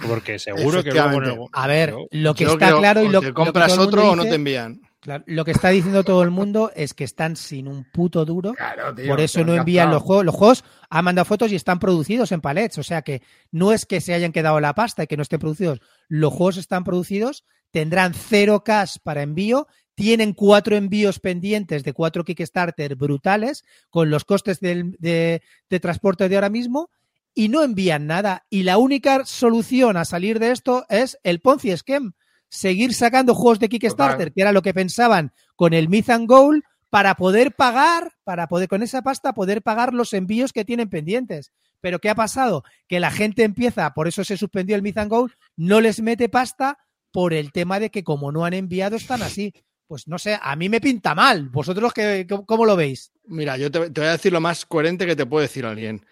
[0.08, 1.50] porque seguro que luego.
[1.52, 3.74] A ver, lo que Yo está creo, claro y o lo, te lo que compras
[3.74, 4.82] todo el otro o no te envían.
[5.00, 8.54] claro, lo que está diciendo todo el mundo es que están sin un puto duro.
[8.54, 10.26] Claro, tío, Por eso no envían los juegos.
[10.26, 12.78] Los juegos han mandado fotos y están producidos en palets.
[12.78, 15.40] O sea que no es que se hayan quedado la pasta y que no estén
[15.40, 15.80] producidos.
[16.08, 22.24] Los juegos están producidos, tendrán cero cash para envío, tienen cuatro envíos pendientes de cuatro
[22.24, 26.90] Kickstarter brutales con los costes de, de transporte de ahora mismo
[27.34, 28.46] y no envían nada.
[28.50, 32.12] Y la única solución a salir de esto es el Ponzi Scheme.
[32.48, 34.34] Seguir sacando juegos de Kickstarter, Total.
[34.34, 38.68] que era lo que pensaban con el Myth and Goal, para poder pagar, para poder
[38.68, 41.52] con esa pasta poder pagar los envíos que tienen pendientes.
[41.82, 42.64] Pero ¿qué ha pasado?
[42.88, 46.30] Que la gente empieza, por eso se suspendió el Myth and Goal, no les mete
[46.30, 46.80] pasta
[47.12, 49.54] por el tema de que como no han enviado están así.
[49.88, 51.50] Pues no sé, a mí me pinta mal.
[51.50, 53.12] ¿Vosotros qué, cómo- lo veis?
[53.26, 56.06] Mira, yo te, te voy a decir lo más coherente que te puede decir alguien.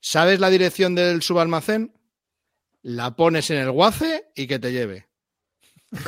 [0.00, 1.92] ¿Sabes la dirección del subalmacén?
[2.82, 5.08] La pones en el guace y que te lleve.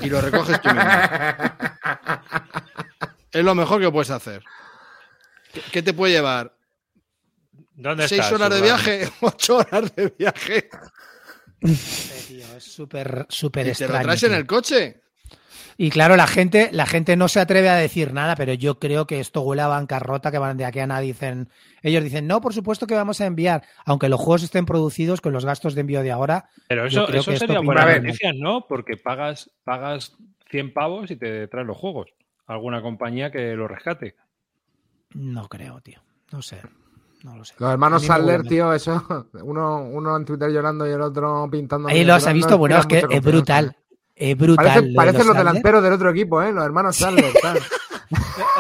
[0.03, 0.83] Y lo recoges tú mismo.
[3.33, 4.43] Es lo mejor que puedes hacer.
[5.53, 6.57] ¿Qué, qué te puede llevar?
[7.75, 9.09] ¿Dónde ¿Seis horas de viaje?
[9.21, 10.69] ¿Ocho horas de viaje?
[11.61, 14.05] Es súper, súper ¿Y te lo extraño.
[14.05, 15.01] traes en el coche?
[15.79, 19.07] Y claro, la gente, la gente no se atreve a decir nada, pero yo creo
[19.07, 21.51] que esto huele a bancarrota, que van de aquí a nada dicen,
[21.83, 25.35] ellos dicen, no, por supuesto que vamos a enviar, aunque los juegos estén producidos con
[25.35, 26.49] los gastos de envío de ahora.
[26.69, 28.67] Pero Yo eso, creo eso que esto sería buena noticia, ¿no?
[28.67, 30.17] Porque pagas, pagas
[30.51, 32.15] 100 pavos y te traen los juegos.
[32.47, 34.15] Alguna compañía que lo rescate.
[35.13, 36.01] No creo, tío.
[36.33, 36.61] No sé.
[37.23, 37.55] No lo sé.
[37.59, 39.03] Los hermanos Sadler, tío, eso.
[39.43, 41.89] Uno, uno en Twitter llorando y el otro pintando.
[41.89, 43.77] Ahí lo has visto, bueno, es que es brutal.
[44.15, 44.89] Es brutal.
[44.89, 46.53] Lo parecen los delanteros del otro equipo, ¿eh?
[46.53, 47.25] Los hermanos Sadler.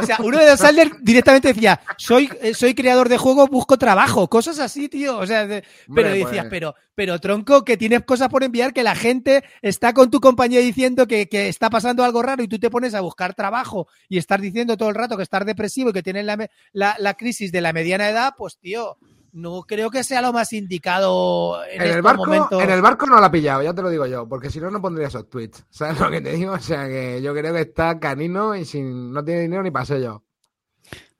[0.00, 3.78] O sea, uno de los Alder directamente decía, soy, eh, soy creador de juego, busco
[3.78, 5.18] trabajo, cosas así, tío.
[5.18, 5.62] O sea, de-
[5.94, 9.44] pero Hombre, decías, pues- pero, pero tronco, que tienes cosas por enviar, que la gente
[9.62, 12.94] está con tu compañía diciendo que, que está pasando algo raro y tú te pones
[12.94, 16.24] a buscar trabajo y estar diciendo todo el rato que estás depresivo y que tienes
[16.24, 18.96] la, la, la crisis de la mediana edad, pues tío,
[19.36, 22.62] no creo que sea lo más indicado en, En el, barco, momentos.
[22.62, 24.70] en el barco no la ha pillado, ya te lo digo yo, porque si no,
[24.70, 25.64] no pondría esos tweets.
[25.70, 26.52] ¿Sabes lo que te digo?
[26.52, 30.24] O sea, que yo creo que está canino y sin, no tiene dinero ni paseo.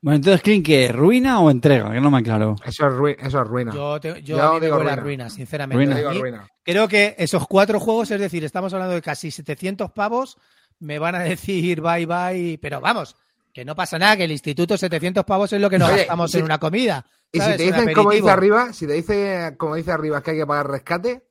[0.01, 0.93] Bueno, entonces, Clint, ¿qué?
[0.93, 1.91] ¿Ruina o entrega?
[1.91, 2.55] Que no me aclaro.
[2.65, 3.73] Eso es, rui- eso es ruina.
[3.75, 4.97] Yo, te- yo, Yo a mí me digo ruina.
[4.97, 5.85] ruina, sinceramente.
[5.85, 6.01] Ruina.
[6.01, 6.47] Yo digo ruina.
[6.63, 10.37] Creo que esos cuatro juegos, es decir, estamos hablando de casi 700 pavos,
[10.79, 13.17] me van a decir bye bye, pero vamos,
[13.53, 16.33] que no pasa nada, que el instituto 700 pavos es lo que nos Oye, gastamos
[16.37, 17.05] en una comida.
[17.33, 20.37] Y si te dicen, como dice arriba, si te dice, como dice arriba, que hay
[20.39, 21.23] que pagar rescate,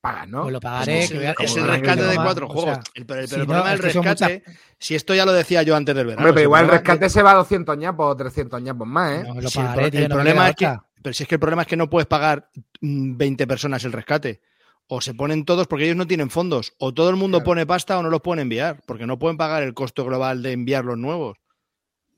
[0.00, 0.42] pagas, ¿no?
[0.42, 1.04] Pues lo pagaré.
[1.04, 2.78] es que el, es rescate de cuatro o juegos.
[2.78, 4.42] sea, el, si no, problema del rescate,
[4.78, 6.22] si esto ya lo decía yo antes del verano.
[6.22, 9.24] Hombre, pero igual el rescate se va a 200 ñapos o 300 ñapos más, ¿eh?
[9.26, 11.28] no, lo si el pagaré, pro- tío, el no problema es que, pero si es
[11.28, 12.50] que el problema es que no puedes pagar
[12.80, 14.42] mm, 20 personas el rescate.
[14.88, 16.74] O se ponen todos porque ellos no tienen fondos.
[16.78, 17.44] O todo el mundo Claro.
[17.46, 18.80] pone pasta o no los pueden enviar.
[18.86, 21.38] Porque no pueden pagar el costo global de enviar los nuevos.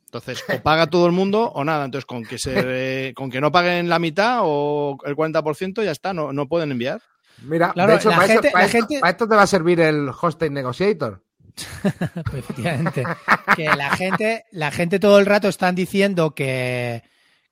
[0.09, 1.85] Entonces, o paga todo el mundo o nada.
[1.85, 6.13] Entonces, con que se, con que no paguen la mitad o el 40%, ya está,
[6.15, 7.01] no, no pueden enviar.
[7.43, 9.43] Mira, Claro, de hecho, para, gente- esto, para la esto- gente- para esto te va
[9.43, 11.23] a servir el Hosting Negotiator.
[11.55, 11.95] Pues,
[12.39, 13.05] efectivamente.
[13.57, 17.03] que la gente, la gente todo el rato están diciendo que,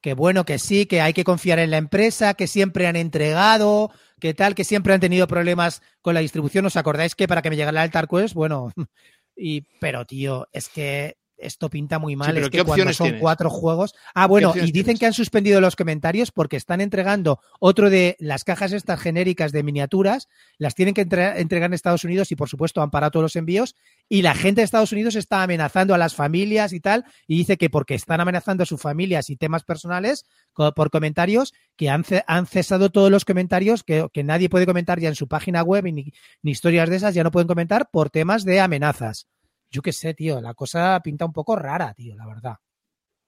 [0.01, 3.91] que bueno, que sí, que hay que confiar en la empresa, que siempre han entregado,
[4.21, 6.65] que tal, que siempre han tenido problemas con la distribución.
[6.67, 8.35] ¿Os acordáis que para que me llegara el Tarquest?
[8.35, 8.73] Bueno,
[9.37, 12.29] y, pero tío, es que esto pinta muy mal.
[12.29, 13.21] Sí, pero es ¿qué que cuando son tienes?
[13.21, 13.95] cuatro juegos.
[14.15, 15.01] Ah, bueno, y dicen tienes?
[15.01, 19.63] que han suspendido los comentarios porque están entregando otro de las cajas estas genéricas de
[19.63, 23.25] miniaturas, las tienen que entre- entregar en Estados Unidos y por supuesto han parado todos
[23.25, 23.75] los envíos
[24.09, 27.57] y la gente de Estados Unidos está amenazando a las familias y tal, y dice
[27.57, 32.05] que porque están amenazando a sus familias y temas personales co- por comentarios, que han,
[32.05, 35.63] ce- han cesado todos los comentarios, que, que nadie puede comentar ya en su página
[35.63, 39.27] web y ni, ni historias de esas, ya no pueden comentar por temas de amenazas.
[39.71, 42.57] Yo qué sé, tío, la cosa pinta un poco rara, tío, la verdad.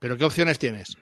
[0.01, 0.97] Pero ¿qué opciones tienes?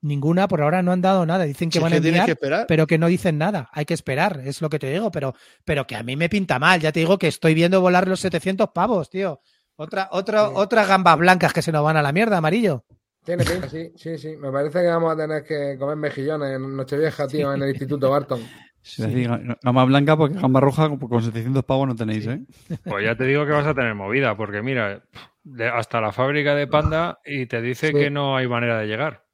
[0.00, 1.44] Ninguna, por ahora no han dado nada.
[1.44, 2.66] Dicen que Si van a enviar, que esperar.
[2.68, 3.70] pero que no dicen nada.
[3.72, 5.34] Hay que esperar, es lo que te digo, pero,
[5.64, 6.80] pero que a mí me pinta mal.
[6.80, 9.40] Ya te digo que estoy viendo volar los 700 pavos, tío.
[9.76, 10.52] Otra, otra, Sí.
[10.56, 12.84] otras gambas blancas que se nos van a la mierda, amarillo.
[13.24, 14.36] Tiene pinta, sí, sí, sí.
[14.36, 18.10] Me parece que vamos a tener que comer mejillones en Nochevieja, tío, en el Instituto
[18.10, 18.40] Barton.
[18.84, 19.30] Es decir,
[19.62, 22.40] gama blanca porque gama roja con 700 pavos no tenéis, ¿eh?
[22.84, 25.02] Pues ya te digo que vas a tener movida, porque mira,
[25.72, 27.94] hasta la fábrica de Panda y te dice Sí.
[27.94, 29.24] que no hay manera de llegar.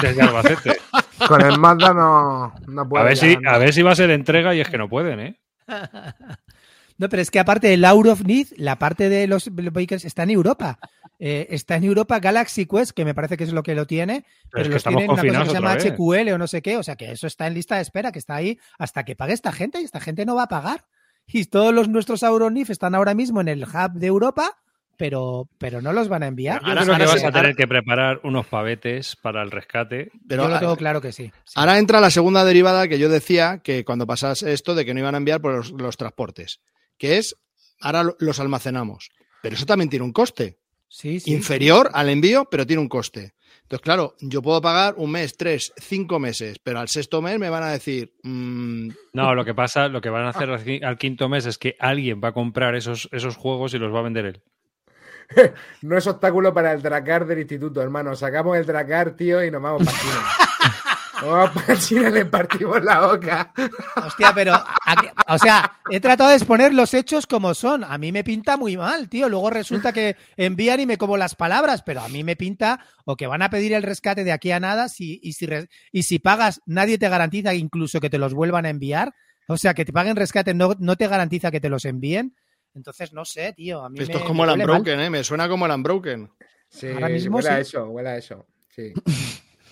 [0.00, 0.76] Desde Albacete.
[1.28, 3.04] Con el Mazda no, no puedo.
[3.04, 3.50] A ver, si, no.
[3.50, 5.40] a ver si va a ser entrega y es que no pueden, ¿eh?
[6.98, 10.22] No, pero es que aparte del Hour of Need, la parte de los vehículos está
[10.22, 10.78] en Europa.
[11.24, 14.24] Eh, está en Europa Galaxy Quest, que me parece que es lo que lo tiene,
[14.50, 15.84] pero, es que los tienen una cosa que se llama vez.
[15.92, 18.18] HQL o no sé qué, o sea que eso está en lista de espera, que
[18.18, 20.84] está ahí hasta que pague esta gente y esta gente no va a pagar.
[21.28, 24.58] Y todos los nuestros Auronif están ahora mismo en el hub de Europa,
[24.98, 26.60] pero, pero no los van a enviar.
[26.60, 29.52] Yo Ahora- que ahora vas sí, a tener ahora- que preparar unos pavetes para el
[29.52, 30.10] rescate.
[30.26, 31.30] Pero Yo lo ah, tengo claro que sí.
[31.44, 31.52] Sí.
[31.54, 34.98] Ahora entra la segunda derivada que yo decía que cuando pasas esto de que no
[34.98, 36.60] iban a enviar por los, los transportes,
[36.98, 37.36] que es
[37.80, 39.10] ahora lo- los almacenamos.
[39.40, 40.58] Pero eso también tiene un coste.
[40.92, 41.32] Sí, sí.
[41.32, 43.32] Inferior al envío, pero tiene un coste.
[43.62, 47.48] Entonces, claro, yo puedo pagar un mes, tres, cinco meses, pero al sexto mes me
[47.48, 50.50] van a decir, mm, No, lo que pasa, lo que van a hacer
[50.84, 54.00] al quinto mes es que alguien va a comprar esos, esos juegos y los va
[54.00, 54.42] a vender él.
[55.80, 58.14] No es obstáculo para el dracar del instituto, hermano.
[58.14, 59.96] Sacamos el dracar, tío, y nos vamos para
[61.54, 63.52] Para China y le partimos la boca.
[64.04, 64.54] Hostia, pero,
[64.86, 67.84] aquí- o sea, he tratado de exponer los hechos como son.
[67.84, 69.28] A mí me pinta muy mal, tío.
[69.28, 73.16] Luego resulta que envían y me como las palabras, pero a mí me pinta o
[73.16, 75.46] que van a pedir el rescate de aquí a nada si, y, si,
[75.92, 79.14] y si pagas, nadie te garantiza incluso que te los vuelvan a enviar.
[79.48, 82.34] O sea, que te paguen rescate no, no te garantiza que te los envíen.
[82.74, 83.84] Entonces, no sé, tío.
[83.84, 84.50] A mí esto me- es como el.
[84.52, 85.10] Unbroken, ¿eh?
[85.10, 86.30] Me suena como el Unbroken.
[86.68, 87.60] Sí, Ahora mismo huele a sí.
[87.62, 88.46] eso, huele a eso.
[88.74, 88.94] Sí.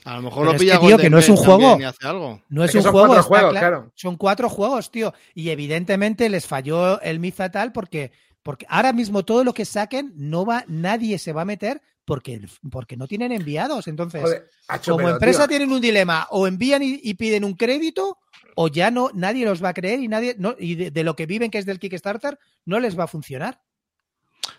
[0.04, 1.78] A lo mejor Pero lo es pilla que, tío, que no es un juego.
[1.78, 2.42] y hace algo.
[2.48, 3.68] No es, Es que un son juego, cuatro juegos, claro.
[3.68, 3.92] claro.
[3.94, 5.12] Son cuatro juegos, tío.
[5.34, 8.12] Y evidentemente les falló el Mizatal porque,
[8.42, 12.40] porque ahora mismo todo lo que saquen no va, nadie se va a meter porque,
[12.70, 13.86] porque no tienen enviados.
[13.86, 14.50] Entonces, Joder,
[14.84, 18.18] como empresa tío, tienen un dilema, o envían y, y piden un crédito,
[18.56, 21.14] o ya no, nadie los va a creer y nadie, no, y de, de lo
[21.14, 23.60] que viven, que es del Kickstarter, no les va a funcionar.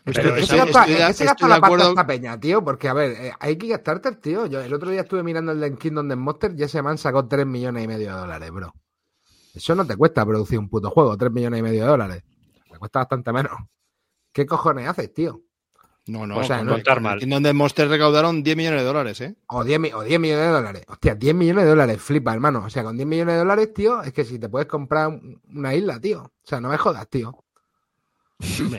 [0.06, 2.64] Estoy- Pero ¿Qué se gasta- estoy de- ¿qué se gasta la pasta esta peña, tío?
[2.64, 4.46] Porque, a ver, eh, hay Kickstarter, tío.
[4.48, 7.28] Yo el otro día estuve mirando el de Kingdom de Monster y ese man sacó
[7.28, 8.74] 3 millones y medio de dólares, bro.
[9.54, 12.24] Eso no te cuesta producir un puto juego, 3 millones y medio de dólares.
[12.72, 13.52] Te cuesta bastante menos.
[14.32, 15.42] ¿Qué cojones haces, tío?
[16.08, 17.20] No, no, O sea, no- contar con mal.
[17.44, 19.36] Death Monsters recaudaron 10 millones de dólares, ¿eh?
[19.48, 20.84] O 10, mi- o 10 millones de dólares.
[20.88, 22.64] Hostia, 10 millones de dólares, flipa, hermano.
[22.66, 25.40] O sea, con 10 millones de dólares, tío, es que si te puedes comprar un-
[25.54, 26.24] una isla, tío.
[26.24, 27.36] O sea, no me jodas, tío.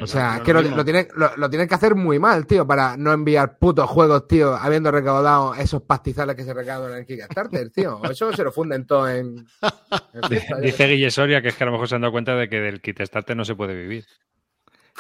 [0.02, 2.66] O sea, es que lo, lo tienen, lo, lo tienen que hacer muy mal, tío,
[2.66, 7.06] para no enviar putos juegos, tío, habiendo recaudado esos pastizales que se recaudan en el
[7.06, 8.00] Kickstarter, tío.
[8.10, 9.46] Eso se lo funden todo en.
[10.12, 12.12] en fiesta, yo Dice Guille Soria que es que a lo mejor se han dado
[12.12, 14.06] cuenta de que del kit starter no se puede vivir.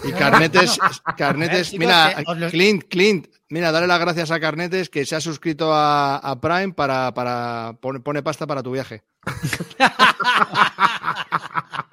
[0.04, 0.78] Y Carnetes,
[1.18, 5.74] Carnetes, mira, lo- Clint, Clint, mira, dale las gracias a Carnetes que se ha suscrito
[5.74, 9.02] a, a Prime para, para pone, pone pasta para tu viaje.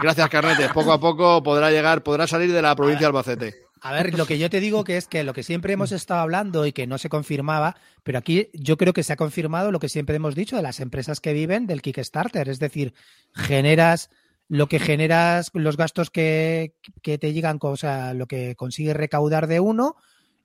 [0.00, 0.72] Gracias, Carnetes.
[0.72, 3.54] Poco a poco podrá llegar, podrá salir de la provincia de Albacete.
[3.80, 6.20] A ver, lo que yo te digo que es que lo que siempre hemos estado
[6.20, 9.78] hablando y que no se confirmaba, pero aquí yo creo que se ha confirmado lo
[9.78, 12.94] que siempre hemos dicho de las empresas que viven del Kickstarter, es decir,
[13.34, 14.10] generas
[14.48, 19.46] lo que generas, los gastos que, que te llegan, o sea, lo que consigues recaudar
[19.46, 19.96] de uno,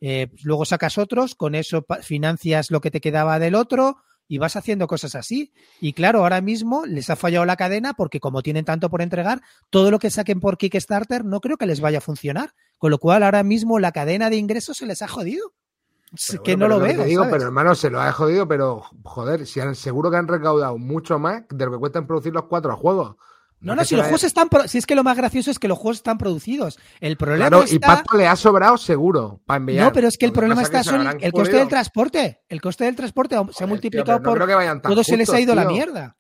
[0.02, 3.98] eh, luego sacas otros, con eso financias lo que te quedaba del otro
[4.34, 5.54] y vas haciendo cosas así.
[5.80, 9.44] Y claro, ahora mismo les ha fallado la cadena porque como tienen tanto por entregar,
[9.70, 12.56] todo lo que saquen por Kickstarter no creo que les vaya a funcionar.
[12.80, 15.54] Con lo cual, ahora mismo la cadena de ingresos se les ha jodido.
[16.28, 17.04] Pero que bueno, no lo veo.
[17.04, 17.34] te digo, ¿sabes?
[17.36, 21.20] pero hermano, se lo ha jodido, pero joder, si han, seguro que han recaudado mucho
[21.20, 23.16] más de lo que cuestan producir los cuatro juegos.
[23.64, 24.50] No, no, si los juegos están.
[24.50, 26.78] pro- Si es que lo más gracioso es que los juegos están producidos.
[27.00, 27.88] El problema Claro, y está.
[27.88, 29.86] pasta le ha sobrado seguro para enviar.
[29.86, 31.60] No, pero es que el problema está son el coste podido.
[31.60, 32.42] del transporte.
[32.50, 34.36] El coste del transporte se ha tío, multiplicado pero no por.
[34.38, 35.72] creo que vayan tan todo se les ha ido la tío.
[35.72, 36.18] mierda.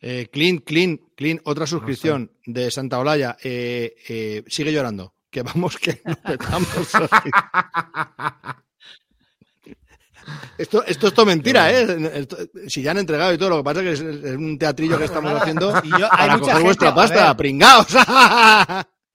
[0.00, 3.36] Eh, Clint, Clint, Clint, otra suscripción de Santa Olaya.
[3.42, 5.14] Eh, eh, sigue llorando.
[5.30, 6.68] Que vamos, que nos petamos.
[10.56, 12.10] Esto, esto es todo mentira, ¿eh?
[12.14, 12.36] Esto-
[12.66, 15.04] si ya han entregado y todo, lo que pasa es que es, un teatrillo que
[15.04, 17.86] estamos haciendo Y yo- para coger gente- vuestra a pasta, pringaos.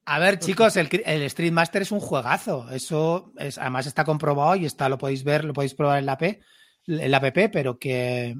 [0.06, 2.70] A ver, chicos, el, el Street Master es un juegazo.
[2.72, 6.18] Eso es, además está comprobado y está, lo podéis ver, lo podéis probar en la
[6.18, 6.42] P,
[6.88, 8.36] en la app, pero que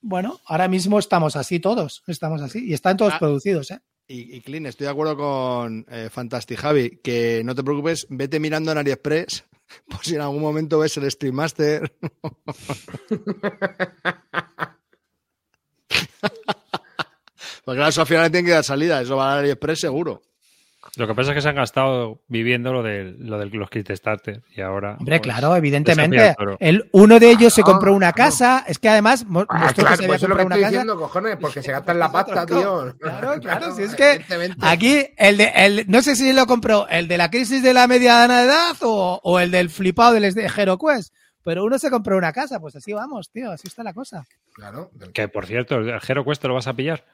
[0.00, 3.18] bueno, ahora mismo estamos así todos, estamos así y están todos Ah.
[3.18, 3.80] producidos, ¿eh?
[4.08, 8.38] Y, y Clint, estoy de acuerdo con eh, Fantastic Javi, que no te preocupes, vete
[8.38, 9.44] mirando en AliExpress
[9.88, 11.92] por si en algún momento ves el Stream Master.
[17.64, 20.22] Porque claro, eso al final tiene que dar salida, eso va a AliExpress seguro.
[20.96, 23.90] Lo que pasa es que se han gastado viviendo lo de, lo de los kit
[23.92, 24.96] starter y ahora.
[24.98, 26.34] Hombre, pues, claro, evidentemente.
[26.58, 28.30] el uno de ellos se Claro, compró una claro.
[28.30, 28.64] casa.
[28.66, 30.60] Es que además Ah, claro, que se pues había eso es lo que una estoy
[30.62, 30.70] casa.
[30.70, 32.96] diciendo, cojones, porque se gastan la pasta, tío.
[32.98, 34.24] Claro, claro, si es que.
[34.62, 37.86] Aquí, el de, el, no sé si lo compró el de la crisis de la
[37.86, 41.12] mediana edad o, o el del flipado del de HeroQuest,
[41.44, 44.24] pero uno se compró una casa, pues así vamos, tío, así está la cosa.
[44.54, 47.04] Claro, del- Que por cierto, el Hero Quest te lo vas a pillar.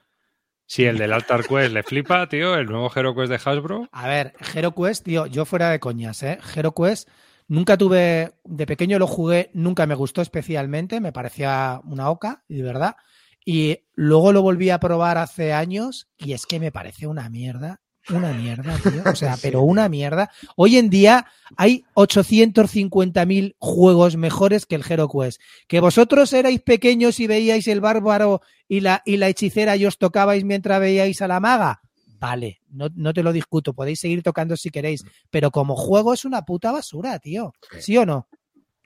[0.73, 3.90] Si el del Altar Quest le flipa, tío, el nuevo Hero Quest de Hasbro.
[3.93, 6.39] A ver, HeroQuest, tío, yo fuera de coñas, ¿eh?
[6.57, 7.11] HeroQuest,
[7.47, 12.62] nunca tuve, de pequeño lo jugué, nunca me gustó especialmente, me parecía una oca, de
[12.62, 12.97] verdad.
[13.44, 17.81] Y luego lo volví a probar hace años y es que me parece una mierda,
[18.10, 19.02] una mierda, tío.
[19.10, 20.30] O sea, pero una mierda.
[20.56, 21.26] Hoy en día
[21.56, 25.40] hay 850.000 juegos mejores que el HeroQuest.
[25.68, 29.98] Que vosotros erais pequeños y veíais el bárbaro y la, y la hechicera y os
[29.98, 31.80] tocabais mientras veíais a la maga.
[32.20, 36.24] Vale, no, no te lo discuto, podéis seguir tocando si queréis, pero como juego es
[36.24, 37.52] una puta basura, tío.
[37.80, 38.28] ¿Sí o no?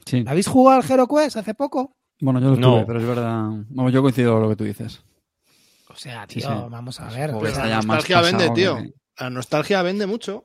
[0.07, 0.25] Sí.
[0.27, 1.97] ¿Habéis jugado al HeroQuest hace poco?
[2.21, 2.73] Bueno, yo lo No.
[2.77, 3.43] tuve, pero es verdad.
[3.69, 5.03] Vamos, yo coincido con lo que tú dices.
[5.91, 6.55] O sea, tío, sí.
[6.71, 7.31] vamos a ver.
[7.31, 8.77] Juego o que sea, está ya más nostalgia vende, tío.
[8.77, 10.45] que- La nostalgia vende mucho.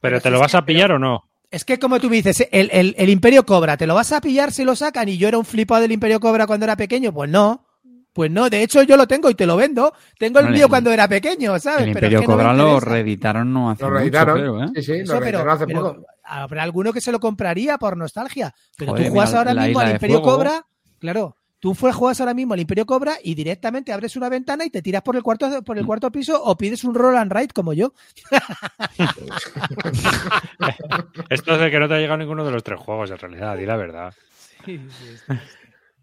[0.00, 1.24] Pero te lo vas a pillar o no?
[1.50, 4.20] Es que como tú me dices, el, el- el Imperio Cobra, ¿te lo vas a
[4.20, 5.08] pillar si lo sacan?
[5.08, 7.12] Y yo era un flipado del Imperio Cobra cuando era pequeño.
[7.12, 7.66] Pues no.
[8.14, 9.92] Pues no, de hecho yo lo tengo y te lo vendo.
[10.18, 11.86] Tengo el Vale, mío el- cuando era pequeño, ¿sabes?
[11.86, 14.66] El Pero es Imperio no me Cobra lo reeditaron no hace Lo mucho, creo, ¿eh?
[14.76, 16.06] Sí, sí, Eso, lo pero, reeditaron hace pero poco.
[16.24, 18.54] habrá alguno que se lo compraría por nostalgia.
[18.76, 20.36] Pero Joder, tú juegas mira, ahora mismo al Imperio Fuego.
[20.36, 20.66] Cobra,
[20.98, 21.36] claro.
[21.62, 25.02] Tú juegas ahora mismo al Imperio Cobra y directamente abres una ventana y te tiras
[25.02, 27.94] por el cuarto por el cuarto piso o pides un roll and ride como yo.
[31.30, 33.56] Esto es de que no te ha llegado ninguno de los tres juegos, en realidad,
[33.56, 34.12] di la verdad.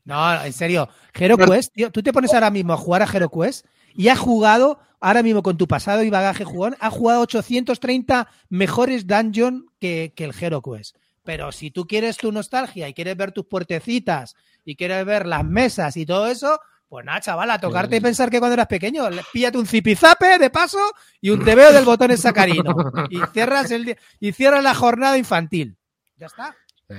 [0.06, 0.88] No, en serio.
[1.14, 5.23] HeroQuest, tío, tú te pones ahora mismo a jugar a HeroQuest y has jugado, ahora
[5.23, 10.34] mismo con tu pasado y bagaje jugón, has jugado 830 mejores dungeon que, que el
[10.34, 10.95] HeroQuest.
[11.26, 14.38] Pero si tú quieres tu nostalgia y quieres ver tus puertecitas
[14.69, 18.29] y quieres ver las mesas y todo eso, pues nada, chaval, a tocarte y pensar
[18.29, 20.79] que cuando eras pequeño, le- píllate un zipizape de paso
[21.21, 22.75] y un tebeo del botón en sacarino.
[23.09, 25.75] Y cierras, el, y cierras la jornada infantil.
[26.17, 26.55] Ya está.
[26.89, 26.95] Sí.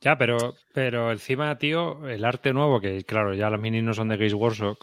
[0.00, 4.08] Ya, pero, pero encima, tío, el arte nuevo, que claro, ya los minis no son
[4.08, 4.78] de Games Workshop,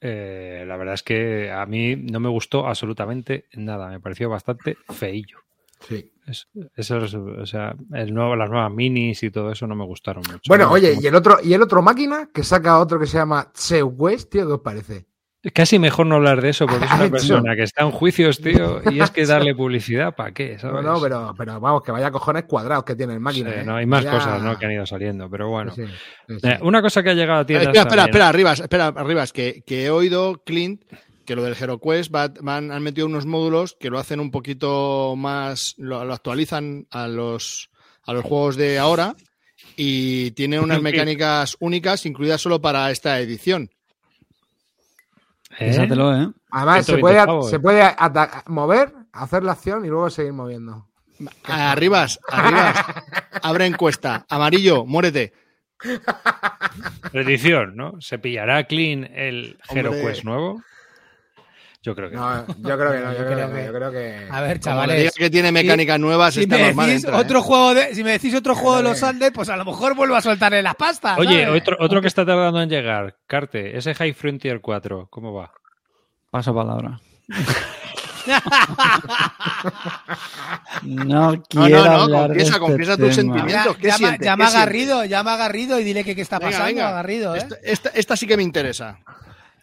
[0.00, 3.88] eh, la verdad es que a mí no me gustó absolutamente nada.
[3.88, 5.38] Me pareció bastante feillo.
[5.80, 6.10] Sí.
[6.26, 6.46] Es-
[6.76, 10.22] Eso es, o sea, el nuevo, las nuevas minis y todo eso no me gustaron
[10.26, 10.40] mucho.
[10.48, 13.16] Bueno, No oye, y el otro, y el otro máquina que saca otro que se
[13.18, 13.50] llama
[13.96, 15.06] West, tío, ¿qué os parece?
[15.54, 18.82] Casi mejor no hablar de eso porque es una persona que está en juicios, tío,
[18.90, 20.54] y es que darle publicidad, ¿para qué?
[20.54, 20.84] No, ¿sabes?
[20.84, 23.50] no, pero, pero vamos, que vaya cojones cuadrados que tiene el máquina.
[23.52, 23.64] Sí, ¿eh?
[23.64, 24.58] no, hay más Vaya- cosas ¿no?
[24.58, 25.72] que han ido saliendo, pero bueno.
[25.74, 25.84] Sí,
[26.28, 26.48] sí, sí.
[26.48, 29.32] Eh, una cosa que ha llegado a Eh, tiendas espera, espera, espera, Arribas, espera, Arribas,
[29.32, 30.82] que, que he oído, Clint,
[31.28, 35.14] que lo del HeroQuest va, van, han metido unos módulos que lo hacen un poquito
[35.14, 37.68] más, lo, lo actualizan a los,
[38.04, 39.14] a los juegos de ahora
[39.76, 43.68] y tiene unas mecánicas únicas incluidas solo para esta edición.
[45.58, 45.76] ¿Eh?
[45.76, 46.32] ¿eh?
[46.50, 47.94] Además, se 120 puede, se puede
[48.46, 50.88] mover, hacer la acción y luego seguir moviendo.
[51.44, 52.78] Arribas, Arribas,
[53.42, 54.24] abre encuesta.
[54.30, 55.34] Amarillo, muérete.
[57.12, 58.00] Edición, ¿no?
[58.00, 59.58] ¿Se pillará clean el.
[59.68, 60.62] HeroQuest nuevo?
[61.80, 62.34] Yo creo que no.
[62.34, 64.26] No, yo creo que no, yo Yo creo, creo que, que- no, yo creo que.
[64.30, 65.14] A ver, chavales.
[65.14, 66.86] que tiene mecánicas nuevas, Si está me, normal.
[66.88, 67.20] decís entra, ¿eh?
[67.22, 69.94] otro juego de, si me decís otro juego de los Andes, pues a lo mejor
[69.94, 71.16] vuelvo a soltarle las pastas.
[71.18, 71.62] Oye, ¿sabes?
[71.62, 75.52] otro, otro que está tardando en llegar, Carte, ese High Frontier 4, ¿cómo va?
[76.30, 77.00] Paso palabra.
[80.82, 83.34] No quiero no, no, hablar confiesa, de este confiesa tus tema.
[83.34, 83.76] sentimientos.
[83.76, 84.24] ¿qué llama, siente?
[84.24, 84.58] llama ¿Qué a siente?
[84.66, 86.88] Garrido, llama a Garrido y dile que qué está Venga, pasando venga.
[86.88, 87.38] a Garrido, ¿eh?
[87.38, 88.98] Esta, esta- esta sí que me interesa.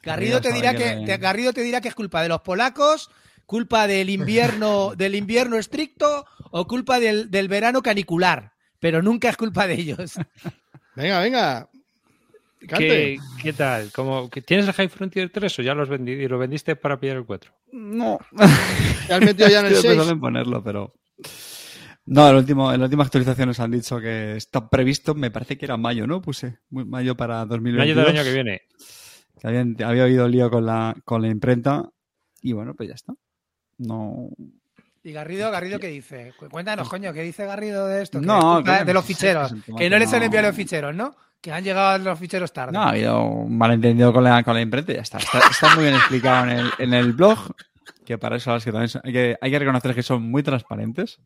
[0.06, 3.10] Garrido te dirá que te- Garrido te dirá que es culpa de los polacos,
[3.46, 9.38] culpa del invierno, del invierno estricto o culpa del, del verano canicular, pero nunca es
[9.38, 10.14] culpa de ellos.
[10.96, 11.70] Venga, venga.
[12.78, 13.92] ¿Qué, qué tal?
[13.92, 16.98] ¿Cómo, que ¿Tienes el High Frontier 3 o ya los vendí, y lo vendiste para
[17.00, 17.52] pillar el 4?
[17.74, 18.18] No.
[19.08, 19.94] ¿Te has metido ya en el Estoy 6?
[19.94, 20.94] pensando en ponerlo, pero.
[22.08, 25.58] No, el último, en la última actualización nos han dicho que está previsto, me parece
[25.58, 26.22] que era mayo, ¿no?
[26.22, 27.98] Puse mayo para El 2022.
[27.98, 28.62] año del año que viene.
[29.46, 31.88] Que habían- había habido lío con la, con la imprenta
[32.42, 33.14] y bueno, pues ya está.
[33.78, 34.30] No.
[35.04, 36.34] ¿Y Garrido, Garrido qué dice?
[36.40, 38.20] Cu- Cuéntanos, coño, ¿qué dice Garrido de esto?
[38.22, 39.54] No, es de los ficheros.
[39.78, 41.16] Que no les han enviado los ficheros, ¿no?
[41.42, 42.72] Que han llegado los ficheros tarde.
[42.74, 45.20] No, ha habido un malentendido con la, con la imprenta y ya está.
[45.20, 47.54] Está, está muy bien explicado en el, en el blog,
[48.04, 50.42] que para eso las que también son- hay, que, hay que reconocer que son muy
[50.42, 51.20] transparentes.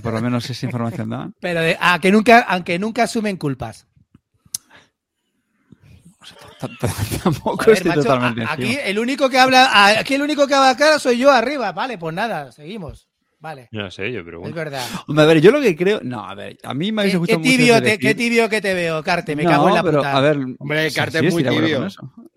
[0.00, 1.30] Por lo menos esa información da.
[1.40, 3.86] Pero de- a que nunca, aunque nunca asumen culpas.
[7.22, 8.82] Tampoco ver, estoy macho, totalmente aquí encima.
[8.82, 11.72] el único que habla, aquí el único que habla cara soy yo arriba.
[11.72, 13.08] Vale, pues nada, seguimos.
[13.40, 14.84] Vale, No sé, yo es verdad.
[15.08, 15.98] Hombre, a ver, yo lo que creo.
[16.04, 18.14] No, a ver, a mí me habéis ¿Qué, qué escuchado mucho tibio veces te, qué
[18.14, 20.16] tibio que te veo, Carte, me No, cago en la pero, puta.
[20.16, 21.88] A ver, Hombre, Carte sí, es muy tibio.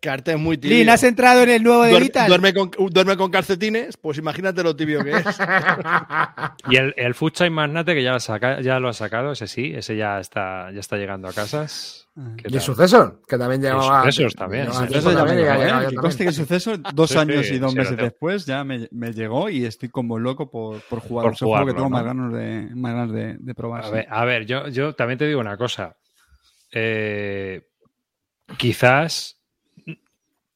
[0.00, 0.76] Carte es muy tibio.
[0.78, 2.28] Lin, ¿has entrado en el nuevo de Duer- Vital?
[2.28, 5.24] duerme, con, duerme con calcetines, pues imagínate lo tibio que es.
[6.68, 9.46] Y el, el Food Chain Magnate, que ya lo, saca- ya lo ha sacado, ese
[9.46, 12.08] sí, ese ya está, ya está llegando a casas.
[12.38, 14.00] ¿Qué Y el sucesor, que también llevaba.
[14.10, 17.78] Sucesos también, llegaba Que conste que el suceso, dos Sí, años sí, y dos sí,
[17.78, 21.26] meses después, ya me, me llegó y estoy como loco por, por jugar.
[21.26, 21.90] Por juego que jugarlo, tengo ¿no?
[21.90, 23.84] más ganas de, más ganas de, de probar.
[23.84, 25.96] A ver, a ver, yo, yo también te digo una cosa.
[26.72, 27.62] Eh,
[28.56, 29.35] quizás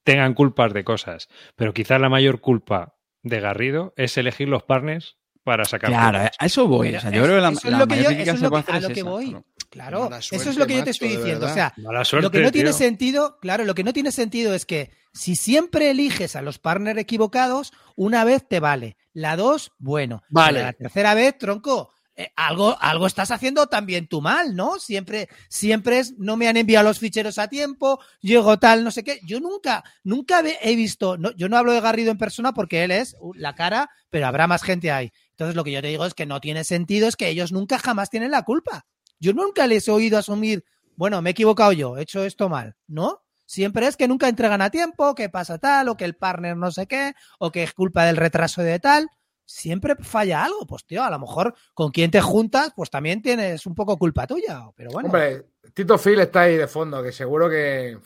[0.05, 5.17] tengan culpas de cosas, pero quizás la mayor culpa de Garrido es elegir los partners
[5.45, 6.89] para sacar Claro, a eso voy.
[6.89, 8.21] Pero o sea, yo es- creo que la, eso es la lo que yo- eso
[8.33, 9.37] es lo que- a lo es que voy.
[9.71, 10.11] claro.
[10.19, 11.47] Eso es lo que yo te estoy diciendo.
[11.47, 14.91] O sea, lo que no tiene sentido, claro, lo que no tiene sentido es que
[15.13, 18.97] si siempre eliges a los partners equivocados, una vez te vale.
[19.13, 20.23] La dos, bueno.
[20.29, 20.63] Vale.
[20.63, 24.79] La tercera vez, tronco, eh, algo, algo estás haciendo también tú mal, ¿no?
[24.79, 29.05] Siempre, siempre es, no me han enviado los ficheros a tiempo, llego tal, no sé
[29.05, 29.21] qué.
[29.25, 32.91] Yo nunca, nunca he visto, no, yo no hablo de Garrido en persona porque él
[32.91, 35.13] es uh, la cara, pero habrá más gente ahí.
[35.31, 37.79] Entonces lo que yo te digo es que no tiene sentido, es que ellos nunca
[37.79, 38.87] jamás tienen la culpa.
[39.19, 40.65] Yo nunca les he oído asumir,
[40.97, 43.23] bueno, me he equivocado yo, he hecho esto mal, ¿no?
[43.47, 46.71] Siempre es que nunca entregan a tiempo, que pasa tal, o que el partner no
[46.71, 49.09] sé qué, o que es culpa del retraso de tal.
[49.53, 53.67] Siempre falla algo, pues tío, a lo mejor con quien te juntas, pues también tienes
[53.67, 55.07] un poco culpa tuya, pero bueno.
[55.09, 55.45] Hombre,
[55.75, 57.99] Tito Phil está ahí de fondo, que seguro que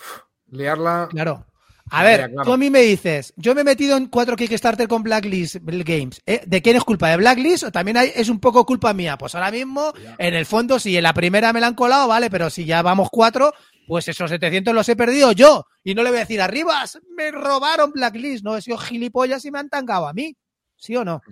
[0.51, 1.09] liarla.
[1.11, 1.47] Claro.
[1.91, 2.45] A ver, claro.
[2.47, 6.23] tú a mí me dices, yo me he metido en cuatro Kickstarter con Blacklist Games.
[6.25, 6.41] ¿eh?
[6.47, 7.11] ¿De quién es culpa?
[7.11, 9.19] ¿De Blacklist o también hay- es un poco culpa mía?
[9.19, 12.31] Pues ahora mismo, en el fondo, si en la primera me la han colado, vale,
[12.31, 13.53] pero si ya vamos cuatro,
[13.87, 15.66] pues esos 700 los he perdido yo.
[15.85, 18.43] Y no le voy a decir, arribas, me robaron Blacklist.
[18.45, 20.35] No, he sido gilipollas y me han tangado a mí.
[20.77, 21.23] ¿Sí o no?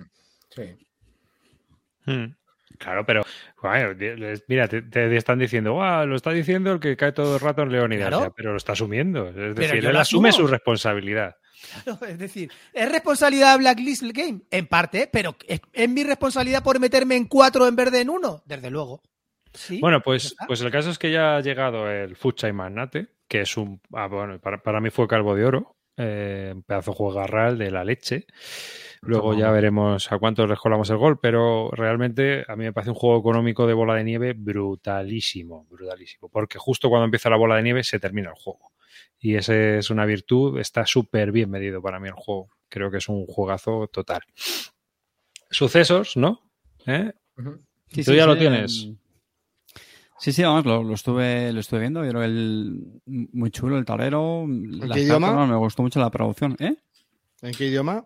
[0.51, 0.77] Sí.
[2.05, 2.35] Hmm.
[2.79, 3.23] Claro, pero
[3.63, 3.95] bueno,
[4.49, 7.63] mira, te, te están diciendo, "Guau, lo está diciendo el que cae todo el rato
[7.63, 8.35] en Leonidas, Claro.
[8.37, 9.29] pero lo está asumiendo.
[9.29, 11.37] Es decir, él lo asume su responsabilidad.
[11.85, 16.65] Claro, es decir, es responsabilidad de Blacklist Game, en parte, pero es, es mi responsabilidad
[16.65, 19.01] por meterme en cuatro en vez de en uno, desde luego.
[19.55, 23.09] Sí, Bueno, pues, pues el caso es que ya ha llegado el Food Chain Magnate,
[23.29, 23.81] que es un.
[23.93, 27.59] ah, bueno, para, para mí fue calvo de oro, eh, un pedazo de juego garral
[27.59, 28.27] de la leche.
[29.05, 32.91] Luego ya veremos a cuántos les colamos el gol, pero realmente a mí me parece
[32.91, 37.57] un juego económico de bola de nieve brutalísimo, brutalísimo, porque justo cuando empieza la bola
[37.57, 38.73] de nieve se termina el juego.
[39.19, 42.51] Y esa es una virtud, está súper bien medido para mí el juego.
[42.69, 44.23] Creo que es un juegazo total.
[45.51, 46.41] Sucesos, ¿no?
[46.87, 47.13] ¿Eh?
[47.89, 48.89] Sí, Tú sí, ya lo tienes.
[50.19, 52.05] Sí, sí, vamos, lo, lo estuve, lo estuve viendo.
[52.05, 54.47] Yo creo el, muy chulo el tablero.
[54.47, 55.29] las qué idioma?
[55.29, 56.55] cartas, me gustó mucho la producción.
[56.61, 56.77] ¿Eh?
[57.43, 58.05] ¿En qué idioma?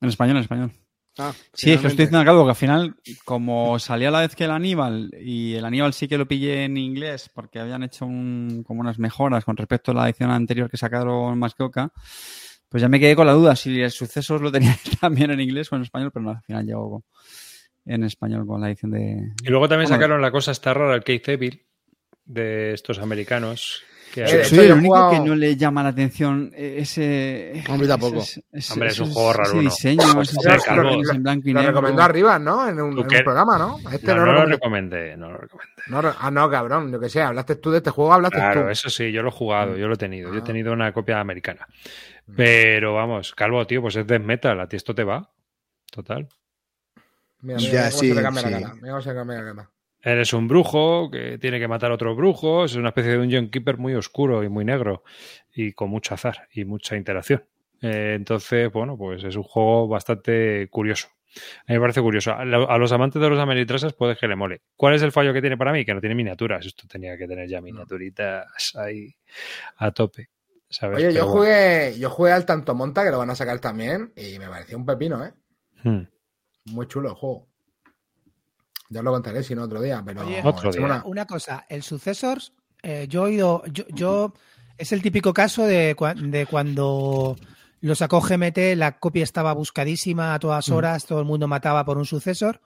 [0.00, 0.72] En español, en español.
[1.20, 2.94] Ah, Sí, es que estoy diciendo al cabo que al final,
[3.24, 6.64] como salía a la vez que el Aníbal, y el Aníbal sí que lo pillé
[6.64, 10.70] en inglés porque habían hecho un- como unas mejoras con respecto a la edición anterior
[10.70, 11.92] que sacaron más que Oca,
[12.68, 15.72] pues ya me quedé con la duda si el sucesos lo tenía también en inglés
[15.72, 17.02] o en español, pero no, al final llegó
[17.84, 19.32] en español con la edición de.
[19.42, 21.64] Y luego también sacaron la cosa esta rara, el Keith Evil,
[22.26, 23.82] de estos americanos.
[24.26, 27.62] Que Eh, Soy el único jugado- que no le llama la atención eh, ese.
[27.78, 28.18] Mí tampoco.
[28.18, 30.82] ese- ese- Hombre, es un juego raro, diseño, Pues ese- sí, ese Calvo.
[30.90, 31.74] colores en blanco y Lo negro.
[31.74, 32.68] recomendó arriba, ¿no?
[32.68, 33.78] En un, ¿Tú en programa, ¿no?
[33.92, 35.16] Este no, no, no lo lo recomendé.
[35.16, 35.72] no lo recomendé.
[35.88, 38.68] No, ah, no, cabrón, yo que sé, hablaste tú de este juego, hablaste Claro, tú.
[38.68, 40.30] eso sí, yo lo he jugado, yo lo he tenido.
[40.32, 40.44] Yo he Ah.
[40.44, 41.66] tenido una copia americana.
[42.36, 45.30] Pero vamos, Calvo, tío, pues es death metal, a ti esto te va.
[45.90, 46.28] Total.
[47.40, 48.50] Mira, Ya, mira cómo sí, se le cambia sí.
[48.50, 48.74] la cara.
[48.74, 49.70] Mira cómo se le cambia la cara.
[50.02, 53.48] Eres un brujo que tiene que matar a otros brujos, es una especie de Dungeon
[53.50, 55.02] Keeper muy oscuro y muy negro
[55.52, 57.44] y con mucho azar y mucha interacción.
[57.82, 61.08] Eh, entonces, bueno, pues es un juego bastante curioso.
[61.66, 62.32] A mí me parece curioso.
[62.32, 64.62] A, lo- a los amantes de los Ameritrasas puede que le mole.
[64.76, 65.84] ¿Cuál es el fallo que tiene para mí?
[65.84, 66.64] Que no tiene miniaturas.
[66.64, 69.14] Esto tenía que tener ya miniaturitas ahí
[69.76, 70.28] a tope.
[70.70, 70.96] ¿sabes?
[70.98, 71.40] Oye, Pero yo bueno.
[71.40, 74.76] jugué, yo jugué al Tanto Monta, que lo van a sacar también, y me pareció
[74.76, 75.32] un pepino, ¿eh?
[75.82, 76.02] Hmm.
[76.66, 77.46] Muy chulo el juego.
[78.90, 80.84] Ya os lo contaré si no otro día, pero Oye, Otro día.
[80.84, 82.52] una- Una cosa, el Successors,
[82.82, 84.34] eh, yo he oído, yo, yo-
[84.78, 87.36] es el típico caso de, cua- de cuando
[87.80, 91.98] lo sacó GMT, la copia estaba buscadísima a todas horas, todo el mundo mataba por
[91.98, 92.60] un sucesor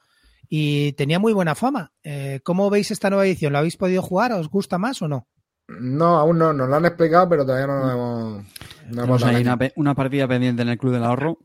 [0.49, 1.93] y tenía muy buena fama.
[2.03, 3.53] Eh, ¿Cómo veis esta nueva edición?
[3.53, 4.33] ¿Lo habéis podido jugar?
[4.33, 5.27] ¿Os gusta más o no?
[5.69, 8.45] No, aún no, nos lo han explicado, pero todavía no lo hemos.
[8.45, 8.49] No
[8.91, 11.39] Tenemos hemos ahí dado una, partida pendiente en el Club del Ahorro.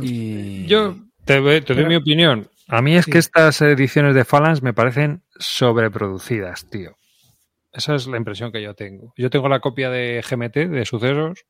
[0.00, 0.66] Y.
[0.66, 0.94] Yo
[1.24, 2.48] te, doy- te doy Pero- mi opinión.
[2.68, 3.12] A mí es Sí.
[3.12, 6.96] que estas ediciones de Phalanx me parecen sobreproducidas, tío.
[7.72, 9.12] Esa es la impresión que yo tengo.
[9.16, 11.44] Yo tengo la copia de GMT, de sucesos,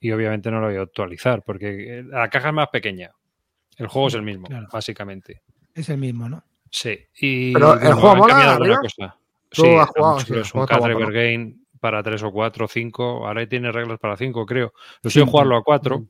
[0.00, 3.10] y obviamente no lo voy a actualizar, porque eh, la caja es más pequeña.
[3.76, 4.66] El juego es el mismo, Claro.
[4.72, 5.42] básicamente.
[5.74, 6.42] Es el mismo, ¿no?
[6.70, 6.98] Sí.
[7.20, 9.16] Y, Pero, ¿el juego mola, cambiado alguna cosa.
[9.50, 11.12] Tú Sí, has jugado, sí, es un.
[11.12, 13.26] Game para 3 o 4 o 5.
[13.26, 14.72] Ahora tiene reglas para 5, creo.
[15.02, 16.08] Lo Sí, suelo jugarlo a 4, mm.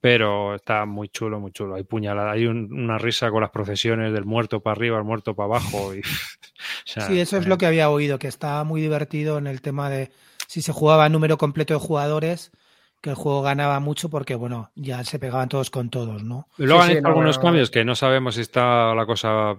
[0.00, 1.74] Pero está muy chulo, muy chulo.
[1.76, 5.34] Hay puñalada, hay un- una risa con las procesiones del muerto para arriba, el muerto
[5.36, 5.94] para abajo.
[5.94, 9.38] Y, o sea, Sí, eso es eh, lo que había oído, que estaba muy divertido
[9.38, 10.10] en el tema de
[10.46, 12.52] si se jugaba número completo de jugadores,
[13.00, 16.48] que el juego ganaba mucho porque, bueno, ya se pegaban todos con todos, ¿no?
[16.56, 17.38] Y luego Sí, han sí, hecho no, algunos no.
[17.38, 19.56] cambios que no sabemos si está la cosa,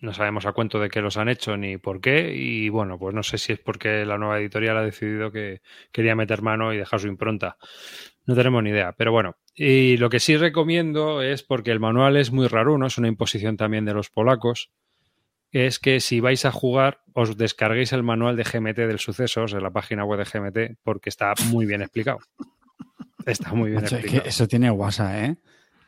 [0.00, 2.32] no sabemos a cuento de qué los han hecho ni por qué.
[2.34, 6.14] Y bueno, pues no sé si es porque la nueva editorial ha decidido que quería
[6.14, 7.56] meter mano y dejar su impronta.
[8.26, 9.36] No tenemos ni idea, pero bueno.
[9.56, 12.86] Y lo que sí recomiendo es porque el manual es muy raro, ¿no?
[12.86, 14.70] Es una imposición también de los polacos.
[15.52, 19.62] Es que si vais a jugar, os descarguéis el manual de GMT del sucesos en
[19.62, 22.18] la página web de GMT, porque está muy bien explicado.
[23.26, 24.28] Está muy bien Macho, es que explicado.
[24.28, 25.36] eso tiene guasa, ¿eh?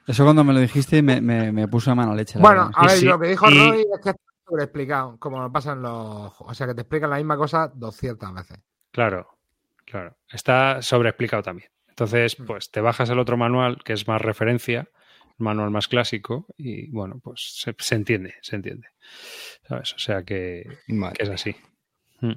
[0.06, 2.38] Eso cuando me lo dijiste me, me, me puso a mano leche.
[2.38, 5.82] Bueno, a ver, sí, lo que dijo y- Roy es que está sobreexplicado, como pasan
[5.82, 6.32] los.
[6.38, 8.58] O sea, que te explican la misma cosa 200 veces.
[8.92, 9.26] Claro,
[9.84, 10.16] claro.
[10.30, 11.68] Está sobreexplicado también.
[11.96, 14.90] Entonces, pues te bajas el otro manual, que es más referencia,
[15.38, 18.88] el manual más clásico, y bueno, pues se, se entiende, se entiende.
[19.66, 19.94] ¿Sabes?
[19.94, 20.68] O sea que,
[21.18, 21.56] es así.
[22.20, 22.34] Mm.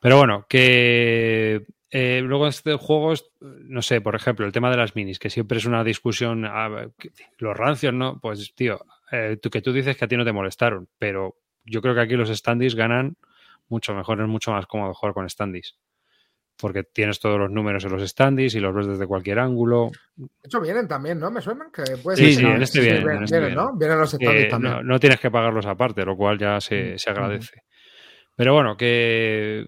[0.00, 4.96] Pero bueno, que eh, luego este juegos, no sé, por ejemplo, el tema de las
[4.96, 6.88] minis, que siempre es una discusión, ah,
[7.36, 8.18] los rancios, ¿no?
[8.20, 11.82] Pues, tío, eh, tú, que tú dices que a ti no te molestaron, pero yo
[11.82, 13.18] creo que aquí los standees ganan
[13.68, 15.76] mucho mejor, es mucho más cómodo jugar con standees.
[16.60, 19.90] Porque tienes todos los números en los standees y los ves desde cualquier ángulo.
[20.16, 21.30] De hecho, vienen también, ¿no?
[21.30, 21.70] ¿Me suenan?
[21.72, 23.62] Que puede Sí, en este vienen, en este vienen, ¿no?
[23.66, 23.78] vienen.
[23.78, 24.74] Vienen los standees Eh, también.
[24.74, 27.62] no, no tienes que pagarlos aparte, lo cual ya se, se agradece.
[28.34, 29.66] Pero bueno, que,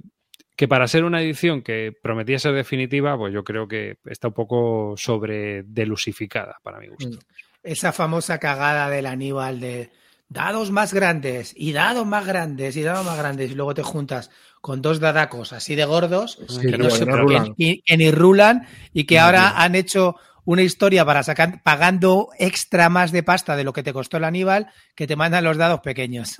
[0.56, 4.34] que para ser una edición que prometía ser definitiva, pues yo creo que está un
[4.34, 7.18] poco sobre delusificada para mi gusto.
[7.62, 9.90] Esa famosa cagada del Aníbal de
[10.28, 14.30] dados más grandes y dados más grandes y dados más grandes y luego te juntas
[14.60, 17.54] con dos dadacos así de gordos Sí, que no no sé se por qué rulan.
[17.56, 22.28] ni, que ni rulan y que No ahora han hecho una historia para sacar pagando
[22.38, 25.56] extra más de pasta de lo que te costó el Aníbal que te mandan los
[25.56, 26.36] dados pequeños.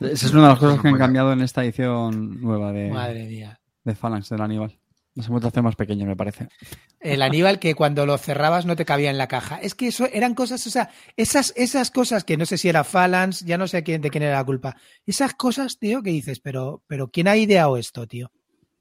[0.00, 1.04] Esa es una de las cosas que han Bueno.
[1.04, 3.60] cambiado en esta edición nueva de, Madre mía.
[3.84, 4.78] de Phalanx del Aníbal.
[5.16, 6.46] Las hemos de hacer más pequeños, me parece.
[7.00, 9.56] El Aníbal que cuando lo cerrabas no te cabía en la caja.
[9.62, 12.84] Es que eso eran cosas, o sea, esas, esas cosas que no sé si era
[12.84, 14.76] Phalanx, ya no sé quién, de quién era la culpa.
[15.06, 18.30] Esas cosas, tío, que dices, pero, pero ¿quién ha ideado esto, tío?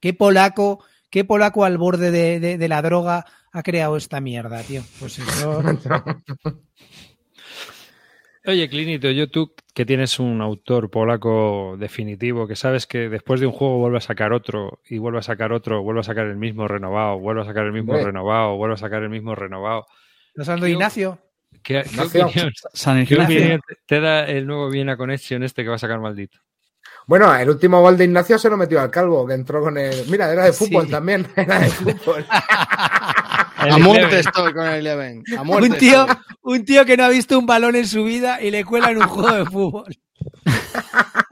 [0.02, 4.62] ¿Qué polaco, qué polaco al borde de, de- de la droga ha creado esta mierda,
[4.64, 4.84] tío?
[5.00, 5.64] Pues eso.
[8.48, 13.48] Oye, Clinito, yo tú que tienes un autor polaco definitivo, que sabes que después de
[13.48, 16.38] un juego vuelve a sacar otro, y vuelve a sacar otro, vuelve a sacar el
[16.38, 18.06] mismo renovado, vuelve a sacar el mismo Hombre.
[18.08, 19.88] renovado, vuelve a sacar el mismo renovado.
[20.30, 21.20] ¿Estás hablando de Ignacio?
[21.64, 22.26] ¿Qué, qué Ignacio.
[22.28, 23.36] opinión, San qué Ignacio.
[23.38, 26.38] opinión te- te da el nuevo Viena Connection este que va a sacar maldito?
[27.08, 30.08] Bueno, el último gol de Ignacio se lo metió al calvo, que entró con el.
[30.10, 30.92] Mira, era de fútbol Sí.
[30.92, 31.26] también.
[31.36, 32.26] Era de fútbol.
[33.72, 35.24] A muerte estoy con el Eleven.
[35.38, 36.18] A muerte Un tío, estoy.
[36.44, 38.98] un tío que no ha visto un balón en su vida y le cuela en
[38.98, 39.98] un juego de fútbol.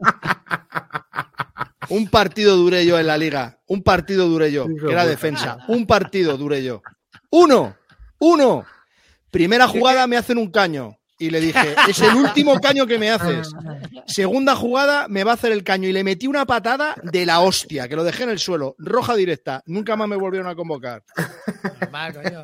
[1.89, 3.59] Un partido duré yo en la liga.
[3.67, 5.59] Un partido duré yo, que era de defensa.
[5.67, 6.81] Un partido duré yo.
[7.29, 7.75] Uno.
[8.19, 8.65] Uno.
[9.29, 10.97] Primera jugada me hacen un caño.
[11.23, 13.49] Y le dije, es el último caño que me haces.
[14.05, 15.87] Segunda jugada me va a hacer el caño.
[15.87, 18.75] Y le metí una patada de la hostia, que lo dejé en el suelo.
[18.77, 19.63] Roja directa.
[19.65, 21.01] Nunca más me volvieron a convocar.
[21.79, 22.41] Normal, coño.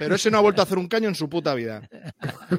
[0.00, 1.88] Pero ese no ha vuelto a hacer un caño en su puta vida.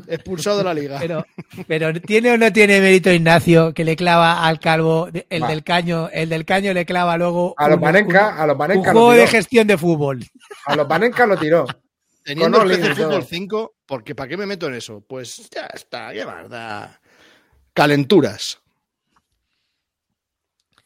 [0.08, 0.98] Expulsado de la liga.
[1.02, 1.26] Pero,
[1.68, 5.50] pero ¿tiene o no tiene mérito Ignacio que le clava al calvo el Va.
[5.50, 6.08] del caño?
[6.14, 9.68] El del caño le clava luego A los a los un juego lo de gestión
[9.68, 10.24] de fútbol.
[10.66, 11.66] A los Panenka lo tiró.
[12.26, 12.96] Teniendo Con el PC.
[12.96, 15.06] Fútbol 5, porque ¿para qué me meto en eso?
[15.08, 17.00] Pues ya está, qué barda.
[17.72, 18.60] Calenturas.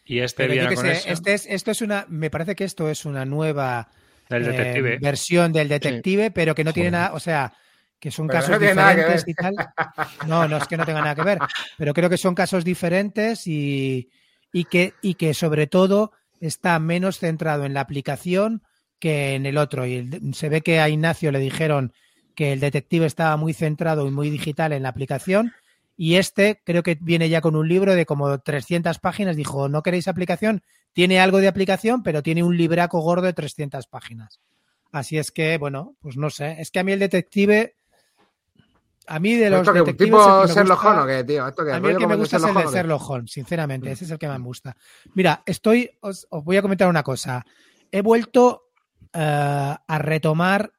[0.03, 2.89] Y este Pero Viena qué sé, este es, esto es una, me parece que esto
[2.89, 3.87] es una nueva
[4.29, 4.97] eh, detective.
[4.99, 7.53] versión del detective, pero que no tiene nada, o sea,
[7.97, 9.55] que son Pero casos no diferentes y tal.
[10.27, 11.39] No, no es que no tenga nada que ver,
[11.77, 14.09] pero creo que son casos diferentes y,
[14.51, 16.11] y que, y que sobre todo
[16.41, 18.61] está menos centrado en la aplicación
[18.99, 19.85] que en el otro.
[19.85, 21.93] Y el- se ve que a Ignacio le dijeron
[22.35, 25.53] que el detective estaba muy centrado y muy digital en la aplicación.
[25.97, 29.35] Y este creo que viene ya con un libro de como 300 páginas.
[29.35, 30.61] Dijo, ¿no queréis aplicación?
[30.93, 34.39] Tiene algo de aplicación, pero tiene un libraco gordo de 300 páginas.
[34.91, 36.55] Así es que, bueno, pues no sé.
[36.59, 37.75] Es que a mí el detective...
[39.07, 41.47] A mí de los ¿Esto que detectives tipo el que me gusta- qué, tío?
[41.47, 43.91] ¿Esto que a mí el que me gusta es el de Sherlock Holmes, sinceramente.
[43.91, 44.75] Ese es el que me gusta.
[45.15, 47.43] Mira, estoy, os, os voy a comentar una cosa.
[47.91, 48.68] He vuelto
[49.13, 50.73] a retomar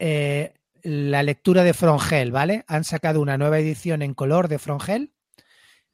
[0.00, 2.64] eh, la lectura de Frongel, ¿vale?
[2.66, 5.12] Han sacado una nueva edición en color de Frongel,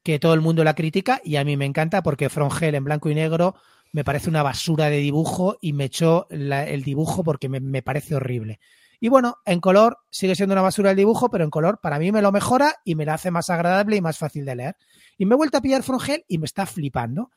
[0.05, 3.11] que todo el mundo la critica y a mí me encanta porque Frongel en blanco
[3.11, 3.57] y negro
[3.93, 8.15] me parece una basura de dibujo y me echó el dibujo porque me, me parece
[8.15, 8.61] horrible.
[9.01, 12.13] Y bueno, en color sigue siendo una basura el dibujo, pero en color para mí
[12.13, 14.77] me lo mejora y me la hace más agradable y más fácil de leer.
[15.19, 17.31] Y me he vuelto a pillar Frongel y me está flipando.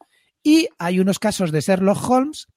[0.43, 2.47] Y hay unos casos de Sherlock Holmes,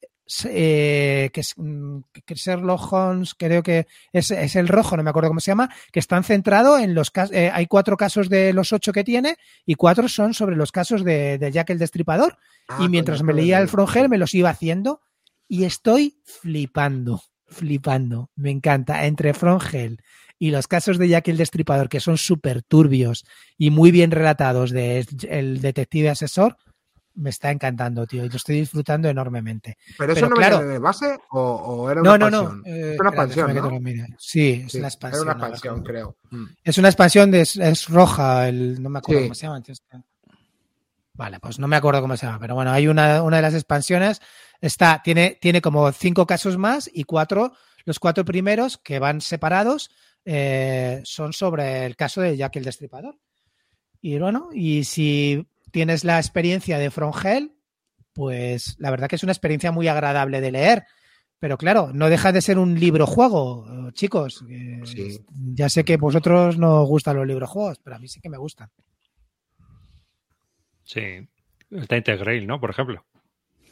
[0.48, 5.10] eh, que, es, mm, que Sherlock Holmes creo que es, es el rojo, no me
[5.10, 8.72] acuerdo cómo se llama, que están centrados en los casos, hay cuatro casos de los
[8.72, 9.36] ocho que tiene
[9.66, 12.38] y cuatro son sobre los casos de, de Jack el Destripador.
[12.68, 15.00] Ah, y mientras me leía el Frongel me los iba haciendo
[15.48, 18.30] y estoy flipando, flipando.
[18.36, 19.06] Me encanta.
[19.06, 20.00] Entre Frongel
[20.38, 23.24] y los casos de Jack el Destripador, que son súper turbios
[23.59, 26.56] y muy bien relatados de el detective asesor,
[27.14, 28.24] me está encantando, tío.
[28.24, 29.76] Y lo estoy disfrutando enormemente.
[29.98, 32.43] ¿Pero eso Pero no claro- venía de base o, o era No, una no, no.
[32.43, 32.62] expansión?
[32.66, 34.16] eh, es una expansión.
[34.18, 34.78] Sí, es Sí.
[34.78, 36.16] Era una expansión, creo.
[36.64, 39.26] Es una expansión de es, es roja, el, no me acuerdo Sí.
[39.26, 39.62] cómo se llama.
[41.14, 43.52] Vale, pues no me acuerdo cómo se llama, pero bueno, hay una, una de las
[43.55, 44.20] expansiones,
[44.62, 47.52] está, tiene, tiene como cinco casos más y cuatro,
[47.84, 49.90] los cuatro primeros que van separados
[50.24, 53.18] eh, son sobre el caso de Jack el Destripador.
[54.01, 57.57] Y bueno, y si tienes la experiencia de Frongel,
[58.12, 60.85] pues la verdad que es una experiencia muy agradable de leer.
[61.40, 64.44] Pero claro, no deja de ser un libro juego, chicos.
[64.85, 65.19] Sí.
[65.55, 68.28] Ya sé que vosotros no os gustan los libros juegos, pero a mí sí que
[68.28, 68.70] me gustan.
[70.85, 71.28] Sí.
[71.73, 72.61] El Tainted Grail, ¿no?
[72.61, 73.05] Por ejemplo.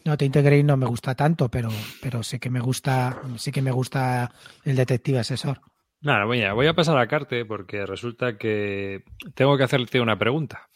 [0.05, 1.68] No, Tainted Grail no me gusta tanto, pero,
[2.02, 4.32] pero sí que me gusta, sí que me gusta
[4.64, 5.60] el detective asesor.
[6.01, 9.05] Nada, voy a, voy a pasar a Carte porque resulta que
[9.35, 10.70] tengo que hacerte una pregunta.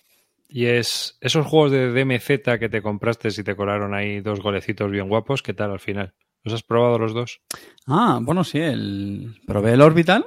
[0.56, 4.88] Y es, esos juegos de DMZ que te compraste y te colaron ahí dos golecitos
[4.88, 6.14] bien guapos, ¿qué tal al final?
[6.44, 7.40] ¿Los has probado los dos?
[7.88, 9.34] Ah, bueno, sí, el...
[9.48, 10.24] probé el Orbital,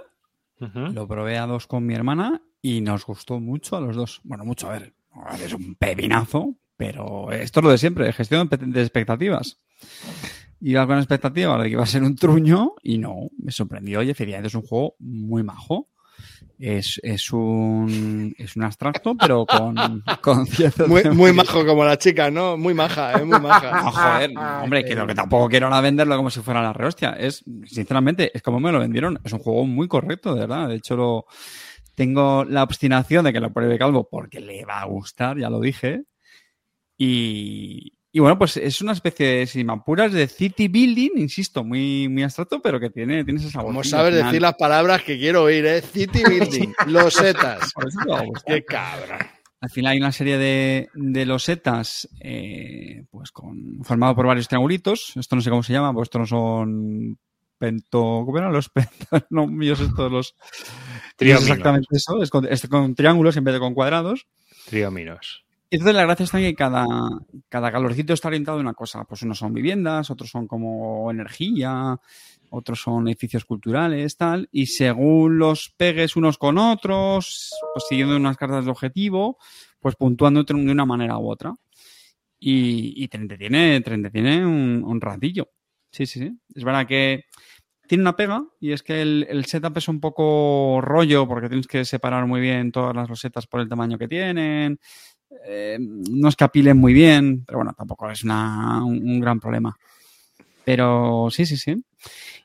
[0.59, 4.19] lo probé a dos con mi hermana y nos gustó mucho a los dos.
[4.25, 4.93] Bueno, mucho, a ver,
[5.41, 9.61] es un pepinazo, pero esto es lo de siempre, gestión de de expectativas.
[10.59, 14.09] Iba con expectativa de que iba a ser un truño y no, me sorprendió y
[14.09, 15.87] efectivamente es un juego muy majo.
[16.59, 19.75] Es, es, un, es un abstracto, pero con,
[20.21, 20.47] con.
[20.87, 22.57] Muy, muy majo como la chica, ¿no?
[22.57, 23.23] Muy maja, ¿eh?
[23.23, 23.83] Muy maja.
[23.83, 24.31] No, joder,
[24.63, 27.11] hombre, que, lo que tampoco quiero ahora venderlo como si fuera la rehostia.
[27.11, 29.19] Es, sinceramente, es como me lo vendieron.
[29.23, 30.67] Es un juego muy correcto, de verdad.
[30.67, 31.25] De hecho, lo,
[31.97, 35.59] tengo la obstinación de que lo pruebe Calvo porque le va a gustar, ya lo
[35.59, 36.03] dije.
[36.95, 42.23] Y, y bueno, pues es una especie de simapuras de city building, insisto, muy, muy
[42.23, 43.67] abstracto, pero que tiene, tiene ese sabor.
[43.67, 45.83] Como sabes decir las palabras que quiero oír, ¿eh?
[45.83, 47.71] City building, losetas.
[47.75, 48.25] Gustar.
[48.43, 49.35] Qué cabra.
[49.61, 55.15] Al final hay una serie de, de losetas, eh, pues con, formado por varios triangulitos.
[55.15, 57.19] Esto no sé cómo se llama, pues estos no son
[57.59, 59.25] pento, ¿cómo eran los pentos?
[59.29, 60.35] No, míos estos los.
[60.39, 61.49] No es Trióminos.
[61.49, 64.25] exactamente eso, es con, es con triángulos en vez de con cuadrados.
[64.65, 65.46] Trióminos.
[65.69, 66.85] Entonces la gracia está en que cada,
[67.49, 69.03] cada calorcito está orientado a una cosa.
[69.03, 71.99] Pues unos son viviendas, otros son como energía,
[72.49, 74.47] otros son edificios culturales, tal.
[74.51, 79.37] Y según los pegues unos con otros, pues siguiendo unas cartas de objetivo,
[79.79, 81.53] pues puntuando de una manera u otra.
[82.39, 85.49] Y, y te entretiene, te un, ratillo.
[85.91, 86.37] Sí, sí, sí.
[86.55, 87.25] Es verdad que
[87.87, 91.67] tiene una pega y es que el, el setup es un poco rollo porque tienes
[91.67, 94.79] que separar muy bien todas las losetas por el tamaño que tienen.
[95.45, 99.39] Eh, no es que apilen muy bien, pero bueno, tampoco es una, un, un gran
[99.39, 99.75] problema.
[100.63, 101.75] Pero sí, sí, sí.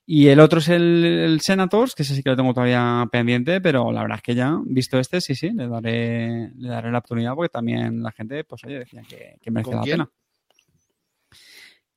[0.07, 3.61] Y el otro es el, el Senators, que ese sí que lo tengo todavía pendiente,
[3.61, 6.99] pero la verdad es que ya, visto este, sí, sí, le daré, le daré la
[6.99, 9.97] oportunidad porque también la gente, pues oye, decía que, que merecía ¿Con la quién?
[9.99, 10.11] pena.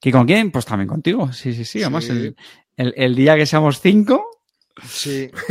[0.03, 0.51] ¿Y con quién?
[0.51, 1.31] Pues también contigo.
[1.33, 1.81] Sí, sí, sí.
[1.81, 2.11] Además, Sí.
[2.11, 2.35] el,
[2.77, 4.23] el, el día que seamos cinco,
[4.83, 5.29] Sí.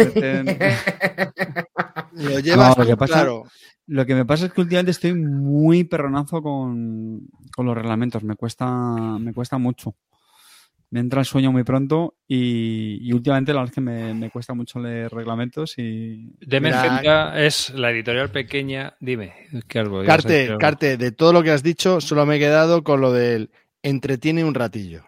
[2.13, 3.45] Lo llevas No, lo que pasa- claro.
[3.87, 8.23] Lo que me pasa es que últimamente estoy muy perronazo con, con los reglamentos.
[8.25, 8.67] Me cuesta,
[9.19, 9.95] me cuesta mucho.
[10.91, 14.31] Me entra el sueño muy pronto y, y últimamente la verdad es que me, me
[14.31, 16.37] cuesta mucho leer reglamentos y...
[16.41, 18.95] Mira, es la editorial pequeña.
[19.01, 19.35] Dime,
[19.67, 20.05] ¿qué algo?
[20.05, 20.59] Carte, algo.
[20.59, 23.51] Carte, de todo lo que has dicho, solo me he quedado con lo del
[23.83, 25.05] entretiene un ratillo.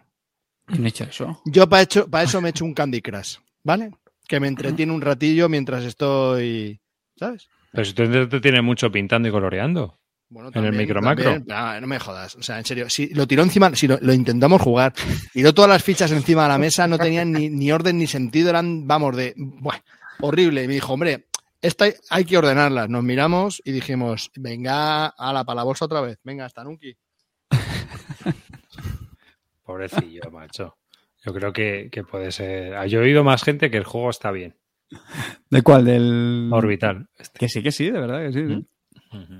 [0.64, 1.40] ¿Quién ha hecho eso?
[1.44, 3.92] Yo para hecho, para eso me he hecho un Candy Crush, ¿vale?
[4.26, 6.80] Que me entretiene un ratillo mientras estoy,
[7.14, 7.48] ¿sabes?
[7.76, 9.98] Pero si tú te, tienes mucho pintando y coloreando.
[10.28, 11.38] Bueno, En el micro macro.
[11.46, 14.60] no me jodas, o sea, en serio, si lo tiró encima, si lo, lo intentamos
[14.60, 14.92] jugar,
[15.32, 18.50] tiró todas las fichas encima de la mesa, no tenían ni, ni orden ni sentido,
[18.50, 19.78] eran, vamos, de, buah,
[20.20, 20.64] horrible.
[20.64, 21.26] Y me dijo, hombre,
[21.62, 22.88] esta hay que ordenarlas.
[22.88, 26.96] Nos miramos y dijimos, venga, a la para la bolsa otra vez, venga, hasta Nuki.
[29.62, 30.76] Pobrecillo, macho.
[31.24, 32.88] Yo creo que, que puede ser.
[32.88, 34.56] Yo he oído más gente que el juego está bien.
[35.50, 35.84] ¿De cuál?
[35.84, 36.48] Del...
[36.52, 37.08] Orbital.
[37.18, 37.38] Este.
[37.38, 38.46] Que sí, que sí, de verdad que sí.
[38.46, 38.66] sí.
[39.16, 39.34] Ujú.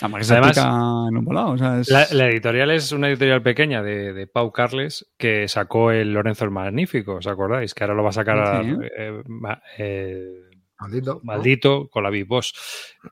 [0.00, 1.50] Además que se Además- aplica en un volado.
[1.50, 1.90] O sea, es...
[1.90, 6.44] La, la editorial es una editorial pequeña de, de Pau Carles que sacó el Lorenzo
[6.44, 7.74] el Magnífico, ¿os acordáis?
[7.74, 8.76] Que ahora lo va a sacar Sí.
[8.96, 10.42] eh, ma- eh,
[10.78, 11.20] Maldito.
[11.24, 12.54] Maldito con la Big Boss.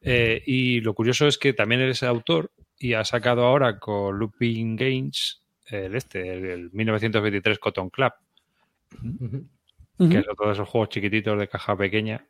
[0.02, 4.76] Eh, y lo curioso es que también eres autor y ha sacado ahora con Looping
[4.76, 8.12] Games el este, el, el 1923 Cotton Club,
[9.98, 12.24] Que son todos esos juegos chiquititos de caja pequeña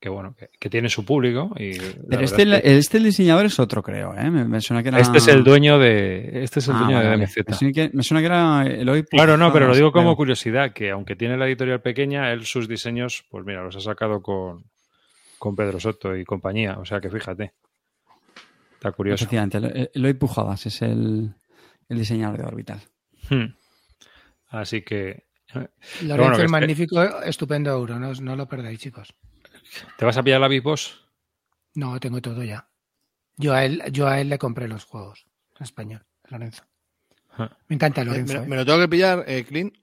[0.00, 1.50] que bueno, que, que tiene su público.
[1.56, 4.30] Y Pero este, es que- este el diseñador es otro, creo, ¿eh?
[4.30, 4.98] Me, me suena que era...
[4.98, 7.26] este es el dueño de este es el Ah, dueño vale, de vale.
[7.48, 10.16] Me suena que, me suena que era Eloy Claro, no, pero lo digo como creo.
[10.16, 14.20] curiosidad, que aunque tiene la editorial pequeña, él sus diseños, pues mira, los ha sacado
[14.20, 14.64] con,
[15.38, 16.76] con Pedro Soto y compañía.
[16.78, 17.52] O sea que fíjate.
[18.74, 19.24] Está curioso.
[19.24, 21.32] Efectivamente, Elo- Eloy Pujadas es el,
[21.88, 22.80] el diseñador de Orbital.
[23.30, 23.54] Hmm.
[24.50, 25.24] Así que.
[25.54, 29.14] Lorenzo bueno, el este- magnífico, estupendo euro, no, no lo perdáis, chicos.
[29.98, 31.00] ¿Te vas a pillar la Big Boss?
[31.74, 32.68] No, tengo todo ya.
[33.36, 35.26] Yo a él, yo a él le compré los juegos
[35.58, 36.62] en español, Lorenzo.
[37.36, 37.50] Ah.
[37.68, 38.34] Me encanta Eh, Lorenzo.
[38.34, 38.46] me, ¿eh?
[38.46, 39.74] me lo tengo que pillar, eh, Clint.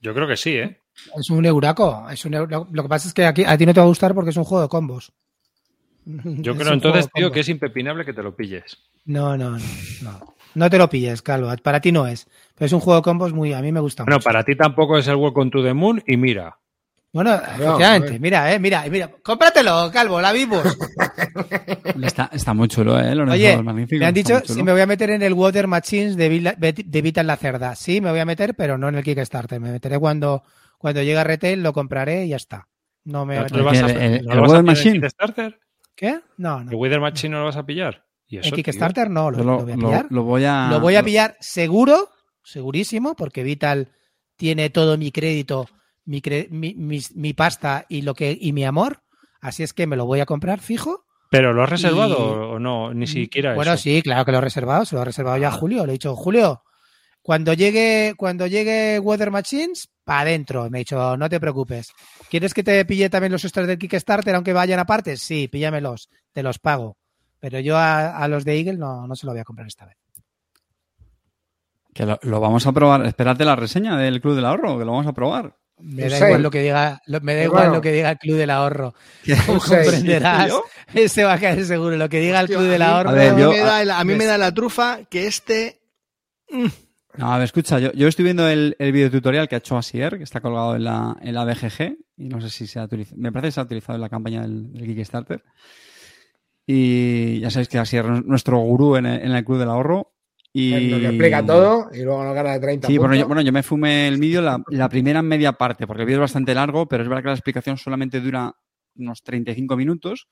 [0.00, 0.78] Yo creo que sí, ¿eh?
[1.18, 2.06] Es un euraco.
[2.10, 3.88] Es un euro- Lo que pasa es que aquí, a ti no te va a
[3.88, 5.12] gustar porque es un juego de combos.
[6.04, 7.32] Yo creo entonces, tío, combos.
[7.32, 8.76] que es impepinable que te lo pilles.
[9.06, 9.58] No, no, no,
[10.02, 10.34] no.
[10.54, 11.50] No te lo pilles, Calvo.
[11.62, 12.26] Para ti no es.
[12.54, 13.52] Pero es un juego de combos muy.
[13.52, 14.24] A mí me gusta Bueno, mucho.
[14.24, 16.58] para ti tampoco es el Welcome to the Moon y mira.
[17.14, 18.18] Bueno, efectivamente.
[18.18, 19.10] Mira, eh, mira, mira.
[19.22, 20.62] Cómpratelo, Calvo, la vimos.
[22.02, 23.14] Está, está muy chulo, ¿eh?
[23.14, 25.66] Lorenzo Oye, el Magnífico, me han dicho si me voy a meter en el Water
[25.66, 27.74] Machines de, Vila- de Vita en la Cerda.
[27.74, 29.60] Sí, me voy a meter, pero no en el Kickstarter.
[29.60, 30.42] Me meteré cuando,
[30.78, 32.68] cuando llegue a retail, lo compraré y ya está.
[33.04, 34.64] No me ¿No meteré- lo vas a, El- el- ¿no el lo vas a en
[34.64, 35.00] Machine.
[35.00, 35.60] Kickstarter?
[35.94, 36.20] ¿Qué?
[36.38, 36.76] No, ¿El no.
[36.78, 38.04] Wither Machine no lo vas a pillar?
[38.32, 38.64] ¿Y eso, En tío?
[38.64, 40.06] Kickstarter no, lo, voy a pillar.
[40.08, 40.68] lo voy a...
[40.70, 42.08] Lo voy a pillar seguro,
[42.42, 43.92] segurísimo, porque Vital
[44.36, 45.68] tiene todo mi crédito,
[46.06, 46.74] mi, cre- mi,
[47.14, 49.02] mi pasta y lo que y mi amor.
[49.42, 51.04] Así es que me lo voy a comprar fijo.
[51.30, 52.94] ¿Pero lo has reservado Y- o no?
[52.94, 53.82] Ni siquiera Bueno, eso.
[53.82, 54.84] sí, claro que lo he reservado.
[54.86, 55.84] Se lo he reservado ya a Julio.
[55.84, 56.62] Le he dicho, Julio,
[57.20, 60.68] cuando llegue, cuando llegue Weather Machines, para adentro.
[60.70, 61.92] Me ha dicho, no te preocupes.
[62.30, 65.16] ¿Quieres que te pille también los extras del Kickstarter, aunque vayan aparte?
[65.18, 66.96] Sí, píllamelos, te los pago.
[67.42, 69.84] Pero yo a, a los de Eagle no, no se lo voy a comprar esta
[69.84, 69.96] vez.
[71.92, 73.04] Que lo, lo vamos a probar.
[73.04, 75.56] Espérate la reseña del Club del Ahorro, que lo vamos a probar.
[75.78, 77.74] Me da igual lo que diga, lo- me da igual bueno.
[77.74, 78.94] lo que diga el Club del Ahorro.
[79.46, 80.52] Como comprenderás,
[80.94, 81.96] ese va a caer seguro.
[81.96, 83.10] Lo que diga el Hostia, Club del Ahorro.
[83.10, 84.28] A ver, a mí, me, da la, a mí me ves.
[84.28, 85.80] da la trufa que este.
[87.16, 90.16] No, a ver, escucha, yo, yo estoy viendo el, el videotutorial que ha hecho Asier,
[90.16, 93.16] que está colgado en la, en la BGG, y no sé si se ha utilizado,
[93.20, 95.42] me parece que se ha utilizado en la campaña del, del Kickstarter.
[96.66, 100.12] Y ya sabéis que Asier es nuestro gurú en el, en el Club del Ahorro.
[100.52, 100.90] Y...
[100.90, 103.62] Nos explica todo y luego nos gana de 30 Sí, bueno yo, bueno, yo me
[103.62, 107.02] fumé el vídeo la, la primera media parte, porque el vídeo es bastante largo, pero
[107.02, 108.54] es verdad que la explicación solamente dura
[108.96, 110.28] unos 35 minutos.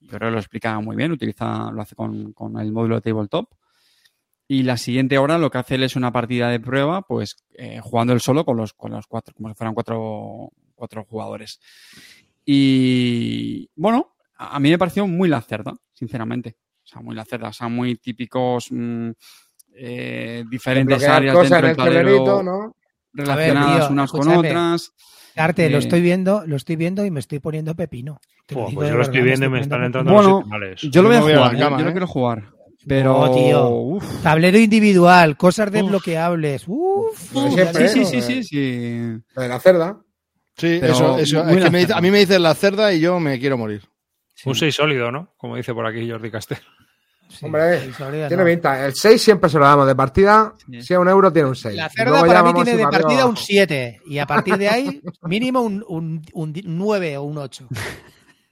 [0.00, 3.00] Yo creo que lo explica muy bien, utiliza, lo hace con, con el módulo de
[3.00, 3.48] Tabletop.
[4.46, 7.80] Y la siguiente hora lo que hace él es una partida de prueba, pues eh,
[7.82, 11.60] jugando él solo con los, con los cuatro, como si fueran cuatro, cuatro jugadores.
[12.44, 14.13] Y bueno,
[14.52, 16.56] a mí me pareció muy la cerda, sinceramente.
[16.82, 17.48] O sea, muy la cerda.
[17.48, 19.10] O sea, muy típicos, mm,
[19.76, 22.76] eh, diferentes áreas cosas dentro en del tablero ¿no?
[23.12, 24.92] relacionadas tío, unas con otras.
[25.36, 28.20] Arte, lo Eh, estoy viendo, lo estoy viendo y me estoy poniendo pepino.
[28.46, 30.44] Te Buah, digo pues yo lo estoy verdad, viendo y me están entrando Bueno, los
[30.44, 30.80] señales.
[30.82, 31.92] Yo lo voy a me voy a la jugar, yo- cama, yo, lo ¿eh?
[31.92, 32.44] quiero jugar.
[32.86, 33.18] Pero.
[33.18, 33.68] Oh, tío.
[33.70, 34.22] uf.
[34.22, 36.64] Tablero individual, cosas desbloqueables.
[36.68, 39.22] Uf, Lo siempre, Sí, sí, sí, sí, sí.
[39.34, 39.98] Lo de la cerda.
[40.56, 41.40] Sí, Pero eso, eso.
[41.48, 41.96] Es que me dice- lacerda.
[41.96, 43.82] a mí me dicen la cerda y yo me quiero morir.
[44.44, 45.32] Un 6 sólido, ¿no?
[45.36, 46.58] Como dice por aquí Jordi Castel.
[47.28, 48.48] Sí, Hombre, sí, Soria, Tiene no.
[48.48, 48.86] pinta.
[48.86, 50.52] El 6 siempre se lo damos de partida.
[50.70, 50.82] Sí.
[50.82, 51.74] Si a un euro tiene un 6.
[51.74, 53.36] La cerda luego para mí tiene de partida un abajo.
[53.44, 57.66] 7 y a partir de ahí mínimo un, un, un di- 9 o un 8.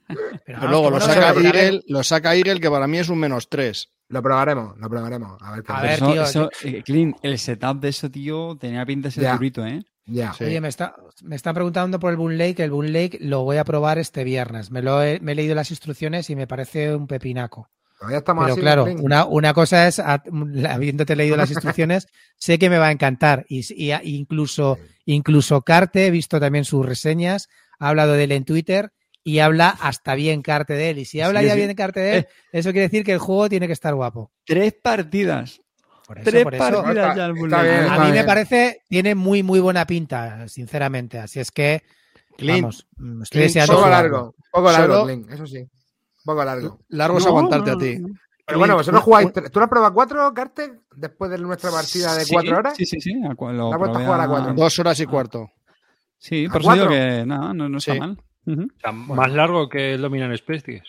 [0.07, 3.47] Pero, Pero luego lo saca, Eagle, lo saca Eagle, que para mí es un menos
[3.47, 3.89] 3.
[4.09, 5.41] Lo probaremos, lo probaremos.
[5.41, 8.57] A ver, qué A ver, Eso, tío, eso, eh, Clint, el setup de eso, tío,
[8.59, 9.33] tenía pinta de ser Ya.
[9.33, 9.81] durito, ¿eh?
[10.05, 10.33] Ya.
[10.33, 10.43] Sí.
[10.45, 12.63] Oye, me, está, me están preguntando por el Boon Lake.
[12.63, 14.69] El Boon Lake lo voy a probar este viernes.
[14.71, 17.69] Me, lo he, me he leído las instrucciones y me parece un pepinaco.
[17.97, 18.61] Todavía estamos Pero así.
[18.61, 22.07] claro, una, una cosa es, habiéndote leído las instrucciones,
[22.37, 23.45] sé que me va a encantar.
[23.47, 23.63] Y,
[24.03, 27.47] incluso, incluso Carte, he visto también sus reseñas,
[27.79, 28.91] ha hablado de él en Twitter
[29.23, 30.97] y habla hasta bien Carte de él.
[30.99, 31.59] Y si habla Sí, ya sí.
[31.61, 34.33] bien Carte de él, eso quiere decir que el juego tiene que estar guapo.
[34.45, 35.61] Tres partidas.
[36.07, 36.63] Por eso, Tres por eso.
[36.83, 37.33] partidas ya está Lake.
[37.69, 38.25] bien, A mí me bien.
[38.25, 41.17] parece, tiene muy, muy buena pinta, sinceramente.
[41.19, 41.81] Así es que,
[42.37, 44.09] Clint, vamos, mm, estoy Clint, deseando Poco jugarlo.
[44.11, 44.35] largo.
[44.51, 45.31] Poco largo, Solo- Clint.
[45.31, 45.65] Eso sí.
[46.25, 46.79] Poco largo.
[46.89, 47.99] largo es No, aguantarte no, a ti.
[47.99, 48.09] no.
[48.45, 49.31] Pero bueno, vosotros jugáis.
[49.31, 50.81] ¿Tú lo has probado cuatro, Carter?
[50.95, 52.73] Después de nuestra partida de Sí, cuatro horas.
[52.75, 53.13] Sí, sí, sí.
[53.29, 54.53] a cu- lo ¿La a jugar a cuatro?
[54.53, 55.49] Dos horas y cuarto.
[56.17, 57.99] Sí, ¿A por eso digo que nada, no, no está Sí.
[57.99, 58.17] mal.
[58.45, 58.63] Ujú.
[58.63, 60.83] O sea, más largo que el Dominant Species.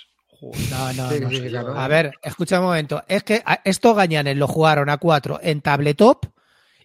[0.70, 1.30] No, no, Sí, no.
[1.30, 1.78] sí, sí, claro.
[1.78, 3.02] A ver, escucha un momento.
[3.08, 6.26] Es que a- estos gañanes lo jugaron a cuatro en tabletop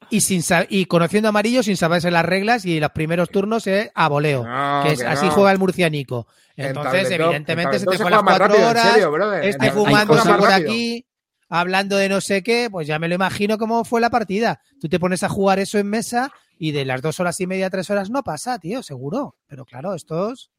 [0.10, 3.91] y sin y conociendo a amarillo sin saberse las reglas y los primeros turnos es
[3.94, 4.44] a voleo.
[4.45, 5.31] No, que es, que así no.
[5.31, 6.27] juega el murcianico.
[6.56, 8.91] En Entonces, tabletop- evidentemente, en se te fue las cuatro rápido, horas.
[8.91, 10.69] serio, este fumándose por rápido.
[10.72, 11.06] aquí,
[11.48, 14.61] hablando de no sé qué, pues ya me lo imagino cómo fue la partida.
[14.81, 17.69] Tú te pones a jugar eso en mesa y de las dos horas y media,
[17.69, 19.36] tres horas no pasa, tío, seguro.
[19.48, 20.49] Pero claro, estos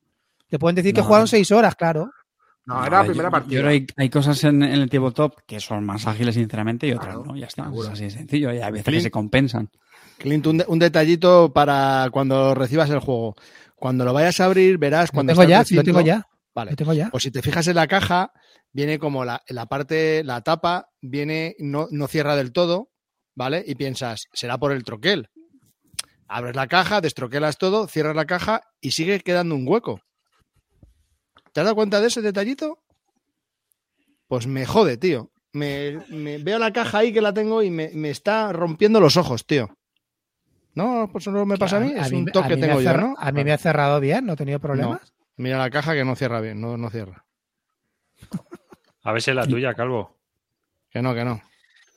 [0.48, 2.10] te pueden decir que jugaron seis horas, claro.
[2.74, 3.68] No, era la primera yo partida.
[3.68, 7.24] hay, hay cosas en, en el tabletop que son más ágiles, sinceramente, y otras Claro,
[7.24, 7.36] no.
[7.36, 7.64] Ya está.
[7.64, 7.88] seguro.
[7.88, 8.52] Es así de sencillo.
[8.52, 9.70] Y hay veces que se compensan.
[10.18, 13.34] Clint, un, de- un detallito para cuando recibas el juego.
[13.74, 16.01] Cuando lo vayas a abrir, verás Lo cuando tengo está ya, el lo recinto- tengo
[16.02, 16.26] ya.
[16.55, 16.70] Vale.
[16.72, 17.09] Lo tengo ya.
[17.10, 18.32] Pues si te fijas en la caja,
[18.72, 22.90] viene como la, la parte, la tapa, viene, no, no cierra del todo,
[23.34, 23.64] ¿vale?
[23.66, 25.28] Y piensas, será por el troquel.
[26.28, 30.01] Abres la caja, destroquelas todo, cierras la caja y sigue quedando un hueco.
[31.52, 32.78] ¿Te has dado cuenta de ese detallito?
[34.28, 35.31] Pues me jode, tío.
[35.52, 39.16] Me, me- veo la caja ahí que la tengo y me, me está rompiendo los
[39.16, 39.68] ojos, tío.
[40.74, 43.16] No, pues no me pasa a mí, es un toque que tengo yo, ¿no?
[43.18, 45.12] A mí me ha cerrado bien, no he tenido problemas.
[45.36, 47.24] Mira la caja que no cierra bien, no, no cierra.
[49.02, 50.16] A ver si es la tuya, Calvo.
[50.90, 51.40] Que no, que no.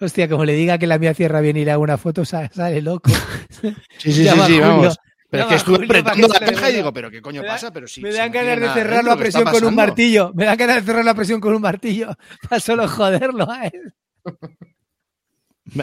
[0.01, 2.49] Hostia, como le diga que la mía cierra bien y le hago una foto, sa-
[2.49, 3.11] sale loco.
[3.51, 4.97] Sí, sí, sí, sí, vamos.
[5.33, 7.71] Pero es que estuve apretando la caja y digo, pero ¿qué coño da- pasa?
[7.71, 9.75] Pero si, me dan ganas de nada cerrarlo dentro, a ¿qué está presión con un
[9.75, 10.31] martillo.
[10.35, 12.15] Me dan ganas de cerrar la presión con un martillo
[12.49, 13.93] para solo joderlo a él.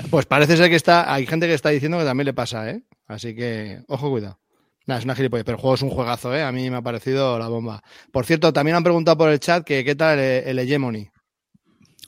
[0.09, 2.83] Pues parece ser que está, hay gente que está diciendo que también le pasa, ¿eh?
[3.09, 4.39] Así que, ojo, cuidado.
[4.87, 6.45] Nada, es una gilipollez, pero el juego es un juegazo, ¿eh?
[6.45, 7.83] A mí me ha parecido la bomba.
[8.13, 11.11] Por cierto, también han preguntado por el chat que qué tal el, el Hegemony.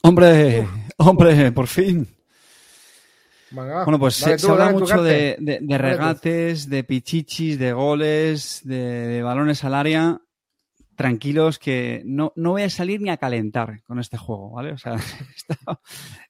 [0.01, 0.65] Hombre,
[0.97, 2.07] hombre, por fin.
[3.53, 7.71] Venga, Bueno, pues se, tú, se habla mucho de, de- de regates, de pichichis, de
[7.73, 8.77] goles, de,
[9.07, 10.19] de balones al área.
[10.95, 14.73] Tranquilos que no, no voy a salir ni a calentar con este juego, ¿vale?
[14.73, 14.95] O sea,
[15.35, 15.79] está-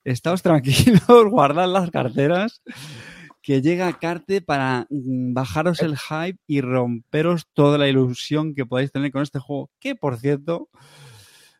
[0.04, 2.62] estáos tranquilos, guardad las carteras,
[3.42, 8.92] que llega Carte para mm, bajaros el hype y romperos toda la ilusión que podáis
[8.92, 10.70] tener con este juego, que por cierto,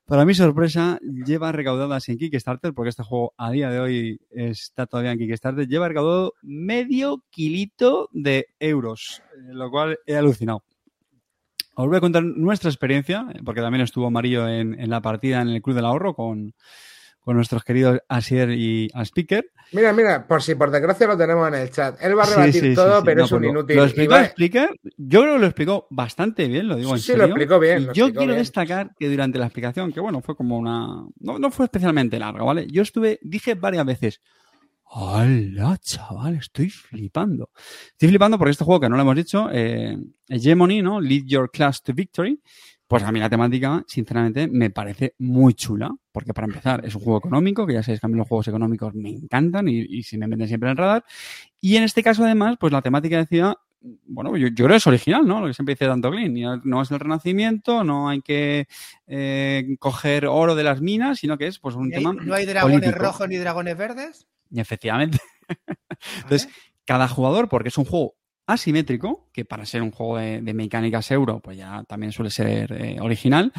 [0.06, 4.86] para mi sorpresa, lleva recaudadas en Kickstarter, porque este juego a día de hoy está
[4.86, 10.64] todavía en Kickstarter, lleva recaudado medio kilito de euros, eh, lo cual he alucinado.
[11.76, 15.50] Os voy a contar nuestra experiencia, porque también estuvo Amarillo en, en la partida en
[15.50, 16.54] el Club del Ahorro con,
[17.24, 19.46] con nuestros queridos Asier y Speaker.
[19.72, 21.96] Mira, mira, por si por desgracia lo tenemos en el chat.
[22.02, 23.06] Él va a Sí, rebatir sí, sí, todo, sí.
[23.06, 23.76] pero No, es un pues lo- inútil.
[23.78, 24.70] Lo explicó va- Speaker.
[24.98, 27.22] Yo creo que lo explicó bastante bien, lo digo en Sí, serio.
[27.24, 28.40] lo explicó bien, lo yo explicó quiero bien.
[28.44, 31.06] destacar que durante la explicación, que bueno, fue como una.
[31.20, 32.68] No, no fue especialmente larga, ¿vale?
[32.70, 34.22] Yo estuve, dije varias veces.
[34.96, 36.36] ¡Hala, chaval!
[36.36, 37.50] Estoy flipando.
[37.94, 39.98] Estoy flipando porque este juego que no lo hemos dicho, eh,
[40.28, 41.02] Hegemony, ¿no?
[41.02, 42.40] Lead Your Class to Victory.
[42.94, 45.92] Pues a mí la temática, sinceramente, me parece muy chula.
[46.12, 48.48] Porque para empezar, es un juego económico, que ya sabéis que a mí los juegos
[48.48, 51.04] económicos me encantan y, y se me meten siempre en el radar.
[51.60, 53.58] Y en este caso, además, pues la temática decía,
[54.06, 55.42] bueno, yo, yo creo que es original, ¿no?
[55.42, 56.12] Lo que siempre dice tanto.
[56.14, 58.68] Ya No es el renacimiento, no hay que
[59.08, 62.14] eh, coger oro de las minas, sino que es pues un ¿No hay, tema.
[62.14, 63.04] no hay dragones político.
[63.04, 64.28] rojos ni dragones verdes?
[64.56, 65.20] Efectivamente.
[66.18, 66.48] Entonces,
[66.86, 68.16] cada jugador, porque es un juego
[68.46, 72.98] asimétrico, que para ser un juego de, mecánicas euro, pues ya también suele ser eh,
[73.00, 73.52] original,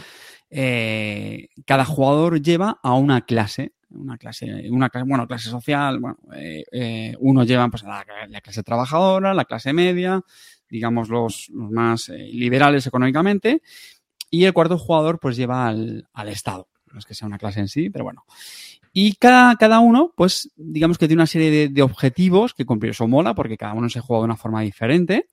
[0.56, 6.19] eh, cada jugador lleva a una clase, una clase, una clase, bueno, clase social, bueno,
[6.32, 10.23] eh, eh, uno lleva pues la, la clase trabajadora, la clase media,
[10.69, 13.62] digamos los, más liberales económicamente,
[14.31, 16.69] y el cuarto jugador pues lleva al, al Estado.
[16.93, 18.24] No es que sea una clase en sí, pero bueno.
[18.97, 22.93] Y cada, cada uno, pues, digamos que tiene una serie de, de objetivos que cumplir.
[22.93, 25.27] Eso mola porque cada uno se juega de una forma diferente.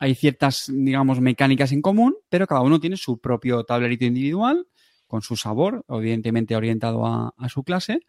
[0.00, 4.66] Hay ciertas, digamos, mecánicas en común, pero cada uno tiene su propio tablerito individual,
[5.06, 8.00] con su sabor, evidentemente orientado a, a su clase.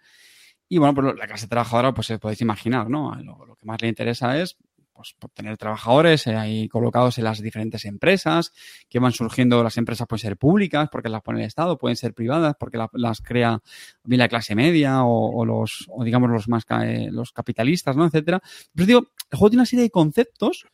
[0.67, 3.13] Y bueno, pues la clase trabajadora, pues se podéis imaginar, ¿no?
[3.23, 4.57] Lo, lo que más le interesa es
[4.99, 8.51] pues, por tener trabajadores eh, ahí colocados en las diferentes empresas,
[8.89, 12.13] que van surgiendo, las empresas pueden ser públicas porque las pone el Estado, pueden ser
[12.13, 13.61] privadas porque la- las crea
[14.03, 18.05] bien la clase media o, los, o digamos los más, eh, los capitalistas, ¿no?
[18.05, 18.41] Etcétera.
[18.75, 18.99] Pero digo,
[19.31, 20.65] el juego tiene una serie de conceptos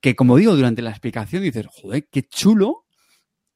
[0.00, 2.81] que, como digo, durante la explicación dices, joder, qué chulo,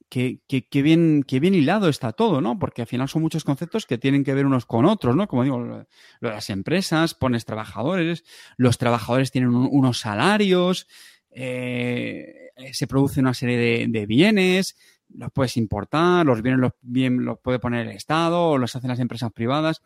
[0.09, 2.59] qué, qué bien, qué bien hilado está todo, ¿no?
[2.59, 5.27] Porque al final son muchos conceptos que tienen que ver unos con otros, ¿no?
[5.29, 5.87] Como digo, lo, de
[6.21, 8.25] las empresas, pones trabajadores,
[8.57, 10.87] los trabajadores tienen un- unos salarios,
[11.31, 14.77] eh, se produce una serie de, bienes,
[15.15, 18.89] los puedes importar, los bienes los, bien los puede poner el Estado o los hacen
[18.91, 19.83] las empresas privadas.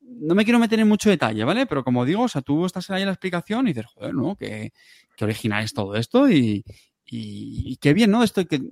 [0.00, 1.66] No me quiero meter en mucho detalle, ¿vale?
[1.66, 4.36] Pero como digo, o sea, tú estás ahí en la explicación y dices, joder, ¿no?
[4.36, 4.72] Qué,
[5.16, 6.64] qué original es todo esto y,
[7.06, 8.22] y, qué bien, ¿no?
[8.22, 8.64] Esto que to-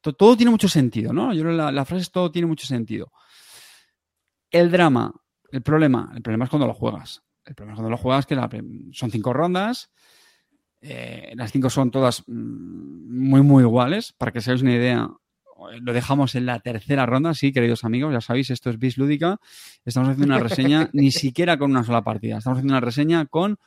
[0.00, 1.32] todo tiene mucho sentido, ¿no?
[1.32, 3.12] Yo la, la frase es todo tiene mucho sentido.
[4.50, 5.14] El drama,
[5.52, 7.22] el problema, el problema es cuando lo juegas.
[7.44, 8.48] El problema es cuando lo juegas que la
[8.92, 9.90] son cinco rondas.
[10.80, 14.12] eh, las cinco son todas mm, muy, muy iguales.
[14.12, 15.08] Para que os hagáis una idea,
[15.80, 17.34] lo dejamos en la tercera ronda.
[17.34, 19.38] Sí, queridos amigos, ya sabéis, esto es Bis Lúdica.
[19.84, 22.38] Estamos haciendo una reseña ni siquiera con una sola partida.
[22.38, 23.58] Estamos haciendo una reseña con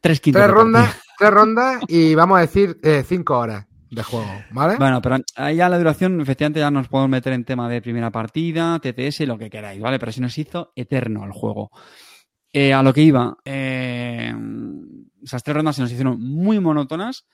[0.00, 0.42] tres quintos.
[0.42, 4.76] Tres rondas, tres rondas y vamos a decir eh, cinco horas de juego, ¿vale?
[4.78, 8.10] Bueno, pero ahí ya la duración, efectivamente, ya nos podemos meter en tema de primera
[8.10, 9.98] partida, TTS, lo que queráis, ¿vale?
[9.98, 11.70] Pero si nos hizo eterno el juego.
[12.52, 14.34] Eh, a lo que iba, eh,
[15.22, 17.26] esas tres rondas se nos hicieron muy monótonas.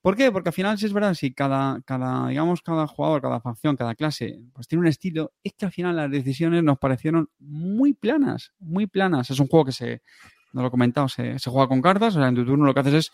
[0.00, 0.32] ¿Por qué?
[0.32, 3.94] Porque al final, si es verdad, si cada, cada, digamos, cada jugador, cada facción, cada
[3.94, 8.52] clase, pues tiene un estilo, es que al final las decisiones nos parecieron muy planas,
[8.58, 9.30] muy planas.
[9.30, 10.02] Es un juego que se,
[10.52, 12.72] no lo he comentado, se, se juega con cartas, o sea, en tu turno lo
[12.72, 13.12] que haces es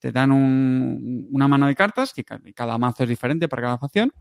[0.00, 3.78] te dan un- una mano de cartas, que ca- cada mazo es diferente para cada
[3.78, 4.12] facción.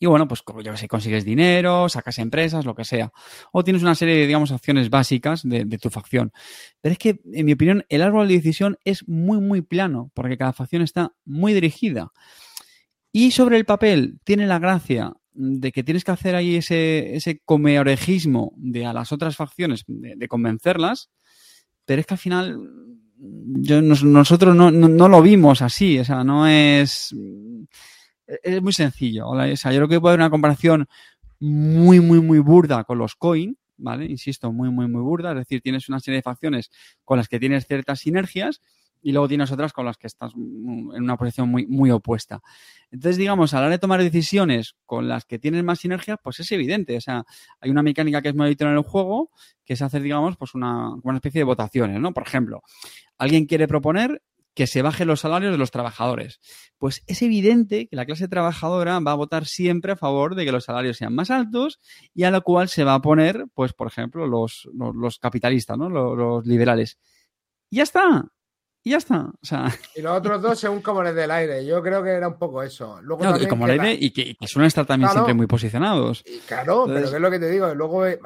[0.00, 3.12] Y bueno, pues como yo sé, consigues dinero, sacas empresas, lo que sea.
[3.52, 6.32] O tienes una serie de, digamos, acciones básicas de, tu facción.
[6.80, 10.36] Pero es que, en mi opinión, el árbol de decisión es muy, muy plano, porque
[10.36, 12.10] cada facción está muy dirigida.
[13.12, 17.40] Y sobre el papel tiene la gracia de que tienes que hacer ahí ese, ese
[17.44, 21.10] comeorejismo de a las otras facciones, de convencerlas,
[21.84, 22.58] pero es que al final
[23.24, 27.14] yo, nos- nosotros no, no, lo vimos así, o sea, no es...
[28.42, 29.28] Es muy sencillo.
[29.28, 30.88] O sea, yo creo que puede haber una comparación
[31.38, 34.06] muy, muy, muy burda con los coin, ¿vale?
[34.06, 35.32] Insisto, muy, muy, muy burda.
[35.32, 36.70] Es decir, tienes una serie de facciones
[37.04, 38.60] con las que tienes ciertas sinergias
[39.04, 42.40] y luego tienes otras con las que estás en una posición muy, muy opuesta.
[42.92, 46.38] Entonces, digamos, a la hora de tomar decisiones con las que tienes más sinergias, pues
[46.38, 46.96] es evidente.
[46.96, 47.24] O sea,
[47.60, 49.30] hay una mecánica que es muy habitual en el juego,
[49.64, 52.12] que es hacer, digamos, pues una, una especie de votaciones, ¿no?
[52.14, 52.62] Por ejemplo,
[53.22, 54.22] alguien quiere proponer
[54.54, 56.38] que se bajen los salarios de los trabajadores.
[56.76, 60.52] Pues es evidente que la clase trabajadora va a votar siempre a favor de que
[60.52, 61.80] los salarios sean más altos
[62.14, 65.78] y a lo cual se va a poner, pues, por ejemplo, los, los, los capitalistas,
[65.78, 65.88] ¿no?
[65.88, 66.98] Los, los liberales.
[67.70, 68.26] Y ya está.
[68.84, 69.20] Y ya está.
[69.40, 71.64] O sea, Y los otros dos según como les dé el aire.
[71.64, 73.00] Yo creo que era un poco eso.
[73.00, 75.20] Luego no, también como que la- idea y que, que suelen estar también Claro.
[75.24, 76.22] siempre muy posicionados.
[76.26, 77.74] Y claro, Entonces- pero ¿qué es lo que te digo?
[77.74, 78.18] Luego, eh,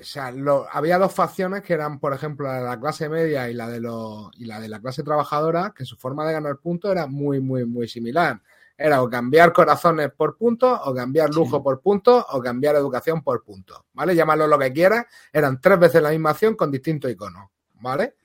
[0.00, 3.48] o sea, lo- había dos facciones que eran, por ejemplo, la de la clase media
[3.48, 6.56] y la de los y la de la clase trabajadora, que su forma de ganar
[6.58, 8.40] puntos era muy, muy, muy similar.
[8.76, 11.62] Era o cambiar corazones por puntos, o cambiar lujo Sí.
[11.62, 13.80] por puntos, o cambiar educación por puntos.
[13.92, 14.16] ¿Vale?
[14.16, 15.06] Llámalo lo que quieras.
[15.32, 17.48] Eran tres veces la misma acción con distintos iconos.
[17.74, 18.16] ¿Vale?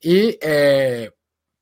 [0.00, 1.10] Y eh,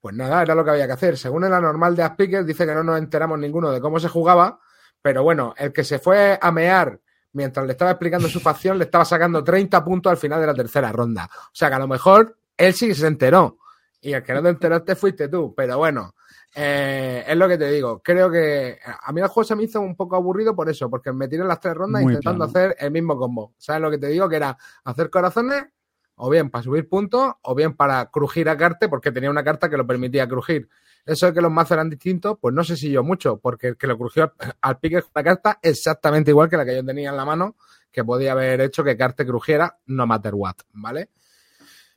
[0.01, 1.17] pues nada, era lo que había que hacer.
[1.17, 4.61] Según el anormal de Aspiker, dice que no nos enteramos ninguno de cómo se jugaba,
[5.01, 7.01] pero bueno, el que se fue a mear
[7.37, 10.55] mientras le estaba explicando su facción le estaba sacando 30 puntos al final de la
[10.55, 11.29] tercera ronda.
[11.33, 13.59] O sea que a lo mejor él sí se enteró.
[14.01, 15.53] Y el que no te enteraste fuiste tú.
[15.55, 16.15] Pero bueno,
[16.55, 18.01] eh, es lo que te digo.
[18.03, 21.13] Creo que a mí el juego se me hizo un poco aburrido por eso, porque
[21.13, 22.69] me tiré las tres rondas Muy intentando plano.
[22.69, 23.53] hacer el mismo combo.
[23.59, 24.29] ¿Sabes lo que te digo?
[24.29, 25.67] Que era hacer corazones
[26.15, 29.69] o bien para subir puntos, o bien para crujir a Carte, porque tenía una carta
[29.69, 30.71] que lo permitía crujir.
[31.07, 33.77] Eso de que los mazos eran distintos, pues no sé si yo mucho, porque el
[33.77, 37.11] que lo crujió al- pique con la carta exactamente igual que la que yo tenía
[37.11, 37.57] en la mano,
[37.93, 41.11] que podía haber hecho que Carte crujiera, no matter what, ¿vale?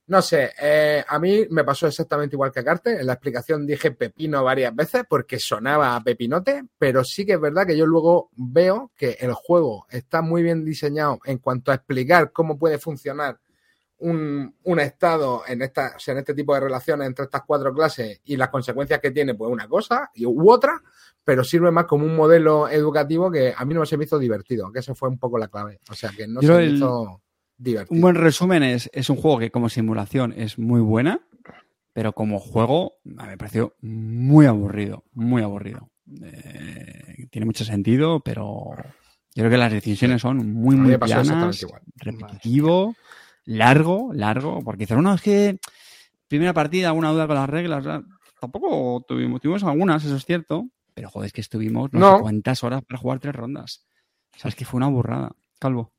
[0.08, 3.00] No sé, eh, a mí me pasó exactamente igual que a Carte.
[3.00, 7.40] En la explicación dije pepino varias veces porque sonaba a pepinote, pero sí que es
[7.42, 11.76] verdad que yo luego veo que el juego está muy bien diseñado en cuanto a
[11.76, 13.40] explicar cómo puede funcionar
[14.00, 17.74] un, un estado en, esta, o sea, en este tipo de relaciones entre estas cuatro
[17.74, 20.82] clases y las consecuencias que tiene, pues una cosa y, u otra,
[21.24, 24.72] pero sirve más como un modelo educativo que a mí no se me hizo divertido,
[24.72, 25.80] que eso fue un poco la clave.
[25.90, 27.22] O sea, que no Yo se me el- hizo
[27.58, 27.96] divertido.
[27.96, 31.20] Un buen resumen es, es un juego que como simulación es muy buena,
[31.94, 35.90] pero como juego a mí me pareció muy aburrido, muy aburrido.
[36.24, 38.72] Eh, tiene mucho sentido, pero
[39.36, 41.82] yo creo que las decisiones son muy, muy me planas, exactamente igual.
[43.50, 45.58] Largo, largo, porque dices, no, es que
[46.28, 48.02] primera partida, alguna duda con las reglas, ¿verdad?
[48.40, 52.16] tampoco tuvimos, tuvimos algunas, eso es cierto, pero joder, es que estuvimos no, No.
[52.18, 53.86] sé cuántas horas para jugar tres rondas.
[54.36, 55.32] O sea, es que fue una burrada.
[55.60, 55.92] Calvo.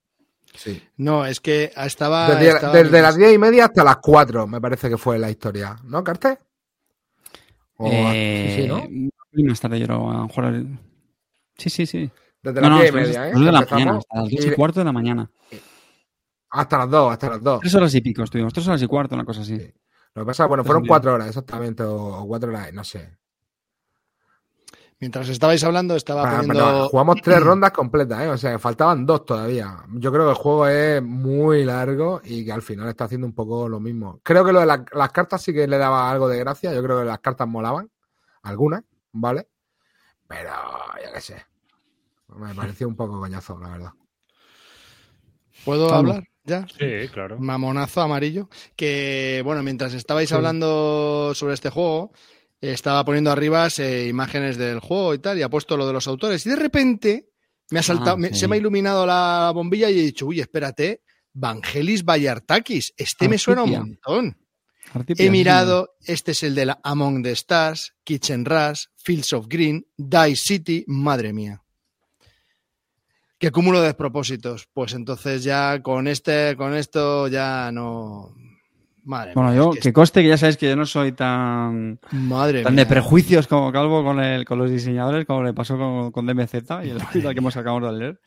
[0.54, 0.80] Sí.
[0.96, 2.30] No, es que estaba.
[2.34, 5.28] Desde, estaba- desde las diez y media hasta las cuatro, me parece que fue la
[5.30, 6.38] historia, ¿no, Carte?
[7.76, 8.78] O- Eh, sí, ¿no?
[9.32, 10.44] muy Más tarde yo a lo mejor.
[10.46, 10.78] el-
[11.56, 12.10] Sí, sí, sí.
[12.42, 13.32] Desde No, las no, diez y media, ¿eh?
[13.32, 15.30] de la Empezamos mañana, hasta las dos y y- cuarto de la mañana.
[16.50, 17.60] Hasta las dos, hasta las dos.
[17.60, 19.56] Tres horas y pico estuvimos, tres horas y cuarto, una cosa así.
[19.58, 19.72] Sí.
[20.14, 23.16] Lo que pasa, bueno, fueron cuatro horas exactamente, o, cuatro horas, no sé.
[24.98, 26.52] Mientras estabais hablando, estaba Ah, poniendo.
[26.54, 28.28] pero jugamos tres rondas completas, ¿eh?
[28.28, 29.78] O sea, faltaban dos todavía.
[29.94, 33.32] Yo creo que el juego es muy largo y que al final está haciendo un
[33.34, 34.20] poco lo mismo.
[34.22, 36.74] Creo que lo de la- las cartas sí que le daba algo de gracia.
[36.74, 37.90] Yo creo que las cartas molaban.
[38.42, 38.82] Algunas,
[39.12, 39.48] ¿vale?
[40.26, 40.50] Pero,
[41.04, 41.46] yo qué sé.
[42.36, 43.92] Me pareció un poco coñazo, la verdad.
[45.64, 46.66] ¿Puedo hablar ya?
[46.68, 47.38] Sí, claro.
[47.38, 48.48] Mamonazo amarillo.
[48.76, 50.34] Que, bueno, mientras estabais Sí.
[50.34, 52.12] hablando sobre este juego,
[52.60, 56.06] estaba poniendo arriba eh, imágenes del juego y tal, y ha puesto lo de los
[56.08, 56.44] autores.
[56.46, 57.28] Y de repente
[57.70, 58.40] me ha saltado, Ah, me- sí.
[58.40, 61.02] se me ha iluminado la bombilla y he dicho, uy, espérate,
[61.32, 64.36] Vangelis Bayartakis, este me suena un montón.
[64.92, 65.30] Artipia, He sí.
[65.30, 70.34] mirado, este es el de la Among the Stars, Kitchen Rush, Fields of Green, Die
[70.34, 71.62] City, madre mía.
[73.40, 74.68] Qué cúmulo de despropósitos.
[74.72, 78.34] Pues entonces ya con este, con esto ya no.
[79.02, 79.56] Madre Bueno, mía.
[79.56, 82.74] yo, es que que conste que ya sabéis que yo no soy tan, madre tan
[82.74, 82.84] mía.
[82.84, 86.54] de prejuicios como Calvo con, el, con los diseñadores, como le pasó con, con DMZ
[86.84, 88.20] y el la que hemos acabado de leer.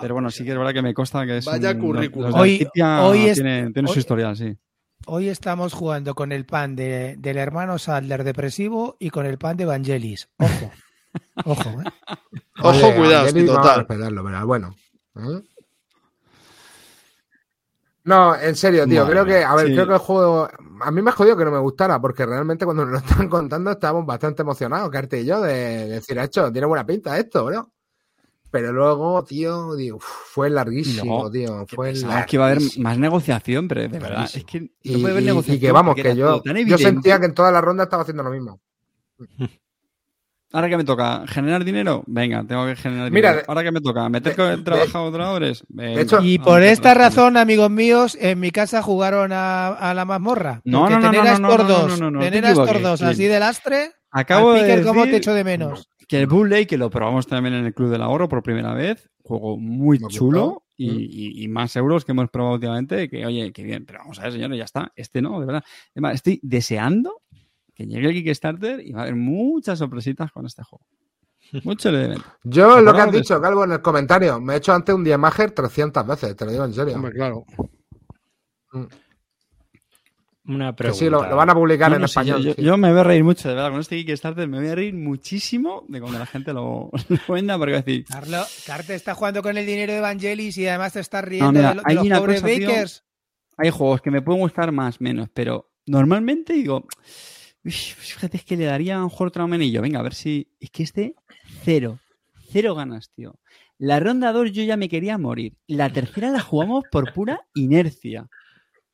[0.00, 1.44] Pero bueno, sí que es verdad que me consta que es.
[1.44, 2.30] Vaya un- currículum.
[2.30, 2.68] los Hoy-
[3.02, 4.56] hoy tienen su hoy- historial, sí.
[5.06, 9.56] Hoy estamos jugando con el pan de, del hermano Sadler depresivo y con el pan
[9.56, 10.28] de Vangelis.
[10.38, 10.70] Ojo.
[11.44, 11.84] Ojo, ¿eh?
[12.60, 13.78] Ojo, Oye, cuidado, sí, total.
[13.78, 14.74] respetarlo, pero bueno.
[15.16, 15.42] ¿eh?
[18.04, 19.02] No, en serio, tío.
[19.02, 19.72] Madre creo que, a ver, sí.
[19.74, 20.48] creo que el juego.
[20.80, 23.70] A mí me jodió que no me gustara, porque realmente cuando nos lo están contando
[23.72, 27.72] estábamos bastante emocionados, Carte y yo, de decir, hecho, tiene buena pinta esto, bro.
[28.48, 31.66] Pero luego, tío, digo, uf, fue larguísimo, tío.
[31.66, 32.84] Fue Pensaba que iba a haber larguísimo.
[32.84, 34.46] más negociación, pero de verdad, es Larguísimo.
[34.46, 35.60] que no Y, puede haber y- y negociación.
[35.60, 38.60] que vamos, que yo, yo sentía que en toda la ronda estaba haciendo lo mismo.
[40.56, 43.44] Ahora que me toca generar dinero, venga, tengo que generar Mira, dinero.
[43.48, 47.70] Ahora que me toca meter de- con trabajadores, venga, hecho- Y por esta razón, amigos
[47.70, 50.62] míos, en mi casa jugaron a, a la mazmorra.
[50.64, 51.74] No, no, no, tener no, no, no, estos no,
[52.88, 55.88] dos, no, así de lastre, Acabo al de Picker, ¿cómo te decir echo de menos?
[56.08, 58.72] que el Bull Lake, que lo probamos también en el Club del Ahorro por primera
[58.72, 60.62] vez, juego muy Me chulo gustó.
[60.76, 60.98] y, Mm.
[61.00, 64.22] y- y más euros que hemos probado últimamente, que oye, qué bien, pero vamos a
[64.22, 65.64] ver, señores, ya está, este no, de verdad.
[65.94, 67.22] Además, estoy deseando
[67.76, 70.84] que llegue el Kickstarter y va a haber muchas sorpresitas con este juego.
[71.62, 72.24] Mucho elemento.
[72.42, 75.04] Yo lo que has de dicho, Calvo, en el comentario, me he hecho antes un
[75.04, 76.94] Diemager 300 veces, te lo digo en serio.
[76.96, 77.44] Hombre, claro.
[80.48, 80.98] Una Que pregunta.
[81.04, 82.42] sí, lo, lo van a publicar No, en no, sí, español.
[82.42, 82.62] yo, sí.
[82.62, 83.70] yo me voy a reír mucho, de verdad.
[83.70, 86.90] Con este Kickstarter me voy a reír muchísimo de cuando la gente lo,
[87.28, 90.92] lo venda, porque decir, Carlos, Carte está jugando con el dinero de Evangelis y además
[90.92, 92.68] te estás riendo mira, de, lo- de hay los una pobres cosa, tío.
[92.68, 93.04] bakers.
[93.56, 96.84] hay juegos que me pueden gustar más, menos, pero normalmente digo, "Uy,
[97.70, 99.82] fíjate, es que le daría a lo mejor otro menillo.
[99.82, 100.48] Venga, a ver si.
[100.60, 101.14] Es que este,
[101.64, 101.98] cero.
[102.48, 103.38] Cero ganas, tío.
[103.78, 105.54] La ronda 2 yo ya me quería morir.
[105.66, 108.28] La tercera la jugamos por pura inercia.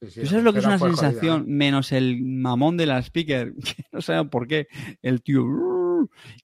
[0.00, 1.42] Sí, sí, ¿Tú sabes lo que es una jodida, sensación?
[1.42, 1.44] ¿eh?
[1.46, 4.66] Menos el mamón de la speaker, que no sé por qué,
[5.02, 5.44] el tío.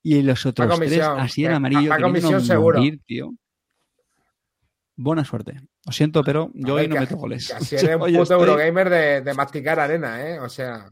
[0.02, 1.90] Y los otros tres así en amarillo.
[1.90, 2.78] queriéndonos comisión seguro.
[2.78, 3.34] morir, tío.
[4.94, 5.60] Buena suerte.
[5.84, 7.52] Lo siento, pero yo A hoy ver, no meto goles.
[7.52, 10.38] Así eres un puto Eurogamer de, de masticar arena, ¿eh?
[10.40, 10.90] O sea,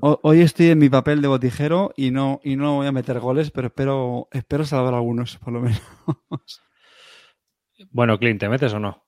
[0.00, 3.50] Hoy estoy en mi papel de botijero y no, y no voy a meter goles,
[3.50, 5.80] pero espero, espero salvar algunos, por lo menos.
[7.90, 9.04] Bueno, Clint, ¿te metes o no?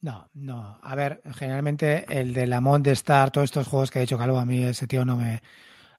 [0.00, 0.78] No, no.
[0.82, 4.44] A ver, generalmente el de la Star, todos estos juegos que ha dicho Calvo, a
[4.44, 5.42] mí ese tío no me.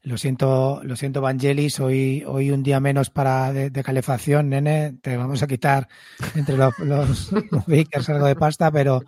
[0.03, 1.79] Lo siento, lo siento, Vangelis.
[1.79, 4.93] Hoy, hoy un día menos para de, de calefacción, nene.
[5.01, 5.87] Te vamos a quitar
[6.35, 9.01] entre los, los, los bakers algo de pasta, pero,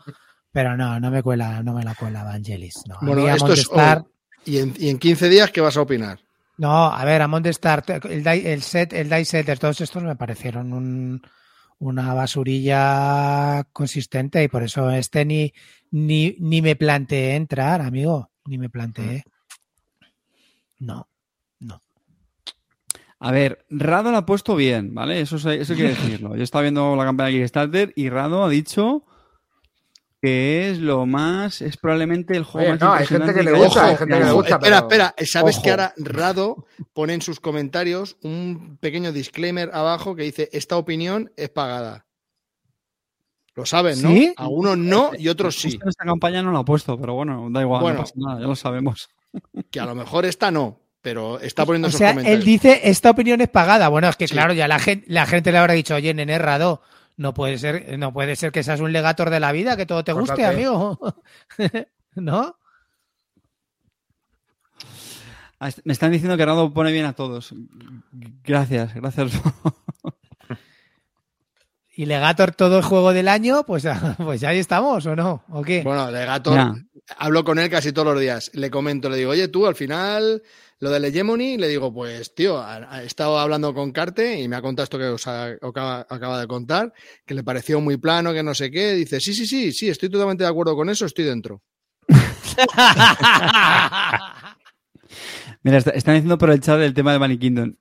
[0.52, 2.84] pero no, no me cuela, no me la cuela Vangelis.
[2.88, 4.04] No, A Bueno, mí esto es Star-.
[4.50, 6.20] ¿Y en, y en 15 días qué vas a opinar?
[6.58, 10.16] No, a ver, a Mondestar, el, die- el set, el Die Setter, todos estos me
[10.16, 11.22] parecieron un-
[11.78, 15.54] una basurilla consistente y por eso este ni,
[15.92, 19.24] ni, ni me planteé entrar, amigo, ni me planteé.
[20.80, 21.08] No,
[21.60, 21.82] no.
[23.20, 25.22] A ver, Rado lo ha puesto bien, ¿vale?
[25.22, 26.36] Eso, eso hay que decirlo.
[26.36, 29.04] Yo estaba viendo la campaña de Kickstarter y Rado ha dicho
[30.22, 33.54] que es lo más, es probablemente el juego Oye, más no, hay gente que le
[33.54, 35.26] gusta, hay gente que le gusta, espera, pero- espera.
[35.26, 35.64] ¿Sabes Ojo.
[35.64, 41.32] que ahora Rado pone en sus comentarios un pequeño disclaimer abajo que dice esta opinión
[41.38, 42.06] es pagada?
[43.56, 44.10] Lo saben, ¿no?
[44.10, 44.34] ¿Sí?
[44.38, 45.80] Algunos no y otros sí.
[45.86, 47.98] Esta campaña no lo ha puesto, pero bueno, da igual, Bueno.
[47.98, 49.10] no pasa nada, ya lo sabemos.
[49.72, 52.40] Que a lo mejor esta no, pero está poniendo O esos sea, comentarios.
[52.40, 53.90] él dice, esta opinión es pagada.
[53.90, 54.34] Bueno, es que Sí.
[54.34, 56.82] claro, ya la gente, la gente le habrá dicho, oye, nene Rado,
[57.20, 60.06] no puede ser, no puede ser que seas un legator de la vida, que todo
[60.06, 60.98] te guste, amigo.
[62.16, 62.56] ¿No?
[65.60, 67.54] Ah, Me están diciendo que Rado pone bien a todos.
[68.44, 69.32] Gracias, gracias.
[71.92, 73.86] Y Legator todo el juego del año, pues,
[74.18, 75.44] pues ahí estamos, ¿o no?
[75.50, 75.84] ¿O qué?
[75.84, 76.74] Bueno, Legator, Ya.
[77.18, 78.52] hablo con él casi todos los días.
[78.54, 80.42] Le comento, le digo, oye, tú al final,
[80.80, 84.62] lo del Hegemony, le digo, pues, tío, he estado hablando con Carte y me ha
[84.62, 86.94] contado esto que os ha- acaba, acaba de contar,
[87.26, 88.94] que le pareció muy plano, que no sé qué.
[88.94, 91.62] Dice, sí, sí, sí, sí, estoy totalmente de acuerdo con eso, estoy dentro.
[95.64, 97.76] Mira, está- están diciendo por el chat el tema de Bunny Kingdom.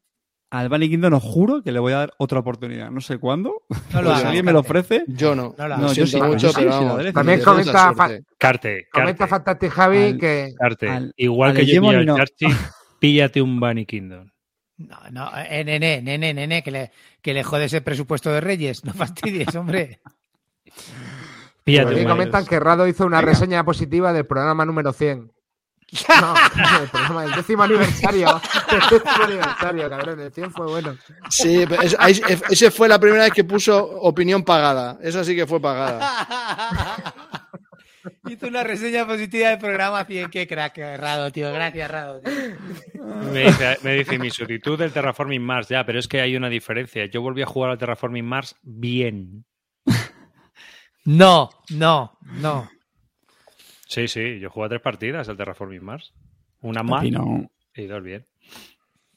[0.50, 2.90] Al Bunny Kingdom os juro que le voy a dar otra oportunidad.
[2.90, 3.62] No sé cuándo.
[3.92, 5.04] No lo Pero si alguien me lo ofrece.
[5.06, 5.54] Yo no.
[5.58, 7.12] No, yo sí, mucho, pero sí, vamos.
[7.12, 7.94] También comenta.
[8.38, 10.88] Carte, comenta Fantastic Javi Al- que Carte.
[10.88, 12.16] al- Igual al que yo no.
[12.16, 12.46] Charchi,
[12.98, 14.30] píllate un Bunny Kingdom.
[14.78, 18.84] No, no, eh, nene, nene, nene, que le, que le jode ese presupuesto de Reyes.
[18.84, 20.00] No fastidies, hombre.
[21.64, 25.32] Píllate aquí un comentan que Rado hizo una reseña positiva del programa número 100.
[26.20, 26.34] No,
[26.82, 28.28] el programa del décimo aniversario.
[28.70, 30.20] El décimo aniversario, cabrón.
[30.20, 30.96] El 100 fue bueno.
[31.30, 32.20] Sí, pero es- ahí-
[32.50, 34.98] ese fue la primera vez que puso opinión pagada.
[35.02, 37.08] Esa sí que fue pagada.
[38.28, 40.30] Hizo una reseña positiva del programa 100.
[40.30, 41.52] Qué crack, Rado, tío.
[41.52, 42.20] Gracias, Rado.
[42.20, 43.04] tío.
[43.32, 46.48] Me dice, me dice mi sustituto del Terraforming Mars, ya, pero es que hay una
[46.48, 47.06] diferencia.
[47.06, 49.44] Yo volví a jugar al Terraforming Mars bien.
[51.04, 52.70] No, no, no.
[53.86, 56.12] Sí, sí, yo jugué a tres partidas al Terraforming Mars.
[56.60, 57.50] Una mal Papi, no.
[57.74, 58.26] y dos bien.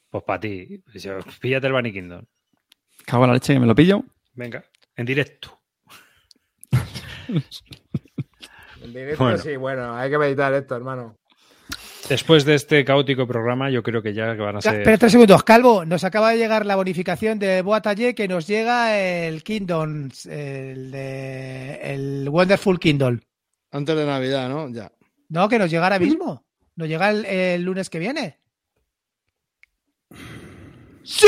[0.09, 0.81] Pues para ti,
[1.41, 2.25] píllate el Bunny Kingdom.
[3.05, 4.03] Cago en la leche que me lo pillo.
[4.33, 4.63] Venga,
[4.95, 5.59] en directo.
[8.83, 9.37] En directo, Bueno.
[9.37, 11.17] sí, bueno, hay que meditar esto, hermano.
[12.09, 14.75] Después de este caótico programa, yo creo que ya que van a ser.
[14.79, 15.85] Espera tres segundos, Calvo.
[15.85, 21.75] Nos acaba de llegar la bonificación de Boatalle que nos llega el Kingdom, el, de,
[21.83, 23.19] el Wonderful Kindle.
[23.71, 24.69] Antes de Navidad, ¿no?
[24.73, 24.91] Ya.
[25.29, 26.43] No, que nos llega ahora mismo.
[26.75, 28.39] Nos llega el, el lunes que viene.
[31.03, 31.27] ¡Sí!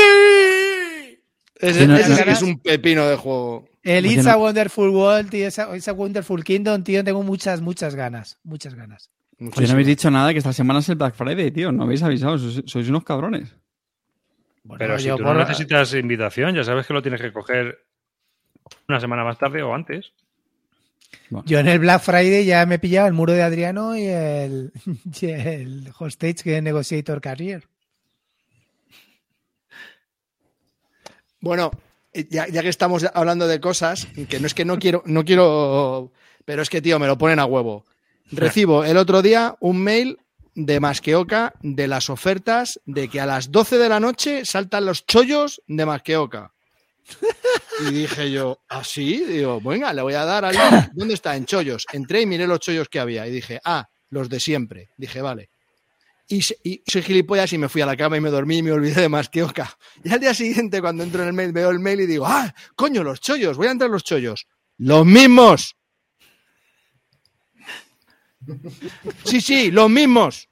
[1.56, 2.16] Ese, Sí, no, ese no.
[2.16, 3.64] sí que es un pepino de juego.
[3.84, 7.94] El It's no- a Wonderful World, tío, esa, esa Wonderful Kingdom, tío, tengo muchas, muchas
[7.94, 8.38] ganas.
[8.42, 9.10] Muchas ganas.
[9.38, 11.70] Oye, no habéis dicho nada que esta semana es el Black Friday, tío.
[11.70, 12.38] No habéis avisado.
[12.38, 13.54] Sois, sois unos cabrones.
[14.62, 17.32] Bueno, Pero si yo tú por- no necesitas invitación, ya sabes que lo tienes que
[17.32, 17.84] coger
[18.88, 20.12] una semana más tarde o antes.
[21.28, 24.06] Bueno, Yo en el Black Friday ya me he pillado el muro de Adriano y
[24.06, 24.72] el,
[25.20, 27.64] y el Hostage que Negotiator Carrier.
[31.40, 31.70] Bueno,
[32.30, 36.12] ya, ya que estamos hablando de cosas, que no es que no quiero, no quiero,
[36.44, 37.84] pero es que, tío, me lo ponen a huevo.
[38.30, 40.18] Recibo el otro día un mail
[40.54, 45.04] de Masqueoca de las ofertas de que a las 12 de la noche saltan los
[45.06, 46.52] chollos de Masqueoca.
[47.80, 49.24] Y dije yo, ¿así?
[49.24, 50.56] Digo, venga, le voy a dar al.
[50.94, 51.36] ¿Dónde está?
[51.36, 51.84] En chollos.
[51.92, 53.26] Entré y miré los chollos que había.
[53.26, 54.90] Y dije, ah, los de siempre.
[54.96, 55.50] Dije, vale.
[56.26, 58.72] Y, y soy gilipollas y me fui a la cama y me dormí y me
[58.72, 59.76] olvidé de Masqueoca.
[60.02, 62.54] Y al día siguiente, cuando entro en el mail, veo el mail y digo, ah,
[62.74, 64.46] coño, los chollos, voy a entrar los chollos.
[64.78, 65.76] Los mismos.
[69.24, 70.48] Sí, sí, los mismos.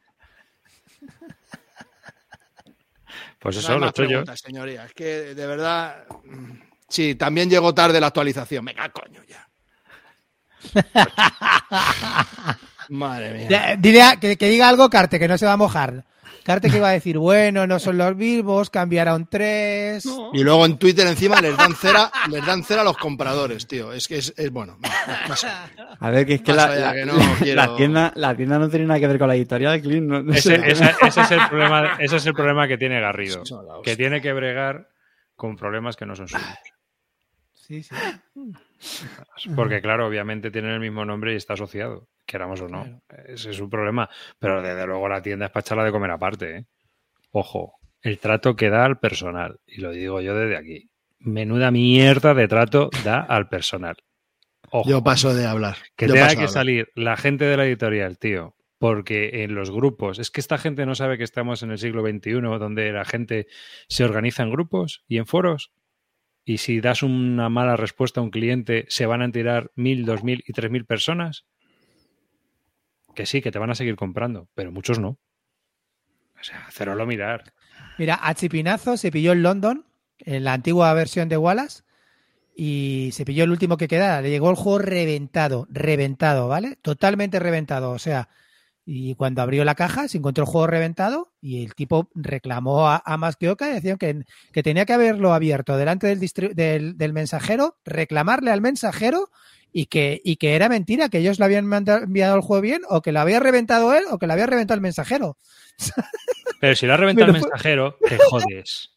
[3.39, 4.85] Pues No eso, hay los más preguntas, señoría.
[4.85, 6.07] Es que de verdad.
[6.89, 8.65] Sí, también llegó tarde la actualización.
[8.65, 9.49] Venga, coño, ya.
[12.93, 13.49] Madre mía.
[13.49, 16.05] Ya, dile a- que, que diga algo Carte, que no se va a mojar.
[16.45, 20.05] Carte que iba a decir, bueno, no son los vivos, cambiaron tres.
[20.33, 23.93] Y luego en Twitter encima les dan cera, les dan cera a los compradores, tío.
[23.93, 24.77] Es que es, es bueno.
[26.01, 28.69] a ver, que es que, la, la- que no la quiero- tienda, la tienda no
[28.69, 30.09] tiene nada que ver con la editorial, Clint.
[30.09, 30.71] no- no Ese, sé.
[30.73, 33.45] ese- ese es el problema, ese es el problema que tiene Garrido.
[33.85, 34.89] Que tiene que bregar
[35.37, 36.45] con problemas que no son suyos.
[37.55, 37.95] Sí, sí.
[39.55, 43.03] Porque, claro, obviamente tienen el mismo nombre y está asociado, queramos o no.
[43.27, 44.09] Ese es un problema.
[44.39, 46.57] Pero desde luego la tienda es para echarla de comer aparte.
[46.57, 46.65] ¿eh?
[47.31, 49.61] Ojo, el trato que da al personal.
[49.67, 50.91] Y lo digo yo desde aquí.
[51.19, 53.97] Menuda mierda de trato da al personal.
[54.71, 54.89] Ojo.
[54.89, 55.77] Yo paso de hablar.
[55.97, 56.49] Que Yo tenga que hablar.
[56.49, 58.57] salir la gente de la editorial, tío.
[58.79, 62.03] Porque en los grupos, es que esta gente no sabe que estamos en el siglo
[62.03, 63.47] XXI, donde la gente
[63.87, 65.73] se organiza en grupos y en foros.
[66.45, 70.25] Y si das una mala respuesta a un cliente, se van a tirar mil, dos
[70.25, 71.45] mil y tres mil personas.
[73.15, 75.19] Que sí, que te van a seguir comprando, pero muchos no.
[76.41, 77.53] O sea, hacerlo mirar.
[77.99, 79.87] Mira, a Chipinazo se pilló en London,
[80.19, 81.85] en la antigua versión de Wallace,
[82.57, 84.21] y se pilló el último que quedaba.
[84.21, 86.77] Le llegó el juego reventado, reventado, ¿vale?
[86.83, 87.93] Totalmente reventado.
[87.93, 88.29] O sea,
[88.85, 93.03] y cuando abrió la caja se encontró el juego reventado y el tipo reclamó a,
[93.05, 96.21] a y decían que, que tenía que haberlo abierto delante del,
[96.55, 99.31] del, del mensajero, reclamarle al mensajero
[99.73, 103.01] y que, y que era mentira, que ellos le habían enviado el juego bien o
[103.03, 105.39] que lo había reventado él o que lo había reventado el mensajero.
[106.61, 108.92] Pero si lo ha reventado el mensajero, te jodes.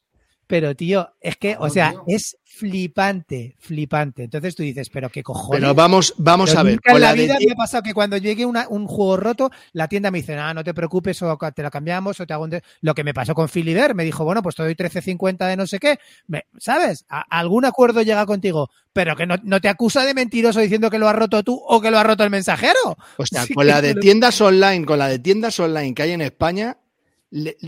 [0.48, 4.24] Pero, tío, es que, o sea, es flipante, flipante.
[4.26, 5.60] Entonces tú dices, pero qué cojones.
[5.60, 6.80] Pero vamos, vamos Pero a ver.
[6.82, 9.88] Con en la, vida me ha pasado que cuando llegue una- un juego roto, la
[9.88, 12.52] tienda me dice, ah, no te preocupes, o te lo cambiamos, o te hago un...
[12.52, 12.64] de-".
[12.82, 15.66] Lo que me pasó con Filiber, me dijo, bueno, pues te doy 13.50 de no
[15.68, 15.98] sé qué.
[16.28, 17.06] Me- ¿Sabes?
[17.10, 21.00] A- algún acuerdo llega contigo, pero que no, no te acusa de mentiroso diciendo que
[21.00, 22.98] lo has roto tú o que lo ha roto el mensajero.
[23.18, 26.04] O sea, Sí con la de lo- tiendas online, con la de tiendas online que
[26.04, 26.78] hay en España,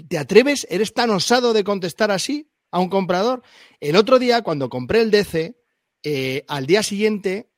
[0.07, 0.65] ¿te atreves?
[0.69, 3.43] ¿Eres tan osado de contestar así a un comprador?
[3.79, 5.55] El otro día, cuando compré el DC,
[6.03, 7.49] eh, al día siguiente,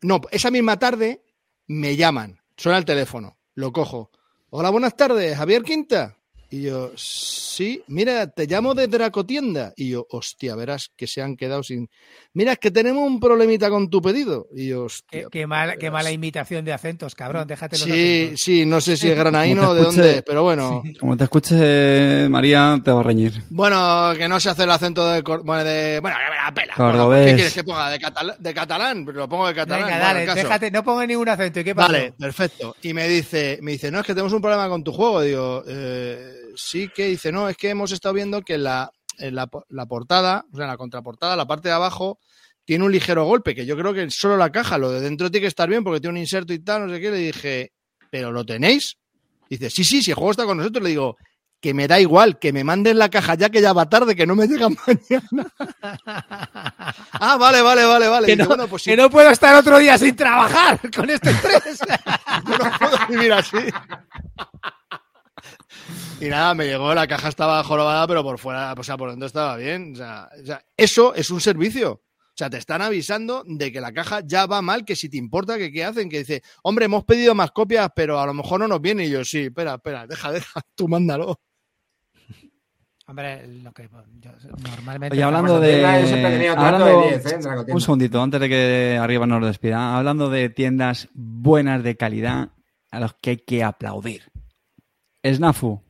[0.00, 1.24] no, esa misma tarde,
[1.66, 4.10] me llaman, suena el teléfono, lo cojo.
[4.50, 6.19] Hola, buenas tardes, Javier Quinta.
[6.52, 9.72] Y yo, sí, mira, te llamo de Dracotienda.
[9.76, 11.88] Y yo, hostia, verás que se han quedado sin.
[12.34, 14.48] Mira, es que tenemos un problemita con tu pedido.
[14.52, 15.28] Y yo, Qué, hostia.
[15.30, 17.46] qué mala, qué mala imitación de acentos, cabrón.
[17.46, 18.40] Déjate los Sí, acentos.
[18.40, 20.82] sí, no sé si es granaíno o de escuche- dónde, pero bueno.
[20.98, 23.44] Como te escuche María, te va a reñir.
[23.50, 25.22] Bueno, que no se hace el acento de.
[25.22, 26.74] Bueno, de, bueno que me la pela.
[27.06, 27.26] Bueno.
[27.26, 27.90] ¿Qué quieres que ponga?
[27.90, 28.36] ¿De, catalán?
[28.40, 29.04] de catalán?
[29.04, 29.84] Pero lo pongo de catalán.
[29.86, 31.60] Venga, dale, déjate, no ponga ningún acento.
[31.60, 31.92] ¿Y qué pasa?
[31.92, 32.74] Vale, perfecto.
[32.82, 35.20] Y me dice, me dice, no, es que tenemos un problema con tu juego.
[35.22, 39.46] Digo, eh, sí que dice, no, es que hemos estado viendo que la, en la,
[39.46, 42.18] po- la portada, o sea, la contraportada, la parte de abajo,
[42.64, 45.42] tiene un ligero golpe, que yo creo que solo la caja, lo de dentro tiene
[45.44, 47.10] que estar bien porque tiene un inserto y tal, no sé qué.
[47.10, 47.72] Le dije,
[48.10, 48.96] ¿pero lo tenéis?
[49.48, 50.82] Dice, sí, sí, si el juego está con nosotros.
[50.84, 51.16] Le digo,
[51.60, 54.26] que me da igual, que me manden la caja ya que ya va tarde, que
[54.26, 55.50] no me llega mañana.
[57.12, 58.26] ah, vale, vale, vale, vale.
[58.26, 61.30] que, no, bueno, pues sí, que no puedo estar otro día sin trabajar con este
[61.30, 61.80] estrés.
[62.46, 63.56] yo no puedo vivir así.
[66.20, 69.26] Y nada, me llegó, la caja estaba jorobada, pero por fuera, o sea, por dentro
[69.26, 69.92] estaba bien.
[69.94, 71.92] O sea, o sea, eso es un servicio.
[71.92, 75.16] O sea, te están avisando de que la caja ya va mal, que si te
[75.18, 78.60] importa, que qué hacen, que dice, hombre, hemos pedido más copias, pero a lo mejor
[78.60, 79.04] no nos viene.
[79.06, 81.38] Y yo, sí, espera, espera, deja, deja, tú mándalo.
[83.06, 83.88] Hombre, lo que
[84.20, 84.30] yo
[84.62, 85.14] normalmente.
[85.16, 85.84] Oye, hablando de.
[86.48, 87.72] hablando- de 10, ¿eh?
[87.72, 89.96] un segundito, antes de que arriba nos despida.
[89.98, 92.50] Hablando de tiendas buenas de calidad
[92.92, 94.29] a los que hay que aplaudir.
[95.24, 95.82] Snafu,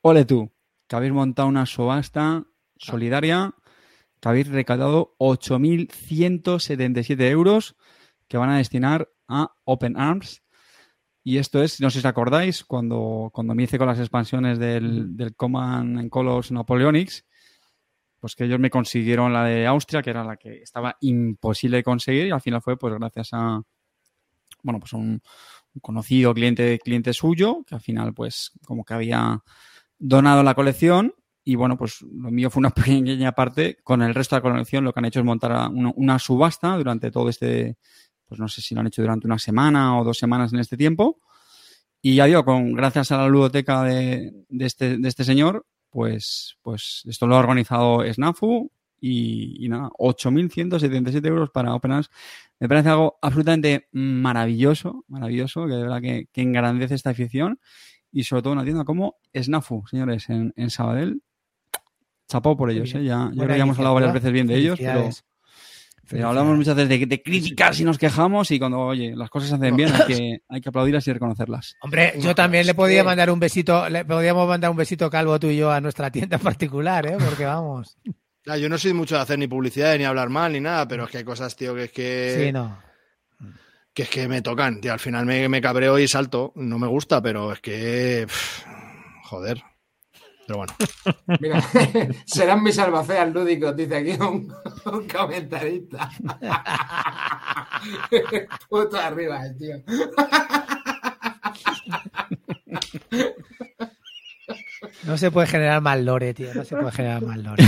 [0.00, 0.52] ole tú,
[0.88, 2.46] que habéis montado una subasta
[2.76, 3.54] solidaria,
[4.20, 7.76] que habéis recaudado 8.177 euros,
[8.28, 10.42] que van a destinar a Open Arms.
[11.24, 14.58] Y esto es, no sé si os acordáis, cuando, cuando me hice con las expansiones
[14.58, 17.26] del, del Command and Colors Napoleonics,
[18.18, 21.84] pues que ellos me consiguieron la de Austria, que era la que estaba imposible de
[21.84, 23.62] conseguir, y al final fue pues gracias a
[24.62, 25.22] bueno, pues un, un
[25.80, 29.42] conocido cliente, cliente suyo, que al final, pues, como que había
[29.98, 31.14] donado la colección.
[31.44, 33.78] Y bueno, pues lo mío fue una pequeña parte.
[33.82, 37.10] Con el resto de la colección, lo que han hecho es montar una, subasta durante
[37.10, 37.78] todo este,
[38.26, 40.76] pues no sé si lo han hecho durante una semana o dos semanas en este
[40.76, 41.20] tiempo.
[42.00, 46.56] Y ya digo, con, gracias a la ludoteca de, de este, de este señor, pues,
[46.62, 48.70] pues esto lo ha organizado Snafu
[49.02, 52.08] y, y nada, 8.177 euros para Open Arms.
[52.60, 57.58] Me parece algo absolutamente maravilloso, maravilloso, que de verdad que, que engrandece esta afición
[58.12, 61.20] y sobre todo una tienda como Snafu, señores, en, en Sabadell.
[62.28, 63.02] Chapó por ellos, ¿eh?
[63.02, 65.10] Ya, yo creo que ya hemos hablado varias veces bien de ellos, pero,
[66.08, 69.48] pero hablamos muchas veces de, de críticas y nos quejamos y cuando, oye, las cosas
[69.48, 71.76] se hacen bien hay que, hay que aplaudirlas y reconocerlas.
[71.80, 75.48] Hombre, yo también le podía mandar un besito, le podíamos mandar un besito calvo tú
[75.48, 77.16] y yo a nuestra tienda en particular, ¿eh?
[77.18, 77.98] Porque vamos.
[78.46, 81.04] Ah, yo no soy mucho de hacer ni publicidad ni hablar mal ni nada, pero
[81.04, 82.44] es que hay cosas, tío, que es que.
[82.46, 82.76] Sí, no.
[83.94, 84.92] que es que me tocan, tío.
[84.92, 86.52] Al final me, me cabreo y salto.
[86.56, 88.24] No me gusta, pero es que.
[88.26, 88.64] pff,
[89.24, 89.62] joder.
[90.46, 90.74] Pero bueno.
[91.40, 91.62] Mira,
[92.26, 94.52] serán mis albacéas lúdicos, dice aquí un,
[94.86, 96.10] un comentarista.
[98.68, 99.76] Puto arriba, el tío.
[105.04, 106.52] No se puede generar mal lore, tío.
[106.54, 107.64] No se puede generar mal lore.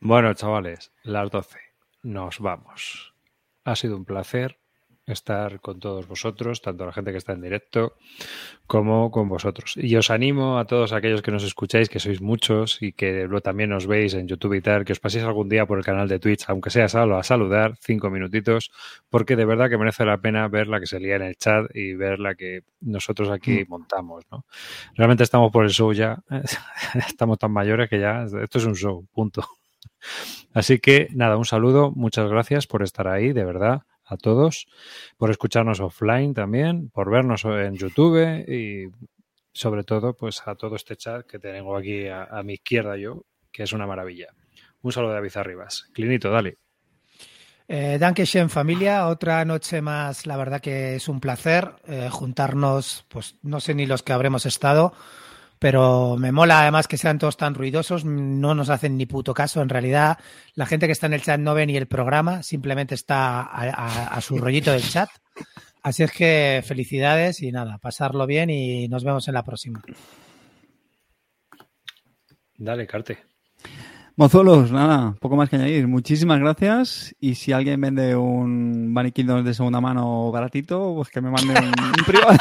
[0.00, 1.58] Bueno, chavales, las 12.
[2.02, 3.14] Nos vamos.
[3.64, 4.58] Ha sido un placer
[5.06, 7.94] estar con todos vosotros, tanto la gente que está en directo
[8.66, 9.76] como con vosotros.
[9.76, 13.42] Y os animo a todos aquellos que nos escucháis, que sois muchos y que luego
[13.42, 16.08] también nos veis en YouTube y tal, que os paséis algún día por el canal
[16.08, 18.70] de Twitch, aunque sea solo a saludar, cinco minutitos,
[19.10, 21.66] porque de verdad que merece la pena ver la que se lía en el chat
[21.74, 24.46] y ver la que nosotros aquí montamos, ¿no?
[24.94, 26.22] Realmente estamos por el show ya,
[27.08, 29.46] estamos tan mayores que ya, esto es un show, punto.
[30.52, 34.66] Así que nada, un saludo, muchas gracias por estar ahí, de verdad, a todos,
[35.16, 38.90] por escucharnos offline también, por vernos en YouTube y
[39.52, 43.62] sobre todo pues a todo este chat que tengo aquí a, mi izquierda yo, que
[43.62, 44.28] es una maravilla.
[44.82, 45.88] Un saludo de David Arribas.
[45.92, 46.58] Clinito, dale.
[47.66, 53.36] Eh, Dankeschön familia, otra noche más, la verdad que es un placer eh, juntarnos, pues
[53.42, 54.92] no sé ni los que habremos estado,
[55.58, 59.62] pero me mola además que sean todos tan ruidosos, no nos hacen ni puto caso,
[59.62, 60.18] en realidad
[60.54, 63.62] la gente que está en el chat no ve ni el programa, simplemente está a,
[63.70, 65.08] a- a su rollito del chat.
[65.82, 69.82] Así es que felicidades y nada, pasarlo bien y nos vemos en la próxima.
[72.56, 73.18] Dale, Carte.
[74.16, 75.88] Mozuelos, nada, poco más que añadir.
[75.88, 77.14] Muchísimas gracias.
[77.18, 81.52] Y si alguien vende un Bunny Kingdom de segunda mano baratito, pues que me mande
[81.52, 82.38] un, un privado.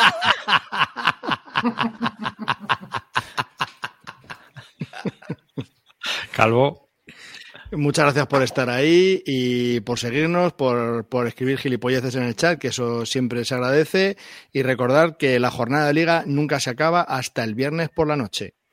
[6.34, 6.90] Calvo,
[7.72, 12.60] Muchas gracias por estar ahí y por seguirnos, por, por escribir gilipolleces en el chat,
[12.60, 14.16] que eso siempre se agradece.
[14.52, 18.16] Y recordar que la jornada de liga nunca se acaba hasta el viernes por la
[18.16, 18.54] noche.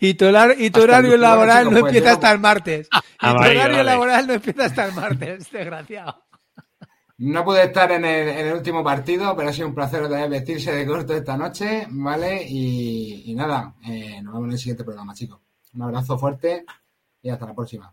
[0.00, 2.88] Y tu, horar- y tu horario laboral no empieza hasta el martes.
[2.92, 3.26] Y tu
[3.58, 6.24] horario laboral no empieza hasta el martes, desgraciado.
[7.18, 10.20] No pude estar en el, en el último partido, pero ha sido un placer otra
[10.20, 12.44] vez vestirse de corto esta noche, ¿vale?
[12.48, 15.40] Y, y nada, eh, nos vemos en el siguiente programa, chicos.
[15.74, 16.64] Un abrazo fuerte
[17.20, 17.92] y hasta la próxima.